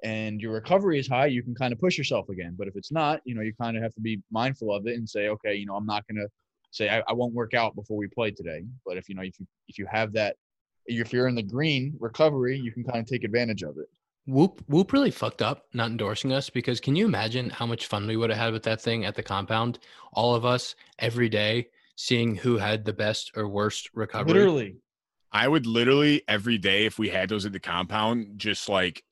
and 0.04 0.40
your 0.40 0.54
recovery 0.54 1.00
is 1.00 1.08
high, 1.08 1.26
you 1.26 1.42
can 1.42 1.56
kind 1.56 1.74
of 1.74 1.80
push 1.80 1.98
yourself 1.98 2.30
again. 2.30 2.56
But 2.58 2.68
if 2.68 2.76
it's 2.76 2.92
not, 2.92 3.20
you 3.26 3.34
know, 3.34 3.42
you 3.42 3.52
kind 3.60 3.76
of 3.76 3.84
have 3.84 3.94
to 3.96 4.02
be 4.02 4.22
mindful 4.32 4.74
of 4.74 4.88
it 4.88 4.96
and 4.96 5.10
say, 5.10 5.28
okay, 5.28 5.56
you 5.56 5.66
know, 5.66 5.76
I'm 5.76 5.88
not 5.88 6.06
going 6.08 6.24
to 6.24 6.30
say 6.72 6.88
I, 6.88 7.04
I 7.08 7.14
won't 7.14 7.34
work 7.34 7.56
out 7.56 7.76
before 7.76 7.98
we 7.98 8.08
play 8.08 8.30
today. 8.30 8.64
But 8.86 8.98
if 8.98 9.10
you 9.10 9.16
know, 9.16 9.24
if 9.24 9.40
you 9.40 9.48
if 9.68 9.80
you 9.80 9.88
have 9.92 10.14
that, 10.14 10.36
if 10.86 11.12
you're 11.12 11.28
in 11.28 11.36
the 11.36 11.44
green 11.44 11.96
recovery, 12.00 12.60
you 12.60 12.72
can 12.72 12.84
kind 12.84 13.00
of 13.00 13.08
take 13.08 13.24
advantage 13.24 13.64
of 13.64 13.78
it. 13.80 13.88
Whoop 14.28 14.62
Whoop 14.68 14.94
really 14.94 15.10
fucked 15.10 15.42
up 15.42 15.66
not 15.74 15.90
endorsing 15.90 16.32
us 16.32 16.52
because 16.52 16.80
can 16.80 16.96
you 16.96 17.06
imagine 17.06 17.50
how 17.50 17.66
much 17.66 17.88
fun 17.88 18.06
we 18.06 18.18
would 18.18 18.30
have 18.30 18.38
had 18.38 18.54
with 18.54 18.64
that 18.64 18.80
thing 18.80 19.04
at 19.04 19.16
the 19.16 19.24
compound? 19.24 19.80
All 20.14 20.36
of 20.36 20.46
us 20.46 20.76
every 21.00 21.30
day 21.30 21.70
seeing 22.00 22.34
who 22.34 22.58
had 22.58 22.86
the 22.86 22.94
best 22.94 23.30
or 23.36 23.46
worst 23.46 23.90
recovery. 23.94 24.34
Literally, 24.34 24.76
I 25.34 25.46
would 25.46 25.66
literally 25.66 26.24
every 26.30 26.58
day 26.58 26.86
if 26.86 26.98
we 26.98 27.10
had 27.10 27.28
those 27.28 27.46
at 27.46 27.52
the 27.52 27.60
compound, 27.60 28.36
just 28.40 28.70
like 28.70 29.04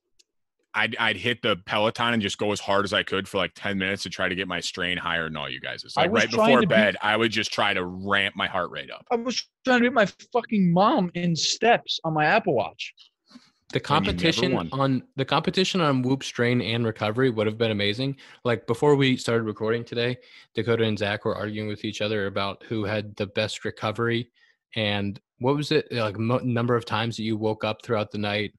I'd 0.74 0.96
I'd 0.96 1.18
hit 1.18 1.42
the 1.42 1.58
Peloton 1.66 2.14
and 2.14 2.22
just 2.22 2.38
go 2.38 2.54
as 2.54 2.62
hard 2.62 2.86
as 2.86 2.94
I 2.94 3.04
could 3.04 3.28
for 3.28 3.40
like 3.40 3.52
10 3.56 3.78
minutes 3.78 4.04
to 4.04 4.10
try 4.10 4.30
to 4.30 4.36
get 4.36 4.48
my 4.48 4.62
strain 4.62 4.98
higher 4.98 5.26
than 5.26 5.36
all 5.36 5.50
you 5.50 5.60
guys. 5.60 5.84
It's 5.84 5.98
like 5.98 6.12
right 6.12 6.32
before 6.32 6.62
to 6.62 6.68
beat- 6.68 6.70
bed, 6.70 6.96
I 7.02 7.18
would 7.18 7.32
just 7.32 7.52
try 7.52 7.74
to 7.74 7.84
ramp 7.84 8.36
my 8.38 8.48
heart 8.48 8.72
rate 8.72 8.90
up. 8.90 9.06
I 9.12 9.18
was 9.18 9.46
trying 9.66 9.80
to 9.80 9.90
beat 9.90 9.94
my 9.94 10.08
fucking 10.32 10.72
mom 10.72 11.12
in 11.14 11.36
steps 11.36 12.00
on 12.06 12.14
my 12.14 12.24
Apple 12.24 12.56
Watch. 12.56 12.94
The 13.74 13.80
And 13.80 14.06
you 14.06 14.14
never 14.14 14.16
competition 14.16 14.70
on 14.72 15.04
the 15.18 15.26
competition 15.26 15.82
on 15.82 16.02
whoop 16.02 16.24
strain 16.24 16.62
and 16.62 16.86
recovery 16.86 17.30
would 17.30 17.48
have 17.48 17.58
been 17.58 17.72
amazing. 17.72 18.16
Like 18.46 18.66
before 18.66 18.96
we 18.96 19.18
started 19.18 19.44
recording 19.44 19.84
today, 19.84 20.18
Dakota 20.56 20.84
and 20.84 20.98
Zack 20.98 21.26
were 21.26 21.36
arguing 21.36 21.68
with 21.68 21.84
each 21.84 22.02
other 22.02 22.28
about 22.28 22.64
who 22.64 22.86
had 22.86 23.14
the 23.18 23.28
best 23.28 23.66
recovery 23.66 24.32
and 24.76 25.20
what 25.40 25.56
was 25.56 25.72
it 25.72 25.92
like 25.92 26.18
mo- 26.18 26.40
number 26.40 26.76
of 26.76 26.86
times 26.86 27.18
that 27.18 27.24
you 27.24 27.36
woke 27.36 27.66
up 27.66 27.84
throughout 27.84 28.12
the 28.12 28.18
night. 28.18 28.54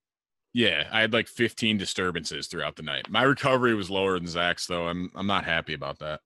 Yeah, 0.53 0.89
I 0.91 1.01
had 1.01 1.13
like 1.13 1.29
15 1.29 1.79
disturbances 1.79 2.47
throughout 2.47 2.77
the 2.77 2.83
night. 2.83 3.09
My 3.09 3.23
recovery 3.23 3.75
was 3.75 3.91
lower 3.91 4.19
than 4.19 4.29
Zack's, 4.29 4.67
though. 4.67 4.89
I'm 4.89 5.11
I'm 5.15 5.27
not 5.27 5.45
happy 5.45 5.73
about 5.73 6.01
that. 6.01 6.21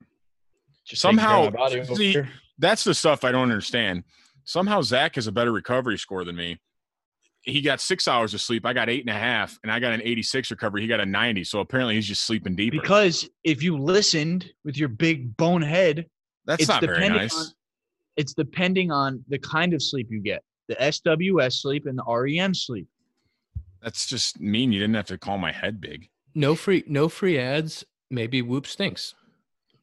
Just 0.84 1.02
Somehow, 1.02 1.46
of 1.46 1.54
my 1.54 1.58
body 1.60 1.80
over 1.80 1.94
see. 1.94 2.16
That's 2.58 2.82
the 2.82 2.94
stuff 2.94 3.24
I 3.24 3.32
don't 3.32 3.42
understand. 3.42 4.04
Somehow 4.44 4.82
Zack 4.82 5.14
has 5.14 5.26
a 5.28 5.32
better 5.32 5.52
recovery 5.52 5.98
score 5.98 6.24
than 6.24 6.36
me. 6.36 6.58
He 7.42 7.60
got 7.60 7.80
six 7.80 8.06
hours 8.06 8.34
of 8.34 8.40
sleep. 8.40 8.64
I 8.64 8.72
got 8.72 8.88
eight 8.88 9.00
and 9.00 9.10
a 9.10 9.18
half, 9.18 9.58
and 9.62 9.72
I 9.72 9.80
got 9.80 9.92
an 9.92 10.00
86 10.04 10.50
recovery. 10.52 10.82
He 10.82 10.86
got 10.86 11.00
a 11.00 11.06
90. 11.06 11.42
So 11.44 11.58
apparently 11.60 11.96
he's 11.96 12.06
just 12.06 12.22
sleeping 12.22 12.54
deeper. 12.54 12.80
Because 12.80 13.28
if 13.42 13.62
you 13.62 13.76
listened 13.76 14.48
with 14.64 14.76
your 14.76 14.88
big 14.88 15.36
bone 15.36 15.62
head, 15.62 16.06
that's 16.46 16.62
it's 16.62 16.68
not 16.68 16.80
very 16.80 16.94
depending 16.94 17.20
nice. 17.22 17.36
on- 17.36 17.46
it's 18.16 18.34
depending 18.34 18.90
on 18.92 19.24
the 19.28 19.38
kind 19.38 19.72
of 19.74 19.82
sleep 19.82 20.08
you 20.10 20.20
get. 20.20 20.44
The 20.68 20.74
SWS 20.76 21.54
sleep 21.60 21.86
and 21.86 21.98
the 21.98 22.04
REM 22.04 22.54
sleep. 22.54 22.86
That's 23.82 24.06
just 24.06 24.38
mean. 24.38 24.70
You 24.70 24.78
didn't 24.80 24.94
have 24.94 25.06
to 25.06 25.18
call 25.18 25.38
my 25.38 25.50
head 25.50 25.80
big. 25.80 26.08
No 26.34 26.54
free 26.54 26.84
no 26.86 27.08
free 27.08 27.38
ads. 27.38 27.84
Maybe 28.10 28.42
whoop 28.42 28.66
stinks 28.66 29.14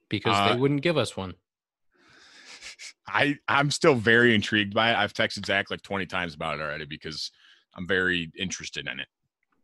because 0.09 0.35
Uh, 0.35 0.53
they 0.53 0.59
wouldn't 0.59 0.81
give 0.81 0.97
us 0.97 1.17
one. 1.17 1.33
I 3.07 3.37
I'm 3.47 3.71
still 3.71 3.95
very 3.95 4.35
intrigued 4.35 4.73
by 4.73 4.91
it. 4.91 4.95
I've 4.95 5.13
texted 5.13 5.45
Zack 5.45 5.69
like 5.71 5.81
20 5.81 6.05
times 6.05 6.33
about 6.35 6.59
it 6.59 6.61
already 6.61 6.85
because 6.85 7.31
I'm 7.75 7.87
very 7.87 8.31
interested 8.37 8.87
in 8.87 8.99
it. 8.99 9.07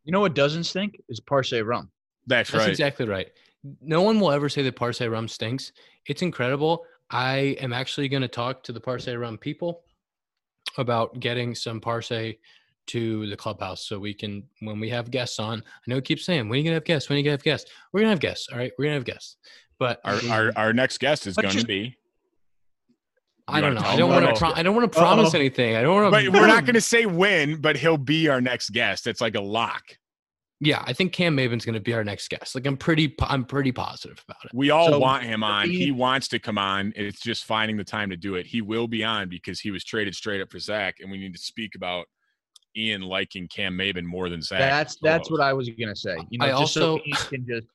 You 0.04 0.12
know 0.12 0.20
what 0.20 0.36
doesn't 0.36 0.66
stink 0.66 1.02
is 1.10 1.20
Parce 1.20 1.52
rum. 1.54 1.92
That's, 2.28 2.52
That's 2.52 2.64
right. 2.64 2.70
exactly 2.70 3.08
right. 3.08 3.28
No 3.82 4.02
one 4.04 4.20
will 4.20 4.32
ever 4.32 4.50
say 4.50 4.62
that 4.64 4.76
Parce 4.76 5.02
rum 5.02 5.28
stinks. 5.28 5.72
It's 6.08 6.22
incredible. 6.22 6.86
I 7.10 7.58
am 7.60 7.74
actually 7.74 8.08
going 8.10 8.22
to 8.22 8.28
talk 8.28 8.64
to 8.64 8.72
the 8.74 8.80
Parce 8.80 9.08
rum 9.08 9.38
people 9.38 9.82
about 10.78 11.20
getting 11.20 11.56
some 11.56 11.80
Parce 11.82 12.10
to 12.88 13.28
the 13.30 13.36
clubhouse 13.36 13.88
so 13.88 13.98
we 13.98 14.14
can, 14.14 14.44
when 14.60 14.80
we 14.80 14.90
have 14.90 15.10
guests 15.10 15.40
on, 15.40 15.60
I 15.60 15.64
know 15.88 15.98
it 15.98 16.06
keeps 16.06 16.26
saying, 16.26 16.48
when 16.50 16.58
are 16.58 16.60
you 16.60 16.64
going 16.64 16.74
to 16.74 16.76
have 16.76 16.84
guests? 16.84 17.10
When 17.10 17.16
are 17.16 17.20
you 17.20 17.24
going 17.24 17.38
to 17.38 17.40
have 17.40 17.44
guests? 17.44 17.72
We're 17.92 18.02
going 18.02 18.10
to 18.10 18.12
have 18.12 18.20
guests. 18.20 18.48
All 18.52 18.58
right. 18.60 18.72
We're 18.78 18.86
going 18.86 18.94
to 18.94 19.00
have 19.00 19.06
guests. 19.06 19.38
But 19.80 20.00
Our, 20.06 20.20
our 20.30 20.52
our 20.56 20.74
next 20.74 21.00
guest 21.00 21.28
is 21.28 21.36
going 21.36 21.50
to 21.50 21.56
just- 21.56 21.68
be. 21.68 21.98
I 23.48 23.62
don't 23.62 23.76
know. 23.76 23.82
I 23.82 23.96
don't 23.96 24.10
want 24.10 24.26
to. 24.26 24.34
Pro- 24.34 24.54
I 24.54 24.64
don't 24.64 24.76
want 24.76 24.92
to 24.92 24.98
promise 24.98 25.34
Uh-oh. 25.34 25.40
anything. 25.40 25.76
I 25.76 25.82
don't 25.84 25.94
want 26.02 26.14
to. 26.14 26.32
But 26.32 26.40
we're 26.40 26.48
not 26.48 26.66
going 26.66 26.74
to 26.76 26.82
say 26.82 27.06
when, 27.06 27.58
but 27.62 27.78
he'll 27.78 27.98
be 27.98 28.28
our 28.28 28.42
next 28.42 28.72
guest. 28.72 29.06
It's 29.08 29.22
like 29.22 29.36
a 29.36 29.42
lock. 29.42 29.84
Yeah, 30.62 30.82
I 30.88 30.94
think 30.94 31.12
Cam 31.12 31.36
Maybin's 31.38 31.66
going 31.66 31.74
to 31.76 31.82
be 31.82 31.94
our 31.94 32.04
next 32.04 32.30
guest. 32.30 32.56
Like 32.56 32.66
I'm 32.66 32.78
pretty. 32.78 33.14
I'm 33.20 33.44
pretty 33.46 33.72
positive 33.72 34.24
about 34.28 34.46
it. 34.46 34.52
We 34.54 34.72
all 34.72 34.90
So, 34.90 35.00
want 35.00 35.24
him 35.24 35.44
on. 35.44 35.70
He 35.70 35.86
Ian- 35.88 35.98
wants 35.98 36.28
to 36.30 36.40
come 36.40 36.58
on. 36.58 36.92
It's 36.96 37.20
just 37.22 37.46
finding 37.46 37.78
the 37.78 37.84
time 37.84 38.10
to 38.10 38.18
do 38.18 38.36
it. 38.36 38.48
He 38.48 38.62
will 38.62 38.88
be 38.88 39.04
on 39.04 39.30
because 39.30 39.60
he 39.60 39.70
was 39.70 39.84
traded 39.84 40.16
straight 40.16 40.42
up 40.42 40.50
for 40.50 40.58
Zack, 40.60 40.96
and 41.02 41.12
we 41.12 41.18
need 41.20 41.34
to 41.34 41.40
speak 41.42 41.76
about 41.76 42.06
Ian 42.76 43.02
liking 43.02 43.48
Cam 43.48 43.78
Maybin 43.78 44.06
more 44.06 44.28
than 44.30 44.42
Zack. 44.42 44.60
That's 44.60 44.98
that's 45.04 45.30
what 45.30 45.42
I 45.42 45.54
was 45.54 45.70
gonna 45.70 45.96
say. 45.96 46.18
You 46.30 46.40
know, 46.40 46.46
I 46.46 46.60
just 46.62 46.74
so 46.74 46.94
also- 46.94 47.04
Ian 47.06 47.18
can 47.30 47.46
just 47.48 47.68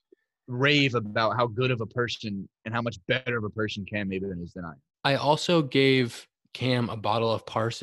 rave 0.48 0.96
about 0.96 1.37
how 1.37 1.46
good 1.46 1.70
of 1.70 1.80
a 1.80 1.87
person 1.87 2.48
and 2.64 2.74
how 2.74 2.83
much 2.83 2.96
better 3.06 3.38
of 3.38 3.44
a 3.44 3.50
person 3.50 3.85
Cam 3.85 4.09
Maven 4.11 4.42
is 4.42 4.52
than 4.52 4.64
I. 4.64 4.72
am. 5.04 5.12
I 5.12 5.16
also 5.16 5.62
gave 5.62 6.26
Cam 6.52 6.88
a 6.90 6.96
bottle 6.96 7.32
of 7.32 7.46
Parce 7.46 7.82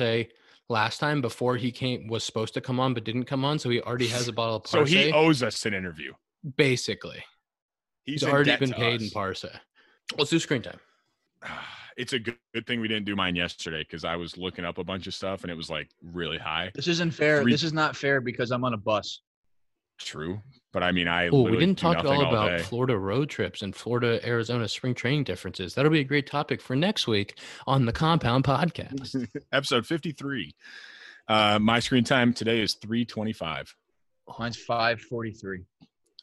last 0.68 0.98
time 0.98 1.20
before 1.20 1.56
he 1.56 1.70
came 1.72 2.06
was 2.08 2.24
supposed 2.24 2.54
to 2.54 2.60
come 2.60 2.78
on 2.78 2.94
but 2.94 3.04
didn't 3.04 3.24
come 3.24 3.44
on, 3.44 3.58
so 3.58 3.70
he 3.70 3.80
already 3.80 4.08
has 4.08 4.28
a 4.28 4.32
bottle 4.32 4.56
of 4.56 4.66
So 4.66 4.78
Parce. 4.78 4.90
he 4.90 5.12
owes 5.12 5.42
us 5.42 5.64
an 5.66 5.74
interview. 5.74 6.12
basically, 6.56 7.24
He's, 8.04 8.22
he's, 8.22 8.30
already 8.30 8.56
been 8.56 8.72
paid 8.72 8.96
us. 8.96 9.02
in 9.02 9.10
Parce. 9.10 9.44
Let's 10.16 10.30
do 10.30 10.38
screen 10.38 10.62
time. 10.62 10.78
It's 11.96 12.12
a 12.12 12.18
good, 12.20 12.36
good 12.54 12.64
thing 12.64 12.80
we 12.80 12.86
didn't 12.86 13.06
do 13.06 13.16
mine 13.16 13.34
yesterday 13.34 13.80
because 13.80 14.04
I 14.04 14.14
was 14.14 14.36
looking 14.38 14.64
up 14.64 14.78
a 14.78 14.84
bunch 14.84 15.08
of 15.08 15.14
stuff 15.14 15.42
and 15.42 15.50
it 15.50 15.56
was 15.56 15.68
like 15.68 15.88
really 16.00 16.38
high. 16.38 16.70
This 16.72 16.86
isn't 16.86 17.10
fair. 17.10 17.42
Three- 17.42 17.50
This 17.50 17.64
is 17.64 17.72
not 17.72 17.96
fair 17.96 18.20
because 18.20 18.52
I'm 18.52 18.62
on 18.64 18.72
a 18.72 18.76
bus. 18.76 19.20
True, 19.98 20.40
but 20.72 20.82
I 20.82 20.92
mean, 20.92 21.08
I 21.08 21.28
Oh, 21.28 21.42
we 21.42 21.56
didn't 21.56 21.76
talk 21.78 21.98
at 21.98 22.04
nothing 22.04 22.20
all 22.22 22.28
about 22.34 22.58
day. 22.58 22.62
Florida 22.62 22.96
road 22.98 23.28
trips 23.30 23.62
and 23.62 23.74
Florida 23.74 24.20
Arizona 24.26 24.68
spring 24.68 24.94
training 24.94 25.24
differences. 25.24 25.74
That'll 25.74 25.90
be 25.90 26.00
a 26.00 26.04
great 26.04 26.26
topic 26.26 26.60
for 26.60 26.76
next 26.76 27.06
week 27.06 27.38
on 27.66 27.86
the 27.86 27.92
Compound 27.92 28.44
Podcast. 28.44 29.26
episode 29.52 29.86
53 29.86 30.54
uh 31.28 31.58
my 31.60 31.78
screen 31.80 32.04
time 32.04 32.32
today 32.32 32.60
is 32.60 32.74
325 32.74 33.74
Mine's 34.38 34.56
5:43. 34.66 35.64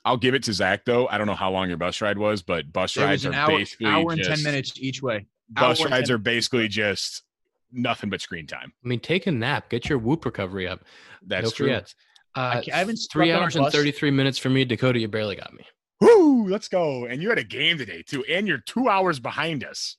i'll 0.04 0.18
give 0.18 0.34
it 0.34 0.44
to 0.44 0.54
zack 0.54 0.86
though 0.86 1.08
i 1.10 1.18
don't 1.18 1.28
know 1.28 1.36
how 1.36 1.52
long 1.52 1.68
your 1.68 1.78
bus 1.78 2.02
ride 2.02 2.18
was 2.18 2.42
but 2.42 2.72
bus 2.74 2.96
It 2.98 3.02
rides 3.04 3.26
an 3.26 3.34
are 3.34 3.38
hour, 3.38 3.58
basically 3.58 3.86
hour 3.88 4.12
and 4.12 4.18
just, 4.24 4.30
ten 4.30 4.44
minutes 4.44 4.74
each 4.80 5.02
way. 5.04 5.26
bus 5.50 5.82
Hour 5.82 5.90
rides 5.90 6.10
are 6.10 6.18
basically 6.18 6.68
just 6.68 7.24
nothing 7.72 8.10
but 8.10 8.22
screen 8.22 8.48
time 8.48 8.74
I 8.84 8.88
mean, 8.88 9.00
take 9.00 9.28
a 9.28 9.32
nap, 9.32 9.70
get 9.70 9.90
your 9.90 9.98
whoop 10.00 10.26
recovery 10.26 10.68
up. 10.68 10.82
that's 11.26 11.46
no 11.46 11.52
true 11.52 11.68
free 11.68 11.76
ads. 11.76 11.96
Uh, 12.36 12.62
ca- 12.62 12.72
I 12.74 12.78
haven't 12.78 13.00
three 13.12 13.28
slept 13.28 13.38
on 13.38 13.42
a 13.42 13.46
hours 13.46 13.56
and 13.56 13.72
33 13.72 14.12
minutes 14.12 14.38
for 14.38 14.50
me. 14.50 14.66
Dakota, 14.66 15.00
you 15.00 15.08
barely 15.08 15.36
got 15.36 15.54
me. 15.54 15.66
Woo, 16.02 16.48
let's 16.50 16.68
go 16.68 17.06
and 17.06 17.22
you 17.22 17.30
had 17.30 17.38
a 17.38 17.44
game 17.44 17.78
today 17.78 18.04
too 18.06 18.24
and 18.30 18.48
you're 18.48 18.58
two 18.58 18.90
hours 18.90 19.20
behind 19.20 19.64
us 19.64 19.96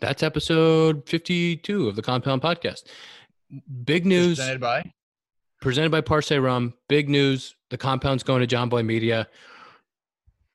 That's 0.00 0.22
episode 0.22 1.06
52 1.06 1.86
of 1.88 1.96
the 1.96 2.02
Compound 2.02 2.40
Podcast. 2.40 2.84
Big 3.84 4.06
news 4.06 4.38
Presented 4.38 4.60
by 4.60 4.92
presented 5.60 5.90
by 5.90 6.00
Parce 6.00 6.30
Rum. 6.32 6.74
Big 6.88 7.08
news. 7.08 7.54
The 7.70 7.76
Compound's 7.78 8.22
going 8.22 8.46
to 8.46 8.56
Jomboy 8.56 8.84
Media, 8.84 9.28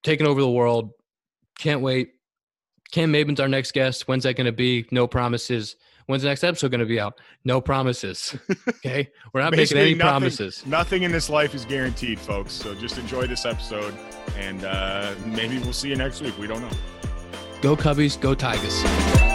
taking 0.01 0.25
over 0.25 0.41
the 0.41 0.49
world. 0.49 0.91
Can't 1.59 1.81
wait. 1.81 2.13
Cam 2.91 3.11
Maybin's 3.11 3.39
our 3.39 3.47
next 3.47 3.71
guest. 3.73 4.07
When's 4.07 4.23
that 4.23 4.35
going 4.35 4.45
to 4.45 4.51
be? 4.51 4.85
No 4.91 5.07
promises. 5.07 5.75
When's 6.07 6.23
the 6.23 6.29
next 6.29 6.43
episode 6.43 6.69
going 6.71 6.79
to 6.79 6.85
be 6.85 6.99
out? 6.99 7.19
No 7.45 7.61
promises. 7.61 8.35
Okay. 8.85 9.09
We're 9.33 9.41
not 9.41 9.51
making 9.55 9.77
any 9.77 9.93
nothing- 9.93 9.99
promises. 9.99 10.65
nothing 10.65 11.03
in 11.03 11.11
this 11.11 11.29
life 11.29 11.55
is 11.55 11.63
guaranteed 11.63 12.19
folks 12.19 12.51
so 12.51 12.75
just 12.75 12.97
enjoy 12.97 13.27
this 13.27 13.45
episode 13.45 13.95
and 14.37 14.65
uh 14.65 15.13
maybe 15.25 15.57
we'll 15.59 15.71
see 15.73 15.87
you 15.89 15.95
next 15.95 16.21
week 16.21 16.37
we 16.37 16.47
don't 16.47 16.61
know 16.61 16.69
Go 17.61 17.77
Cubbies. 17.77 18.19
Go 18.19 18.35
Tigers. 18.35 19.32